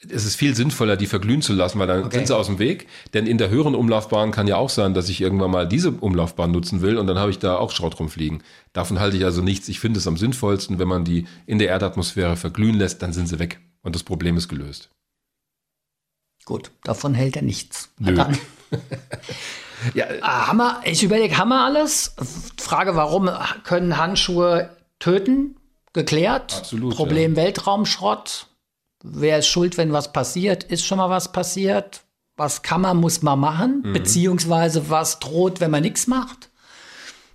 Es 0.08 0.24
ist 0.24 0.36
viel 0.36 0.56
sinnvoller, 0.56 0.96
die 0.96 1.08
verglühen 1.08 1.42
zu 1.42 1.52
lassen, 1.54 1.78
weil 1.78 1.88
dann 1.88 2.06
Okay. 2.06 2.18
sind 2.18 2.28
sie 2.28 2.36
aus 2.36 2.46
dem 2.46 2.58
Weg. 2.58 2.88
Denn 3.14 3.28
in 3.28 3.38
der 3.38 3.50
höheren 3.50 3.76
Umlaufbahn 3.76 4.32
kann 4.32 4.48
ja 4.48 4.56
auch 4.56 4.70
sein, 4.70 4.94
dass 4.94 5.10
ich 5.10 5.20
irgendwann 5.20 5.52
mal 5.52 5.68
diese 5.68 5.92
Umlaufbahn 5.92 6.52
nutzen 6.52 6.82
will 6.82 6.98
und 6.98 7.08
dann 7.08 7.20
habe 7.20 7.32
ich 7.32 7.40
da 7.40 7.58
auch 7.58 7.72
Schrott 7.72 8.00
rumfliegen. 8.00 8.42
Davon 8.72 9.00
halte 9.02 9.18
ich 9.18 9.26
also 9.26 9.42
nichts. 9.42 9.68
Ich 9.68 9.82
finde 9.82 10.00
es 10.00 10.08
am 10.08 10.16
sinnvollsten, 10.16 10.80
wenn 10.80 10.88
man 10.88 11.04
die 11.04 11.26
in 11.46 11.60
der 11.60 11.68
Erdatmosphäre 11.68 12.38
verglühen 12.38 12.76
lässt, 12.76 13.02
dann 13.02 13.12
sind 13.12 13.28
sie 13.28 13.40
weg 13.40 13.60
und 13.82 13.94
das 13.94 14.04
Problem 14.04 14.38
ist 14.38 14.48
gelöst. 14.48 14.90
Gut, 16.46 16.72
davon 16.84 17.14
hält 17.14 17.36
er 17.36 17.42
nichts. 17.42 17.90
Nö. 18.00 18.14
Dann, 18.16 18.38
Ja, 19.94 20.06
ah, 20.22 20.48
haben 20.48 20.58
wir, 20.58 20.82
ich 20.84 21.04
überlege, 21.04 21.38
haben 21.38 21.50
wir 21.50 21.62
alles? 21.64 22.14
Frage, 22.58 22.96
warum 22.96 23.30
können 23.64 23.98
Handschuhe 23.98 24.70
töten? 25.00 25.56
Geklärt. 25.94 26.54
Absolut, 26.54 26.96
Problem 26.96 27.36
Weltraumschrott. 27.38 28.48
Wer 29.04 29.40
ist 29.40 29.48
schuld, 29.48 29.78
wenn 29.78 29.94
was 29.94 30.12
passiert? 30.12 30.64
Ist 30.64 30.86
schon 30.86 30.98
mal 30.98 31.10
was 31.10 31.32
passiert? 31.32 32.02
Was 32.36 32.62
kann 32.62 32.82
man, 32.82 32.98
muss 32.98 33.22
man 33.22 33.40
machen? 33.40 33.84
Mhm. 33.86 33.94
Beziehungsweise 33.94 34.90
was 34.90 35.20
droht, 35.20 35.60
wenn 35.60 35.72
man 35.72 35.84
nichts 35.84 36.08
macht? 36.08 36.50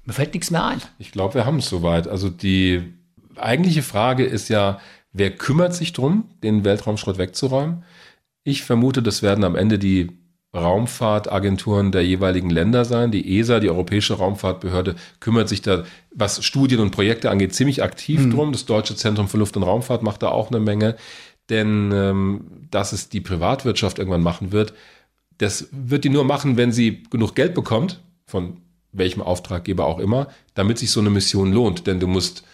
Mir 0.04 0.12
fällt 0.12 0.34
nichts 0.34 0.50
mehr 0.50 0.64
ein. 0.64 0.82
Ich 0.98 1.12
glaube, 1.12 1.34
wir 1.34 1.46
haben 1.46 1.58
es 1.58 1.68
soweit. 1.68 2.08
Also 2.08 2.28
die 2.28 2.94
eigentliche 3.36 3.82
Frage 3.82 4.24
ist 4.24 4.48
ja, 4.48 4.80
wer 5.12 5.30
kümmert 5.30 5.74
sich 5.74 5.92
drum, 5.92 6.28
den 6.42 6.64
Weltraumschrott 6.64 7.18
wegzuräumen? 7.18 7.84
Ich 8.44 8.62
vermute, 8.62 9.02
das 9.02 9.22
werden 9.22 9.44
am 9.44 9.56
Ende 9.56 9.78
die 9.78 10.10
Raumfahrtagenturen 10.54 11.90
der 11.90 12.04
jeweiligen 12.04 12.50
Länder 12.50 12.84
sein. 12.84 13.10
Die 13.10 13.38
ESA, 13.38 13.60
die 13.60 13.70
Europäische 13.70 14.14
Raumfahrtbehörde, 14.14 14.94
kümmert 15.18 15.48
sich 15.48 15.62
da, 15.62 15.84
was 16.14 16.44
Studien 16.44 16.80
und 16.80 16.92
Projekte 16.92 17.30
angeht, 17.30 17.54
ziemlich 17.54 17.82
aktiv 17.82 18.30
drum. 18.30 18.52
Das 18.52 18.66
Deutsche 18.66 18.94
Zentrum 18.94 19.28
für 19.28 19.38
Luft- 19.38 19.56
und 19.56 19.64
Raumfahrt 19.64 20.02
macht 20.02 20.22
da 20.22 20.28
auch 20.28 20.50
eine 20.50 20.60
Menge. 20.60 20.96
Denn 21.50 21.92
ähm, 21.92 22.66
dass 22.70 22.92
es 22.92 23.08
die 23.08 23.20
Privatwirtschaft 23.20 23.98
irgendwann 23.98 24.22
machen 24.22 24.52
wird, 24.52 24.74
das 25.38 25.68
wird 25.72 26.04
die 26.04 26.10
nur 26.10 26.24
machen, 26.24 26.56
wenn 26.56 26.72
sie 26.72 27.02
genug 27.10 27.34
Geld 27.34 27.54
bekommt, 27.54 28.00
von 28.26 28.58
welchem 28.92 29.22
Auftraggeber 29.22 29.84
auch 29.84 29.98
immer, 29.98 30.28
damit 30.54 30.78
sich 30.78 30.90
so 30.90 31.00
eine 31.00 31.10
Mission 31.10 31.52
lohnt. 31.52 31.86
Denn 31.86 32.00
du 32.00 32.06
musst 32.06 32.44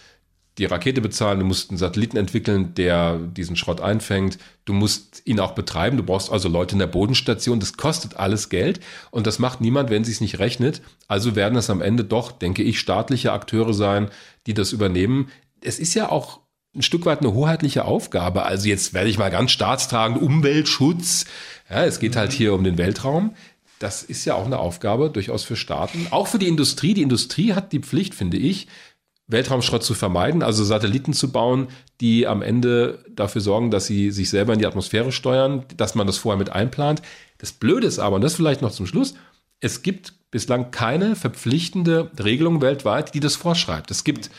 die 0.58 0.64
Rakete 0.64 1.00
bezahlen, 1.00 1.38
du 1.38 1.44
musst 1.44 1.70
einen 1.70 1.78
Satelliten 1.78 2.16
entwickeln, 2.16 2.74
der 2.74 3.18
diesen 3.18 3.56
Schrott 3.56 3.80
einfängt, 3.80 4.38
du 4.64 4.72
musst 4.72 5.22
ihn 5.24 5.40
auch 5.40 5.52
betreiben, 5.52 5.96
du 5.96 6.02
brauchst 6.02 6.30
also 6.30 6.48
Leute 6.48 6.74
in 6.74 6.80
der 6.80 6.86
Bodenstation, 6.86 7.60
das 7.60 7.76
kostet 7.76 8.16
alles 8.16 8.48
Geld 8.48 8.80
und 9.10 9.26
das 9.26 9.38
macht 9.38 9.60
niemand, 9.60 9.90
wenn 9.90 10.04
sie 10.04 10.12
es 10.12 10.20
nicht 10.20 10.38
rechnet. 10.38 10.82
Also 11.08 11.36
werden 11.36 11.56
es 11.56 11.70
am 11.70 11.80
Ende 11.80 12.04
doch, 12.04 12.32
denke 12.32 12.62
ich, 12.62 12.80
staatliche 12.80 13.32
Akteure 13.32 13.72
sein, 13.72 14.10
die 14.46 14.54
das 14.54 14.72
übernehmen. 14.72 15.28
Es 15.62 15.78
ist 15.78 15.94
ja 15.94 16.10
auch 16.10 16.40
ein 16.74 16.82
Stück 16.82 17.04
weit 17.04 17.20
eine 17.20 17.32
hoheitliche 17.32 17.84
Aufgabe. 17.84 18.44
Also 18.44 18.68
jetzt 18.68 18.94
werde 18.94 19.10
ich 19.10 19.18
mal 19.18 19.30
ganz 19.30 19.50
staatstragend, 19.50 20.20
Umweltschutz. 20.20 21.26
Ja, 21.68 21.84
es 21.84 21.98
geht 21.98 22.16
halt 22.16 22.32
hier 22.32 22.54
um 22.54 22.64
den 22.64 22.78
Weltraum. 22.78 23.34
Das 23.78 24.02
ist 24.02 24.24
ja 24.24 24.34
auch 24.34 24.44
eine 24.44 24.58
Aufgabe 24.58 25.10
durchaus 25.10 25.42
für 25.42 25.56
Staaten, 25.56 26.06
auch 26.10 26.26
für 26.26 26.38
die 26.38 26.48
Industrie. 26.48 26.94
Die 26.94 27.02
Industrie 27.02 27.54
hat 27.54 27.72
die 27.72 27.80
Pflicht, 27.80 28.14
finde 28.14 28.36
ich, 28.36 28.68
Weltraumschrott 29.26 29.82
zu 29.82 29.94
vermeiden, 29.94 30.42
also 30.42 30.64
Satelliten 30.64 31.12
zu 31.12 31.32
bauen, 31.32 31.68
die 32.00 32.26
am 32.26 32.42
Ende 32.42 33.04
dafür 33.08 33.40
sorgen, 33.40 33.70
dass 33.70 33.86
sie 33.86 34.10
sich 34.10 34.28
selber 34.28 34.52
in 34.52 34.58
die 34.58 34.66
Atmosphäre 34.66 35.12
steuern, 35.12 35.64
dass 35.76 35.94
man 35.94 36.06
das 36.06 36.18
vorher 36.18 36.38
mit 36.38 36.50
einplant. 36.50 37.00
Das 37.38 37.52
Blöde 37.52 37.86
ist 37.86 38.00
aber, 38.00 38.16
und 38.16 38.22
das 38.22 38.34
vielleicht 38.34 38.60
noch 38.60 38.72
zum 38.72 38.86
Schluss, 38.86 39.14
es 39.60 39.82
gibt 39.82 40.14
bislang 40.30 40.70
keine 40.70 41.16
verpflichtende 41.16 42.10
Regelung 42.22 42.60
weltweit, 42.60 43.14
die 43.14 43.20
das 43.20 43.36
vorschreibt. 43.36 43.90
Es 43.90 44.04
gibt 44.04 44.30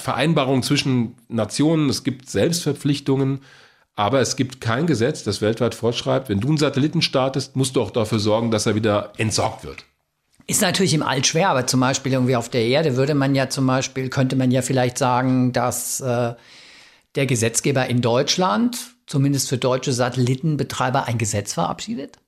Vereinbarungen 0.00 0.62
zwischen 0.62 1.16
Nationen, 1.28 1.88
es 1.88 2.02
gibt 2.04 2.28
Selbstverpflichtungen, 2.30 3.40
aber 3.94 4.20
es 4.20 4.36
gibt 4.36 4.60
kein 4.60 4.86
Gesetz, 4.86 5.24
das 5.24 5.40
weltweit 5.42 5.74
vorschreibt, 5.74 6.28
wenn 6.28 6.40
du 6.40 6.48
einen 6.48 6.56
Satelliten 6.58 7.02
startest, 7.02 7.56
musst 7.56 7.76
du 7.76 7.82
auch 7.82 7.90
dafür 7.90 8.18
sorgen, 8.18 8.50
dass 8.50 8.66
er 8.66 8.74
wieder 8.74 9.12
entsorgt 9.18 9.64
wird. 9.64 9.84
Ist 10.46 10.62
natürlich 10.62 10.94
im 10.94 11.02
All 11.02 11.24
schwer, 11.24 11.50
aber 11.50 11.66
zum 11.66 11.80
Beispiel 11.80 12.12
irgendwie 12.12 12.34
auf 12.34 12.48
der 12.48 12.64
Erde 12.66 12.96
würde 12.96 13.14
man 13.14 13.34
ja 13.34 13.48
zum 13.50 13.66
Beispiel, 13.66 14.08
könnte 14.08 14.36
man 14.36 14.50
ja 14.50 14.62
vielleicht 14.62 14.98
sagen, 14.98 15.52
dass 15.52 16.00
äh, 16.00 16.34
der 17.14 17.26
Gesetzgeber 17.26 17.86
in 17.86 18.00
Deutschland, 18.00 18.78
zumindest 19.06 19.48
für 19.48 19.58
deutsche 19.58 19.92
Satellitenbetreiber, 19.92 21.06
ein 21.06 21.18
Gesetz 21.18 21.52
verabschiedet. 21.52 22.18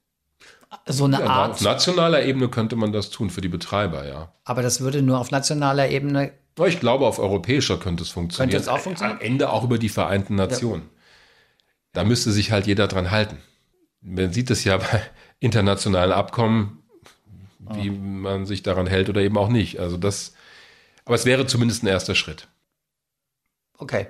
So 0.86 1.04
eine 1.04 1.20
Ja, 1.20 1.26
Art. 1.26 1.50
auf 1.52 1.60
nationaler 1.62 2.22
Ebene 2.24 2.48
könnte 2.48 2.76
man 2.76 2.92
das 2.92 3.10
tun 3.10 3.30
für 3.30 3.40
die 3.40 3.48
Betreiber, 3.48 4.06
ja. 4.06 4.32
Aber 4.44 4.62
das 4.62 4.80
würde 4.80 5.02
nur 5.02 5.18
auf 5.18 5.30
nationaler 5.30 5.88
Ebene. 5.90 6.32
Ich 6.66 6.80
glaube, 6.80 7.06
auf 7.06 7.18
europäischer 7.18 7.78
könnte 7.78 8.02
es 8.02 8.10
funktionieren. 8.10 8.50
Könnte 8.50 8.62
es 8.62 8.68
auch 8.68 8.80
funktionieren? 8.80 9.18
Am 9.18 9.24
Ende 9.24 9.50
auch 9.50 9.64
über 9.64 9.78
die 9.78 9.88
Vereinten 9.88 10.34
Nationen. 10.34 10.88
Da 11.92 12.04
müsste 12.04 12.30
sich 12.32 12.52
halt 12.52 12.66
jeder 12.66 12.88
dran 12.88 13.10
halten. 13.10 13.38
Man 14.00 14.32
sieht 14.32 14.50
es 14.50 14.64
ja 14.64 14.76
bei 14.78 15.02
internationalen 15.40 16.12
Abkommen, 16.12 16.82
wie 17.58 17.90
man 17.90 18.44
sich 18.46 18.62
daran 18.62 18.86
hält 18.86 19.08
oder 19.08 19.20
eben 19.20 19.38
auch 19.38 19.48
nicht. 19.48 19.78
Also 19.80 19.96
das, 19.96 20.34
aber 21.04 21.14
es 21.14 21.24
wäre 21.24 21.46
zumindest 21.46 21.82
ein 21.82 21.86
erster 21.86 22.14
Schritt. 22.14 22.48
Okay. 23.78 24.08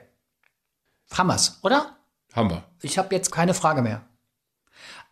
Hammers, 1.12 1.58
oder? 1.62 1.96
Haben 2.32 2.50
wir. 2.50 2.64
Ich 2.82 2.98
habe 2.98 3.14
jetzt 3.14 3.30
keine 3.30 3.54
Frage 3.54 3.82
mehr. 3.82 4.02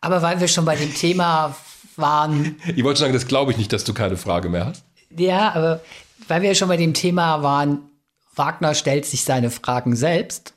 Aber 0.01 0.23
weil 0.23 0.41
wir 0.41 0.49
schon 0.49 0.65
bei 0.65 0.77
dem 0.77 0.95
Thema 0.95 1.55
waren, 1.97 2.57
Ich 2.77 2.83
wollte 2.83 3.01
sagen, 3.01 3.13
das 3.13 3.27
glaube 3.27 3.53
ich 3.53 3.59
nicht, 3.59 3.73
dass 3.73 3.85
du 3.85 3.93
keine 3.95 4.17
Frage 4.17 4.49
mehr 4.49 4.67
hast. 4.67 4.85
ja, 5.11 5.53
aber 5.55 5.81
weil 6.29 6.43
wir 6.43 6.55
schon 6.55 6.69
bei 6.69 6.77
dem 6.77 6.95
Thema 6.95 7.43
waren, 7.43 7.91
Wagner 8.35 8.75
stellt 8.75 9.07
sich 9.07 9.25
seine 9.25 9.51
Fragen 9.51 9.97
selbst, 9.97 10.55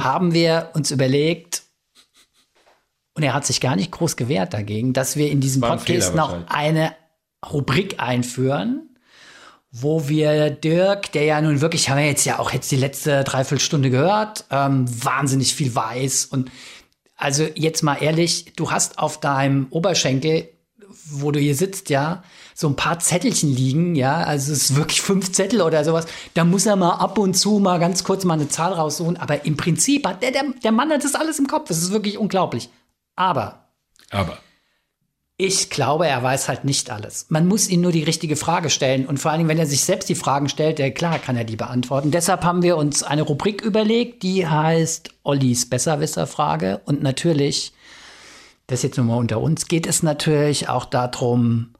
haben 0.00 0.32
wir 0.32 0.70
uns 0.74 0.90
überlegt, 0.90 1.62
und 3.18 3.24
er 3.24 3.34
hat 3.34 3.44
sich 3.44 3.60
gar 3.60 3.74
nicht 3.74 3.90
groß 3.90 4.16
gewehrt 4.16 4.54
dagegen, 4.54 4.92
dass 4.92 5.16
wir 5.16 5.28
in 5.28 5.40
diesem 5.40 5.64
ein 5.64 5.70
Podcast 5.70 6.14
noch 6.14 6.46
eine 6.48 6.94
Rubrik 7.52 7.96
einführen, 7.98 8.96
wo 9.72 10.08
wir 10.08 10.50
Dirk, 10.50 11.10
der 11.10 11.24
ja 11.24 11.40
nun 11.40 11.60
wirklich, 11.60 11.90
haben 11.90 11.98
wir 11.98 12.06
jetzt 12.06 12.24
ja 12.24 12.38
auch 12.38 12.52
jetzt 12.52 12.70
die 12.70 12.76
letzte 12.76 13.24
Dreiviertelstunde 13.24 13.90
gehört, 13.90 14.44
ähm, 14.50 14.86
wahnsinnig 15.04 15.52
viel 15.52 15.74
weiß. 15.74 16.26
Und 16.26 16.52
also 17.16 17.44
jetzt 17.56 17.82
mal 17.82 17.96
ehrlich, 17.96 18.52
du 18.54 18.70
hast 18.70 19.00
auf 19.00 19.18
deinem 19.18 19.66
Oberschenkel, 19.70 20.48
wo 21.10 21.30
du 21.32 21.38
hier 21.40 21.54
sitzt, 21.54 21.90
ja, 21.90 22.22
so 22.54 22.68
ein 22.68 22.76
paar 22.76 22.98
Zettelchen 22.98 23.54
liegen, 23.54 23.94
ja, 23.94 24.16
also 24.18 24.52
es 24.52 24.70
ist 24.70 24.76
wirklich 24.76 25.00
fünf 25.00 25.32
Zettel 25.32 25.62
oder 25.62 25.84
sowas. 25.84 26.06
Da 26.34 26.44
muss 26.44 26.66
er 26.66 26.76
mal 26.76 26.96
ab 26.96 27.18
und 27.18 27.34
zu 27.34 27.58
mal 27.58 27.78
ganz 27.78 28.04
kurz 28.04 28.24
mal 28.24 28.34
eine 28.34 28.48
Zahl 28.48 28.72
raussuchen. 28.72 29.16
Aber 29.16 29.44
im 29.44 29.56
Prinzip 29.56 30.06
hat 30.06 30.22
der, 30.22 30.32
der, 30.32 30.44
der 30.62 30.72
Mann 30.72 30.90
hat 30.90 31.04
das 31.04 31.14
alles 31.14 31.38
im 31.38 31.46
Kopf. 31.46 31.68
Das 31.68 31.78
ist 31.78 31.92
wirklich 31.92 32.18
unglaublich. 32.18 32.68
Aber 33.16 33.68
Aber 34.10 34.38
ich 35.40 35.70
glaube, 35.70 36.08
er 36.08 36.20
weiß 36.20 36.48
halt 36.48 36.64
nicht 36.64 36.90
alles. 36.90 37.26
Man 37.28 37.46
muss 37.46 37.68
ihm 37.68 37.80
nur 37.80 37.92
die 37.92 38.02
richtige 38.02 38.34
Frage 38.34 38.70
stellen. 38.70 39.06
Und 39.06 39.18
vor 39.18 39.30
allen 39.30 39.38
Dingen, 39.38 39.48
wenn 39.48 39.58
er 39.58 39.66
sich 39.66 39.84
selbst 39.84 40.08
die 40.08 40.16
Fragen 40.16 40.48
stellt, 40.48 40.80
der, 40.80 40.90
klar 40.90 41.20
kann 41.20 41.36
er 41.36 41.44
die 41.44 41.54
beantworten. 41.54 42.10
Deshalb 42.10 42.42
haben 42.42 42.62
wir 42.62 42.76
uns 42.76 43.04
eine 43.04 43.22
Rubrik 43.22 43.62
überlegt, 43.62 44.24
die 44.24 44.48
heißt 44.48 45.10
Ollis 45.22 45.70
Besserwisser-Frage. 45.70 46.80
Und 46.86 47.04
natürlich, 47.04 47.72
das 48.68 48.82
jetzt 48.82 48.96
nur 48.98 49.06
mal 49.06 49.16
unter 49.16 49.40
uns, 49.40 49.66
geht 49.66 49.86
es 49.86 50.02
natürlich 50.02 50.68
auch 50.68 50.84
darum, 50.84 51.70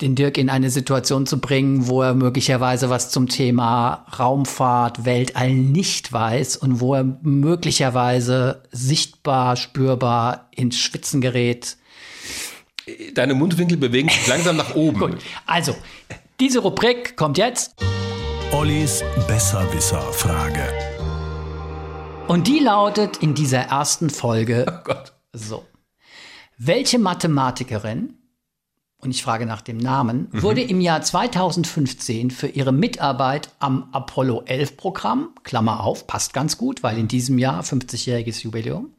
den 0.00 0.14
Dirk 0.14 0.36
in 0.36 0.50
eine 0.50 0.70
Situation 0.70 1.26
zu 1.26 1.38
bringen, 1.38 1.86
wo 1.86 2.02
er 2.02 2.14
möglicherweise 2.14 2.90
was 2.90 3.10
zum 3.10 3.28
Thema 3.28 4.06
Raumfahrt, 4.18 5.04
Weltall 5.04 5.54
nicht 5.54 6.12
weiß 6.12 6.56
und 6.56 6.80
wo 6.80 6.94
er 6.94 7.04
möglicherweise 7.22 8.62
sichtbar, 8.72 9.56
spürbar 9.56 10.48
ins 10.50 10.78
Schwitzen 10.78 11.20
gerät. 11.20 11.76
deine 13.14 13.34
Mundwinkel 13.34 13.76
bewegen 13.76 14.08
sich 14.08 14.26
langsam 14.26 14.56
nach 14.56 14.74
oben. 14.74 14.98
Gut, 15.12 15.18
also, 15.46 15.74
diese 16.40 16.58
Rubrik 16.60 17.16
kommt 17.16 17.38
jetzt 17.38 17.74
Ollis 18.52 19.02
Besserwisser-Frage. 19.28 20.68
und 22.28 22.46
die 22.46 22.60
lautet 22.60 23.18
in 23.18 23.34
dieser 23.34 23.60
ersten 23.60 24.08
Folge 24.08 24.66
Oh 24.68 24.84
Gott. 24.84 25.15
So. 25.32 25.64
Welche 26.58 26.98
Mathematikerin, 26.98 28.14
und 28.98 29.10
ich 29.10 29.22
frage 29.22 29.44
nach 29.46 29.60
dem 29.60 29.76
Namen, 29.76 30.28
wurde 30.32 30.62
im 30.62 30.80
Jahr 30.80 31.02
2015 31.02 32.30
für 32.30 32.46
ihre 32.48 32.72
Mitarbeit 32.72 33.50
am 33.58 33.88
Apollo 33.92 34.44
11 34.46 34.76
Programm, 34.76 35.30
Klammer 35.44 35.84
auf, 35.84 36.06
passt 36.06 36.32
ganz 36.32 36.56
gut, 36.56 36.82
weil 36.82 36.96
in 36.98 37.06
diesem 37.08 37.38
Jahr 37.38 37.62
50-jähriges 37.62 38.42
Jubiläum, 38.42 38.94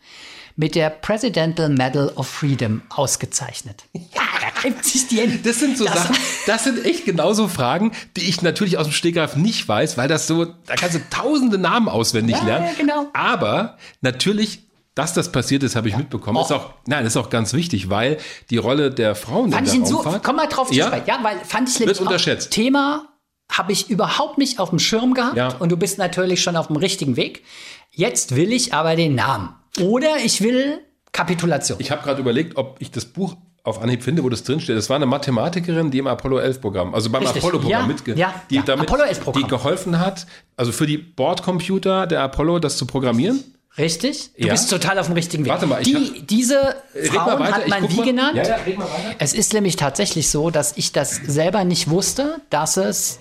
mit 0.55 0.75
der 0.75 0.89
Presidential 0.91 1.69
Medal 1.69 2.09
of 2.15 2.27
Freedom 2.27 2.81
ausgezeichnet? 2.89 3.85
Ja, 3.93 4.21
da 4.39 4.61
reibt 4.61 4.85
sich 4.85 5.07
die 5.07 5.17
Hände. 5.19 5.37
Das 5.39 5.59
sind 5.59 5.77
so 5.77 5.85
Das- 5.85 5.95
Sachen, 5.95 6.15
das 6.45 6.63
sind 6.63 6.85
echt 6.85 7.05
genauso 7.05 7.47
Fragen, 7.47 7.91
die 8.15 8.21
ich 8.29 8.41
natürlich 8.43 8.77
aus 8.77 8.85
dem 8.87 8.93
Stegreif 8.93 9.35
nicht 9.35 9.67
weiß, 9.67 9.97
weil 9.97 10.07
das 10.07 10.27
so, 10.27 10.45
da 10.45 10.75
kannst 10.75 10.95
du 10.95 10.99
tausende 11.09 11.57
Namen 11.57 11.89
auswendig 11.89 12.37
Ja, 12.37 12.43
lernen. 12.45 12.65
ja, 12.67 12.73
genau. 12.73 13.07
Aber 13.13 13.77
natürlich, 14.01 14.66
dass 14.97 15.13
das 15.13 15.31
passiert 15.31 15.63
ist, 15.63 15.75
habe 15.75 15.89
ich 15.89 15.97
mitbekommen. 15.97 16.39
Ist 16.41 16.51
Och. 16.51 16.55
auch, 16.55 16.69
nein, 16.87 17.05
ist 17.05 17.17
auch 17.17 17.29
ganz 17.29 17.53
wichtig, 17.53 17.89
weil 17.89 18.17
die 18.49 18.57
Rolle 18.57 18.91
der 18.91 19.15
Frauen 19.15 19.51
Fand 19.51 19.67
in 19.67 19.73
ich 19.73 19.79
der 19.79 19.87
so, 19.87 19.95
Raumfahrt, 19.97 20.23
komm 20.23 20.35
mal 20.37 20.47
drauf 20.47 20.67
zu 20.69 20.73
Ja. 20.75 20.87
sprechen. 20.87 21.03
Ja, 21.07 21.19
weil 21.23 21.37
fand 21.43 21.69
ich 21.69 21.79
Wird 21.85 21.99
unterschätzt. 22.01 22.51
Thema 22.51 23.07
habe 23.51 23.71
ich 23.71 23.89
überhaupt 23.89 24.37
nicht 24.37 24.59
auf 24.59 24.69
dem 24.71 24.79
Schirm 24.79 25.13
gehabt 25.13 25.37
Ja. 25.37 25.49
und 25.59 25.71
du 25.71 25.77
bist 25.77 25.97
natürlich 25.97 26.41
schon 26.41 26.55
auf 26.57 26.67
dem 26.67 26.75
richtigen 26.75 27.15
Weg. 27.15 27.43
Jetzt 27.91 28.35
will 28.35 28.51
ich 28.51 28.73
aber 28.73 28.95
den 28.95 29.15
Namen. 29.15 29.55
Oder 29.81 30.17
ich 30.23 30.41
will 30.41 30.79
Kapitulation. 31.11 31.77
Ich 31.79 31.89
habe 31.91 32.03
gerade 32.03 32.19
überlegt, 32.21 32.57
ob 32.57 32.75
ich 32.79 32.91
das 32.91 33.05
Buch 33.05 33.35
auf 33.63 33.81
Anhieb 33.81 34.01
finde, 34.03 34.23
wo 34.23 34.29
das 34.29 34.43
drinsteht. 34.43 34.77
Das 34.77 34.89
war 34.89 34.95
eine 34.95 35.05
Mathematikerin, 35.05 35.91
die 35.91 35.97
im 35.97 36.07
Apollo 36.07 36.39
11 36.39 36.61
Programm, 36.61 36.93
also 36.95 37.09
beim 37.09 37.21
Richtig. 37.23 37.43
Apollo-Programm 37.43 37.81
Ja, 37.81 37.87
mitge 37.87 38.13
ja, 38.15 38.33
die 38.49 38.55
ja, 38.55 38.61
damit, 38.61 38.87
Apollo 38.89 39.03
11 39.09 39.19
Programm. 39.21 39.43
die 39.43 39.49
geholfen 39.49 39.99
hat, 39.99 40.25
also 40.55 40.71
für 40.71 40.85
die 40.87 40.97
Bordcomputer 40.97 42.07
der 42.07 42.21
Apollo 42.21 42.59
das 42.59 42.77
zu 42.77 42.85
programmieren. 42.85 43.37
Richtig? 43.37 43.53
Du 43.77 44.45
Ja. 44.47 44.51
bist 44.53 44.69
total 44.71 44.97
auf 44.97 45.05
dem 45.05 45.13
richtigen 45.13 45.45
Weg. 45.45 45.51
Warte 45.51 45.67
mal, 45.67 45.81
ich 45.81 45.87
die, 45.87 46.25
diese 46.25 46.77
Frauen 47.11 47.43
hat 47.53 47.67
man 47.67 47.87
wie 47.89 47.95
mal. 47.97 48.05
genannt? 48.05 48.35
Ja, 48.37 48.43
ja, 48.43 48.55
red 48.55 48.77
mal 48.77 48.85
weiter. 48.85 49.15
Es 49.19 49.33
ist 49.33 49.53
nämlich 49.53 49.75
tatsächlich 49.75 50.29
so, 50.29 50.49
dass 50.49 50.75
ich 50.77 50.91
das 50.93 51.15
selber 51.27 51.63
nicht 51.63 51.89
wusste, 51.89 52.41
dass 52.49 52.77
es 52.77 53.19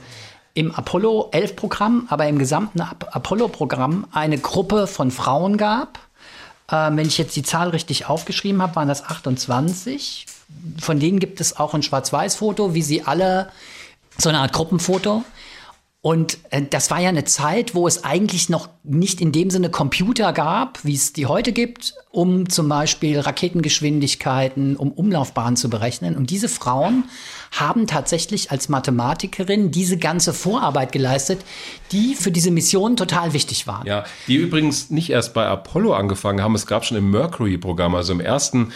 im 0.54 0.74
Apollo 0.74 1.28
11 1.32 1.56
Programm, 1.56 2.06
aber 2.08 2.26
im 2.26 2.38
gesamten 2.38 2.80
Ap 2.80 3.06
Apollo 3.14 3.48
Programm 3.48 4.06
eine 4.12 4.38
Gruppe 4.38 4.86
von 4.86 5.10
Frauen 5.10 5.58
gab. 5.58 5.98
Ähm, 6.72 6.96
wenn 6.96 7.06
ich 7.06 7.18
jetzt 7.18 7.36
die 7.36 7.42
Zahl 7.42 7.68
richtig 7.68 8.06
aufgeschrieben 8.08 8.62
habe, 8.62 8.74
waren 8.76 8.88
das 8.88 9.04
28. 9.04 10.24
Von 10.80 10.98
denen 10.98 11.18
gibt 11.20 11.42
es 11.42 11.58
auch 11.58 11.74
ein 11.74 11.82
Schwarz-Weiß-Foto, 11.82 12.72
wie 12.72 12.82
sie 12.82 13.02
alle 13.02 13.50
so 14.16 14.30
eine 14.30 14.38
Art 14.38 14.54
Gruppenfoto. 14.54 15.22
Und 16.06 16.38
äh, 16.50 16.62
das 16.62 16.92
war 16.92 17.00
ja 17.00 17.08
eine 17.08 17.24
Zeit, 17.24 17.74
wo 17.74 17.88
es 17.88 18.04
eigentlich 18.04 18.48
noch 18.48 18.68
nicht 18.84 19.20
in 19.20 19.32
dem 19.32 19.50
Sinne 19.50 19.70
Computer 19.70 20.32
gab, 20.32 20.84
wie 20.84 20.94
es 20.94 21.12
die 21.12 21.26
heute 21.26 21.50
gibt, 21.50 21.94
um 22.12 22.48
zum 22.48 22.68
Beispiel 22.68 23.18
Raketengeschwindigkeiten, 23.18 24.76
um 24.76 24.92
Umlaufbahnen 24.92 25.56
zu 25.56 25.68
berechnen. 25.68 26.16
Und 26.16 26.30
diese 26.30 26.48
Frauen 26.48 27.06
haben 27.50 27.88
tatsächlich 27.88 28.52
als 28.52 28.68
Mathematikerin 28.68 29.72
diese 29.72 29.98
ganze 29.98 30.32
Vorarbeit 30.32 30.92
geleistet, 30.92 31.40
die 31.90 32.14
für 32.14 32.30
diese 32.30 32.52
Mission 32.52 32.96
total 32.96 33.32
wichtig 33.32 33.66
waren. 33.66 33.84
Ja, 33.84 34.04
die 34.28 34.36
übrigens 34.36 34.90
nicht 34.90 35.10
erst 35.10 35.34
bei 35.34 35.44
Apollo 35.44 35.92
angefangen 35.92 36.40
haben. 36.40 36.54
Es 36.54 36.68
gab 36.68 36.84
schon 36.84 36.96
im 36.96 37.10
Mercury-Programm, 37.10 37.96
also 37.96 38.12
im 38.12 38.20
ersten 38.20 38.72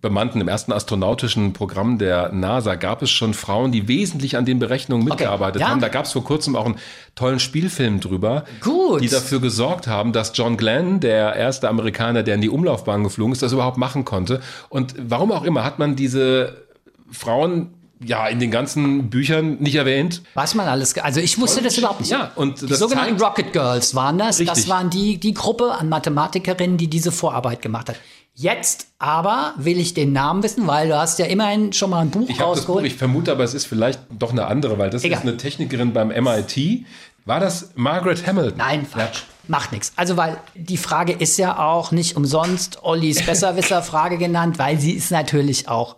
bemannten, 0.00 0.40
im 0.40 0.48
ersten 0.48 0.72
astronautischen 0.72 1.52
Programm 1.52 1.98
der 1.98 2.32
NASA 2.32 2.74
gab 2.74 3.02
es 3.02 3.10
schon 3.10 3.34
Frauen, 3.34 3.70
die 3.70 3.86
wesentlich 3.86 4.36
an 4.36 4.44
den 4.44 4.58
Berechnungen 4.58 5.04
mitgearbeitet 5.04 5.60
ja. 5.60 5.68
haben. 5.68 5.80
Da 5.80 5.88
gab 5.88 6.06
es 6.06 6.12
vor 6.12 6.24
kurzem 6.24 6.56
auch 6.56 6.66
einen 6.66 6.78
tollen 7.14 7.38
Spielfilm 7.38 8.00
drüber, 8.00 8.44
Gut. 8.60 9.02
die 9.02 9.08
dafür 9.08 9.40
gesorgt 9.40 9.86
haben, 9.86 10.12
dass 10.12 10.32
John 10.34 10.56
Glenn, 10.56 11.00
der 11.00 11.34
erste 11.36 11.68
Amerikaner, 11.68 12.22
der 12.22 12.36
in 12.36 12.40
die 12.40 12.48
Umlaufbahn 12.48 13.04
geflogen 13.04 13.32
ist, 13.32 13.42
das 13.42 13.52
überhaupt 13.52 13.76
machen 13.76 14.04
konnte. 14.04 14.40
Und 14.68 14.94
warum 14.98 15.32
auch 15.32 15.44
immer 15.44 15.64
hat 15.64 15.78
man 15.78 15.96
diese 15.96 16.66
Frauen 17.10 17.74
ja 18.02 18.26
in 18.28 18.38
den 18.38 18.50
ganzen 18.50 19.10
Büchern 19.10 19.58
nicht 19.60 19.74
erwähnt. 19.74 20.22
Was 20.34 20.54
man 20.54 20.66
alles, 20.66 20.96
also 20.96 21.20
ich 21.20 21.38
wusste 21.38 21.62
das 21.62 21.76
überhaupt 21.76 22.00
nicht. 22.00 22.10
Ja, 22.10 22.32
und 22.34 22.62
die 22.62 22.66
das 22.66 22.78
sogenannten 22.78 23.20
Rocket 23.22 23.52
Girls 23.52 23.94
waren 23.94 24.18
das. 24.18 24.38
Das 24.38 24.48
Richtig. 24.48 24.68
waren 24.68 24.88
die, 24.88 25.18
die 25.18 25.34
Gruppe 25.34 25.72
an 25.72 25.88
Mathematikerinnen, 25.88 26.78
die 26.78 26.88
diese 26.88 27.12
Vorarbeit 27.12 27.60
gemacht 27.60 27.90
hat. 27.90 27.96
Jetzt 28.40 28.86
aber 28.98 29.52
will 29.58 29.78
ich 29.78 29.92
den 29.92 30.14
Namen 30.14 30.42
wissen, 30.42 30.66
weil 30.66 30.88
du 30.88 30.96
hast 30.98 31.18
ja 31.18 31.26
immerhin 31.26 31.74
schon 31.74 31.90
mal 31.90 32.00
ein 32.00 32.10
Buch 32.10 32.26
Ich 32.26 32.40
habe 32.40 32.54
das 32.54 32.60
Buch, 32.60 32.76
rausgeholt. 32.76 32.86
ich 32.86 32.94
vermute 32.94 33.32
aber, 33.32 33.44
es 33.44 33.52
ist 33.52 33.66
vielleicht 33.66 34.00
doch 34.10 34.30
eine 34.30 34.46
andere, 34.46 34.78
weil 34.78 34.88
das 34.88 35.04
Egal. 35.04 35.18
ist 35.18 35.24
eine 35.24 35.36
Technikerin 35.36 35.92
beim 35.92 36.08
MIT. 36.08 36.86
War 37.26 37.38
das 37.38 37.72
Margaret 37.74 38.26
Hamilton? 38.26 38.56
Nein, 38.56 38.86
falsch. 38.86 39.26
Macht 39.46 39.72
nichts. 39.72 39.92
Also, 39.96 40.16
weil 40.16 40.38
die 40.54 40.78
Frage 40.78 41.12
ist 41.12 41.36
ja 41.36 41.58
auch 41.58 41.90
nicht 41.92 42.16
umsonst 42.16 42.82
Ollis 42.82 43.22
Besserwisser-Frage 43.26 44.16
genannt, 44.16 44.58
weil 44.58 44.80
sie 44.80 44.92
ist 44.92 45.10
natürlich 45.10 45.68
auch 45.68 45.96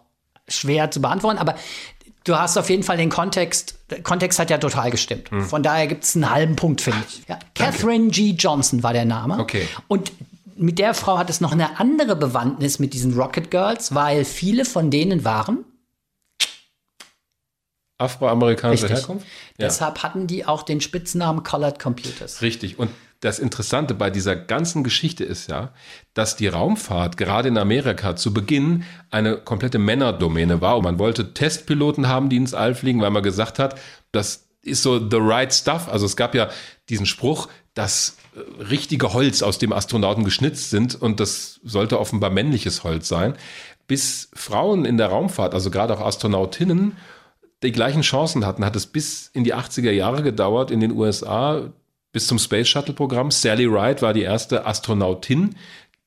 schwer 0.49 0.91
zu 0.91 1.01
beantworten. 1.01 1.39
Aber 1.39 1.55
du 2.25 2.35
hast 2.37 2.59
auf 2.59 2.69
jeden 2.71 2.83
Fall 2.83 2.97
den 2.97 3.11
Kontext. 3.11 3.77
Der 3.91 4.03
Kontext 4.03 4.41
hat 4.41 4.51
ja 4.51 4.59
total 4.59 4.91
gestimmt. 4.91 5.31
Hm. 5.31 5.45
Von 5.45 5.63
daher 5.63 5.87
gibt 5.87 6.03
es 6.03 6.17
einen 6.17 6.29
halben 6.29 6.57
Punkt, 6.57 6.81
finde 6.81 6.99
ich. 7.09 7.23
Ja. 7.29 7.39
Catherine 7.55 8.09
G. 8.09 8.31
Johnson 8.31 8.83
war 8.83 8.93
der 8.93 9.05
Name. 9.05 9.39
Okay. 9.39 9.69
Und 9.87 10.11
mit 10.57 10.79
der 10.79 10.95
Frau 10.95 11.19
hat 11.19 11.31
es 11.31 11.41
noch 11.41 11.53
eine 11.53 11.79
andere 11.79 12.17
Bewandtnis 12.17 12.79
mit 12.79 12.95
diesen 12.95 13.15
Rocket 13.15 13.51
Girls, 13.51 13.95
weil 13.95 14.25
viele 14.25 14.65
von 14.65 14.91
denen 14.91 15.25
waren 15.25 15.65
afroamerikanischer. 18.03 18.89
Herkunft. 18.89 19.27
Ja. 19.59 19.67
Deshalb 19.67 20.03
hatten 20.03 20.27
die 20.27 20.45
auch 20.45 20.63
den 20.63 20.81
Spitznamen 20.81 21.43
Colored 21.43 21.79
Computers. 21.79 22.43
Richtig. 22.43 22.79
Und 22.79 22.91
das 23.21 23.39
Interessante 23.39 23.95
bei 23.95 24.11
dieser 24.11 24.35
ganzen 24.35 24.83
Geschichte 24.83 25.23
ist 25.25 25.49
ja, 25.49 25.73
dass 26.13 26.35
die 26.35 26.49
Raumfahrt 26.49 27.17
gerade 27.17 27.49
in 27.49 27.57
Amerika 27.57 28.17
zu 28.17 28.35
Beginn 28.35 28.85
eine 29.11 29.37
komplette 29.37 29.79
Männerdomäne 29.79 30.61
war. 30.61 30.77
Und 30.77 30.85
man 30.85 30.99
wollte 30.99 31.33
Testpiloten 31.33 32.09
haben, 32.09 32.29
die 32.29 32.37
ins 32.37 32.55
All 32.55 32.75
fliegen, 32.75 33.01
weil 33.01 33.11
man 33.11 33.23
gesagt 33.23 33.61
hat, 33.61 33.79
das 34.11 34.49
ist 34.63 34.83
so 34.83 34.99
the 34.99 35.19
right 35.19 35.53
stuff. 35.55 35.89
Also 35.89 36.07
es 36.07 36.17
gab 36.17 36.35
ja 36.35 36.51
diesen 36.89 37.07
Spruch, 37.07 37.49
dass 37.75 38.17
äh, 38.35 38.63
richtige 38.63 39.13
Holz 39.13 39.43
aus 39.43 39.59
dem 39.59 39.73
Astronauten 39.73 40.25
geschnitzt 40.25 40.71
sind 40.71 41.01
und 41.01 41.21
das 41.21 41.61
sollte 41.65 41.99
offenbar 41.99 42.31
männliches 42.31 42.85
Holz 42.85 43.09
sein. 43.09 43.35
Bis 43.87 44.31
Frauen 44.35 44.85
in 44.85 44.97
der 44.97 45.09
Raumfahrt, 45.09 45.55
also 45.55 45.71
gerade 45.71 45.95
auch 45.95 46.05
Astronautinnen, 46.05 46.97
die 47.63 47.73
gleichen 47.73 48.03
Chancen 48.03 48.45
hatten, 48.45 48.65
hat 48.65 48.77
es 48.77 48.87
bis 48.87 49.29
in 49.33 49.45
die 49.45 49.55
80er 49.55 49.91
Jahre 49.91 50.23
gedauert 50.23 50.71
in 50.71 50.81
den 50.81 50.93
USA, 50.93 51.73
bis 52.13 52.27
zum 52.27 52.39
Space 52.39 52.69
Shuttle 52.69 52.95
Programm. 52.95 53.31
Sally 53.31 53.67
Ride 53.67 54.03
war 54.03 54.13
die 54.13 54.23
erste 54.23 54.67
Astronautin, 54.67 55.57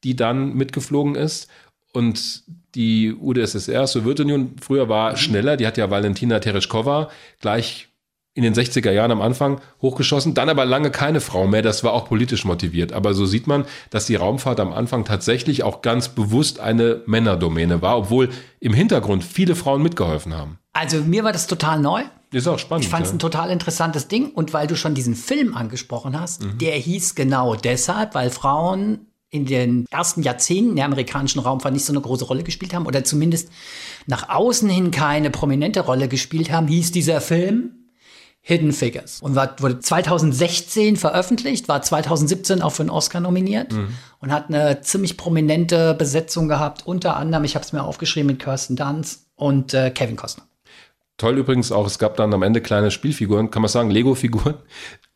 die 0.03 0.16
dann 0.16 0.53
mitgeflogen 0.53 1.16
ist. 1.16 1.49
Und 1.93 2.43
die 2.76 3.13
UdSSR, 3.13 3.88
Sowjetunion, 3.88 4.55
früher 4.61 4.89
war 4.89 5.16
schneller. 5.16 5.55
Die 5.57 5.66
hat 5.66 5.78
ja 5.78 5.89
Valentina 5.89 6.39
Tereshkova 6.39 7.09
gleich 7.39 7.88
in 8.36 8.43
den 8.43 8.53
60er 8.53 8.91
Jahren 8.91 9.11
am 9.11 9.21
Anfang 9.21 9.61
hochgeschossen, 9.81 10.33
dann 10.33 10.49
aber 10.49 10.65
lange 10.65 10.91
keine 10.91 11.21
Frau 11.21 11.47
mehr. 11.47 11.61
Das 11.61 11.83
war 11.86 11.93
auch 11.93 12.05
politisch 12.07 12.43
motiviert. 12.43 12.91
Aber 12.91 13.13
so 13.13 13.25
sieht 13.25 13.47
man, 13.47 13.65
dass 13.89 14.05
die 14.05 14.15
Raumfahrt 14.15 14.59
am 14.59 14.73
Anfang 14.73 15.05
tatsächlich 15.05 15.63
auch 15.63 15.81
ganz 15.81 16.09
bewusst 16.09 16.59
eine 16.59 17.01
Männerdomäne 17.05 17.81
war, 17.81 17.97
obwohl 17.97 18.29
im 18.59 18.73
Hintergrund 18.73 19.23
viele 19.23 19.55
Frauen 19.55 19.81
mitgeholfen 19.81 20.36
haben. 20.36 20.59
Also 20.73 20.97
mir 20.97 21.23
war 21.23 21.31
das 21.31 21.47
total 21.47 21.79
neu. 21.79 22.03
Ist 22.33 22.47
auch 22.49 22.59
spannend. 22.59 22.83
Ich 22.83 22.91
fand 22.91 23.05
es 23.05 23.11
ja. 23.11 23.15
ein 23.15 23.19
total 23.19 23.49
interessantes 23.49 24.09
Ding. 24.09 24.31
Und 24.31 24.51
weil 24.51 24.67
du 24.67 24.75
schon 24.75 24.93
diesen 24.93 25.15
Film 25.15 25.55
angesprochen 25.55 26.19
hast, 26.19 26.43
Mhm. 26.43 26.57
der 26.57 26.73
hieß 26.75 27.15
genau 27.15 27.55
deshalb, 27.55 28.13
weil 28.15 28.29
Frauen 28.29 29.07
in 29.29 29.45
den 29.45 29.86
ersten 29.89 30.21
Jahrzehnten 30.23 30.75
der 30.75 30.86
amerikanischen 30.86 31.39
Raumfahrt 31.39 31.73
nicht 31.73 31.86
so 31.86 31.93
eine 31.93 32.01
große 32.01 32.25
Rolle 32.25 32.43
gespielt 32.43 32.73
haben 32.73 32.86
oder 32.86 33.05
zumindest 33.05 33.49
nach 34.07 34.27
außen 34.27 34.69
hin 34.69 34.91
keine 34.91 35.29
prominente 35.29 35.79
Rolle 35.79 36.09
gespielt 36.09 36.51
haben, 36.51 36.67
hieß 36.67 36.91
dieser 36.91 37.21
Film 37.21 37.71
Hidden 38.48 38.74
Figures 38.74 39.22
und 39.22 39.34
war, 39.34 39.56
wurde 39.60 39.80
2016 39.80 40.98
veröffentlicht, 40.98 41.68
war 41.68 41.82
2017 41.82 42.62
auch 42.62 42.70
für 42.70 42.84
einen 42.84 42.91
Oscar 42.91 43.20
nominiert 43.20 43.74
und 44.20 44.32
hat 44.32 44.50
eine 44.50 44.82
ziemlich 44.82 45.18
prominente 45.18 45.96
Besetzung 45.96 46.48
gehabt, 46.48 46.86
unter 46.86 47.18
anderem, 47.18 47.43
ich 47.43 47.56
habe 47.56 47.66
es 47.66 47.74
mir 47.74 47.82
aufgeschrieben, 47.82 48.28
mit 48.28 48.39
Kirsten 48.39 48.76
Dunst 48.76 49.26
und 49.36 49.74
äh, 49.74 49.89
Kevin 49.89 50.16
Costner. 50.16 50.43
Toll 51.18 51.39
übrigens 51.39 51.72
auch, 51.72 51.88
es 51.88 51.98
gab 51.98 52.18
dann 52.18 52.36
am 52.36 52.43
Ende 52.43 52.62
kleine 52.62 52.91
Spielfiguren, 52.91 53.50
kann 53.50 53.64
man 53.64 53.70
sagen, 53.70 53.89
Lego-Figuren, 53.89 54.54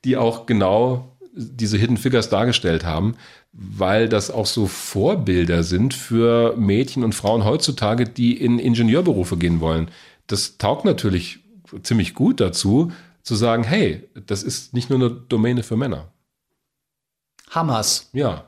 die 0.06 0.18
auch 0.18 0.48
genau 0.48 1.16
diese 1.36 1.78
Hidden 1.78 1.98
Figures 1.98 2.30
dargestellt 2.30 2.84
haben, 2.84 3.16
weil 3.52 4.10
das 4.10 4.32
auch 4.32 4.48
so 4.48 4.66
Vorbilder 4.66 5.62
sind 5.62 5.94
für 5.94 6.56
Mädchen 6.58 7.04
und 7.04 7.14
Frauen 7.14 7.46
heutzutage, 7.46 8.06
die 8.06 8.36
in 8.36 8.58
Ingenieurberufe 8.58 9.38
gehen 9.38 9.60
wollen. 9.60 9.92
Das 10.26 10.58
taugt 10.58 10.84
natürlich 10.84 11.42
ziemlich 11.84 12.16
gut 12.16 12.40
dazu, 12.40 12.92
zu 13.24 13.36
sagen, 13.36 13.64
hey, 13.64 14.10
das 14.26 14.44
ist 14.44 14.74
nicht 14.74 14.90
nur 14.90 15.00
eine 15.00 15.10
Domäne 15.12 15.64
für 15.64 15.76
Männer. 15.78 16.08
Hammers. 17.52 18.10
Ja. 18.14 18.46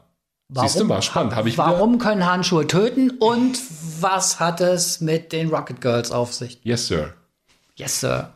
Siehst 0.53 0.79
du 0.79 0.83
mal, 0.85 1.01
spannend. 1.01 1.35
Hab 1.35 1.45
ich 1.45 1.53
wieder- 1.53 1.65
warum 1.65 1.97
können 1.97 2.25
Handschuhe 2.25 2.67
töten 2.67 3.11
und 3.19 3.57
was 4.01 4.39
hat 4.39 4.59
es 4.59 4.99
mit 4.99 5.31
den 5.31 5.49
Rocket 5.49 5.79
Girls 5.79 6.11
auf 6.11 6.33
sich? 6.33 6.59
Yes, 6.63 6.87
Sir. 6.87 7.13
Yes, 7.75 8.01
Sir. 8.01 8.33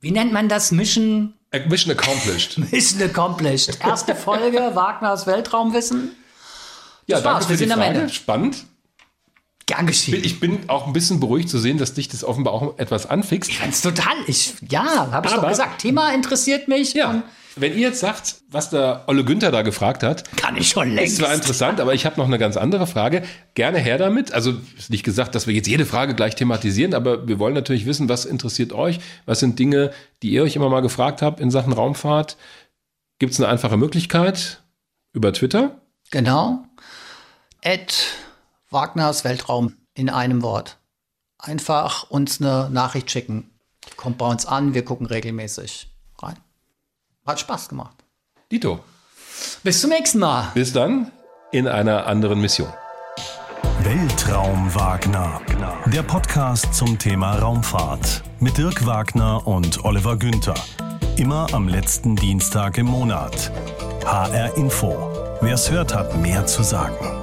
Wie 0.00 0.10
nennt 0.12 0.32
man 0.32 0.48
das? 0.48 0.72
Mission, 0.72 1.34
Mission 1.68 1.92
accomplished. 1.96 2.56
Mission 2.72 3.02
accomplished. 3.02 3.78
Erste 3.84 4.14
Folge, 4.14 4.58
Wagners 4.74 5.26
Weltraumwissen. 5.26 6.12
Ja, 7.06 7.16
Das 7.16 7.24
war's, 7.24 7.34
danke 7.34 7.48
wir 7.50 7.56
für 7.58 7.62
die 7.64 7.68
sind 7.68 7.72
am 7.72 7.78
Frage. 7.80 7.98
Ende. 8.00 8.12
Spannend. 8.12 8.64
Gern 9.72 9.86
geschehen. 9.86 10.22
Ich 10.22 10.38
bin 10.38 10.68
auch 10.68 10.86
ein 10.86 10.92
bisschen 10.92 11.18
beruhigt 11.18 11.48
zu 11.48 11.58
sehen, 11.58 11.78
dass 11.78 11.94
dich 11.94 12.08
das 12.08 12.24
offenbar 12.24 12.52
auch 12.52 12.78
etwas 12.78 13.06
anfixt. 13.06 13.58
Ganz 13.58 13.80
total. 13.80 14.14
Ich, 14.26 14.54
ja, 14.68 15.10
habe 15.10 15.26
ich 15.26 15.32
doch 15.32 15.48
gesagt. 15.48 15.80
Thema 15.80 16.12
interessiert 16.12 16.68
mich. 16.68 16.92
Ja. 16.92 17.22
Wenn 17.56 17.72
ihr 17.72 17.80
jetzt 17.80 18.00
sagt, 18.00 18.36
was 18.48 18.68
der 18.68 19.04
Olle 19.06 19.24
Günther 19.24 19.50
da 19.50 19.62
gefragt 19.62 20.02
hat, 20.02 20.36
Kann 20.36 20.56
ich 20.58 20.68
schon 20.68 20.90
ist 20.90 20.94
längst. 20.94 21.16
zwar 21.16 21.34
interessant, 21.34 21.80
aber 21.80 21.94
ich 21.94 22.04
habe 22.04 22.18
noch 22.18 22.26
eine 22.26 22.38
ganz 22.38 22.58
andere 22.58 22.86
Frage. 22.86 23.22
Gerne 23.54 23.78
her 23.78 23.96
damit. 23.96 24.32
Also 24.32 24.52
ist 24.76 24.90
nicht 24.90 25.04
gesagt, 25.04 25.34
dass 25.34 25.46
wir 25.46 25.54
jetzt 25.54 25.68
jede 25.68 25.86
Frage 25.86 26.14
gleich 26.14 26.34
thematisieren, 26.34 26.92
aber 26.92 27.26
wir 27.26 27.38
wollen 27.38 27.54
natürlich 27.54 27.86
wissen, 27.86 28.10
was 28.10 28.26
interessiert 28.26 28.74
euch? 28.74 29.00
Was 29.24 29.40
sind 29.40 29.58
Dinge, 29.58 29.90
die 30.22 30.32
ihr 30.32 30.42
euch 30.42 30.54
immer 30.56 30.68
mal 30.68 30.80
gefragt 30.80 31.22
habt 31.22 31.40
in 31.40 31.50
Sachen 31.50 31.72
Raumfahrt? 31.72 32.36
Gibt 33.18 33.32
es 33.32 33.40
eine 33.40 33.48
einfache 33.48 33.78
Möglichkeit 33.78 34.62
über 35.14 35.32
Twitter? 35.32 35.80
Genau. 36.10 36.64
Ed 37.62 37.94
Wagners 38.72 39.24
Weltraum 39.24 39.76
in 39.94 40.08
einem 40.08 40.42
Wort. 40.42 40.78
Einfach 41.38 42.08
uns 42.10 42.40
eine 42.40 42.70
Nachricht 42.70 43.10
schicken. 43.10 43.50
Kommt 43.96 44.18
bei 44.18 44.26
uns 44.26 44.46
an, 44.46 44.74
wir 44.74 44.84
gucken 44.84 45.06
regelmäßig 45.06 45.92
rein. 46.18 46.38
Hat 47.26 47.40
Spaß 47.40 47.68
gemacht. 47.68 47.96
Dito. 48.50 48.80
Bis 49.62 49.80
zum 49.80 49.90
nächsten 49.90 50.18
Mal. 50.18 50.50
Bis 50.54 50.72
dann 50.72 51.10
in 51.50 51.68
einer 51.68 52.06
anderen 52.06 52.40
Mission. 52.40 52.72
Weltraum 53.82 54.74
Wagner. 54.74 55.40
Der 55.86 56.02
Podcast 56.02 56.72
zum 56.72 56.98
Thema 56.98 57.38
Raumfahrt 57.38 58.22
mit 58.40 58.56
Dirk 58.56 58.86
Wagner 58.86 59.46
und 59.46 59.84
Oliver 59.84 60.16
Günther. 60.16 60.54
Immer 61.16 61.52
am 61.52 61.68
letzten 61.68 62.16
Dienstag 62.16 62.78
im 62.78 62.86
Monat. 62.86 63.50
HR 64.04 64.56
Info. 64.56 65.38
Wer 65.40 65.54
es 65.54 65.70
hört, 65.70 65.94
hat 65.94 66.16
mehr 66.16 66.46
zu 66.46 66.62
sagen. 66.62 67.21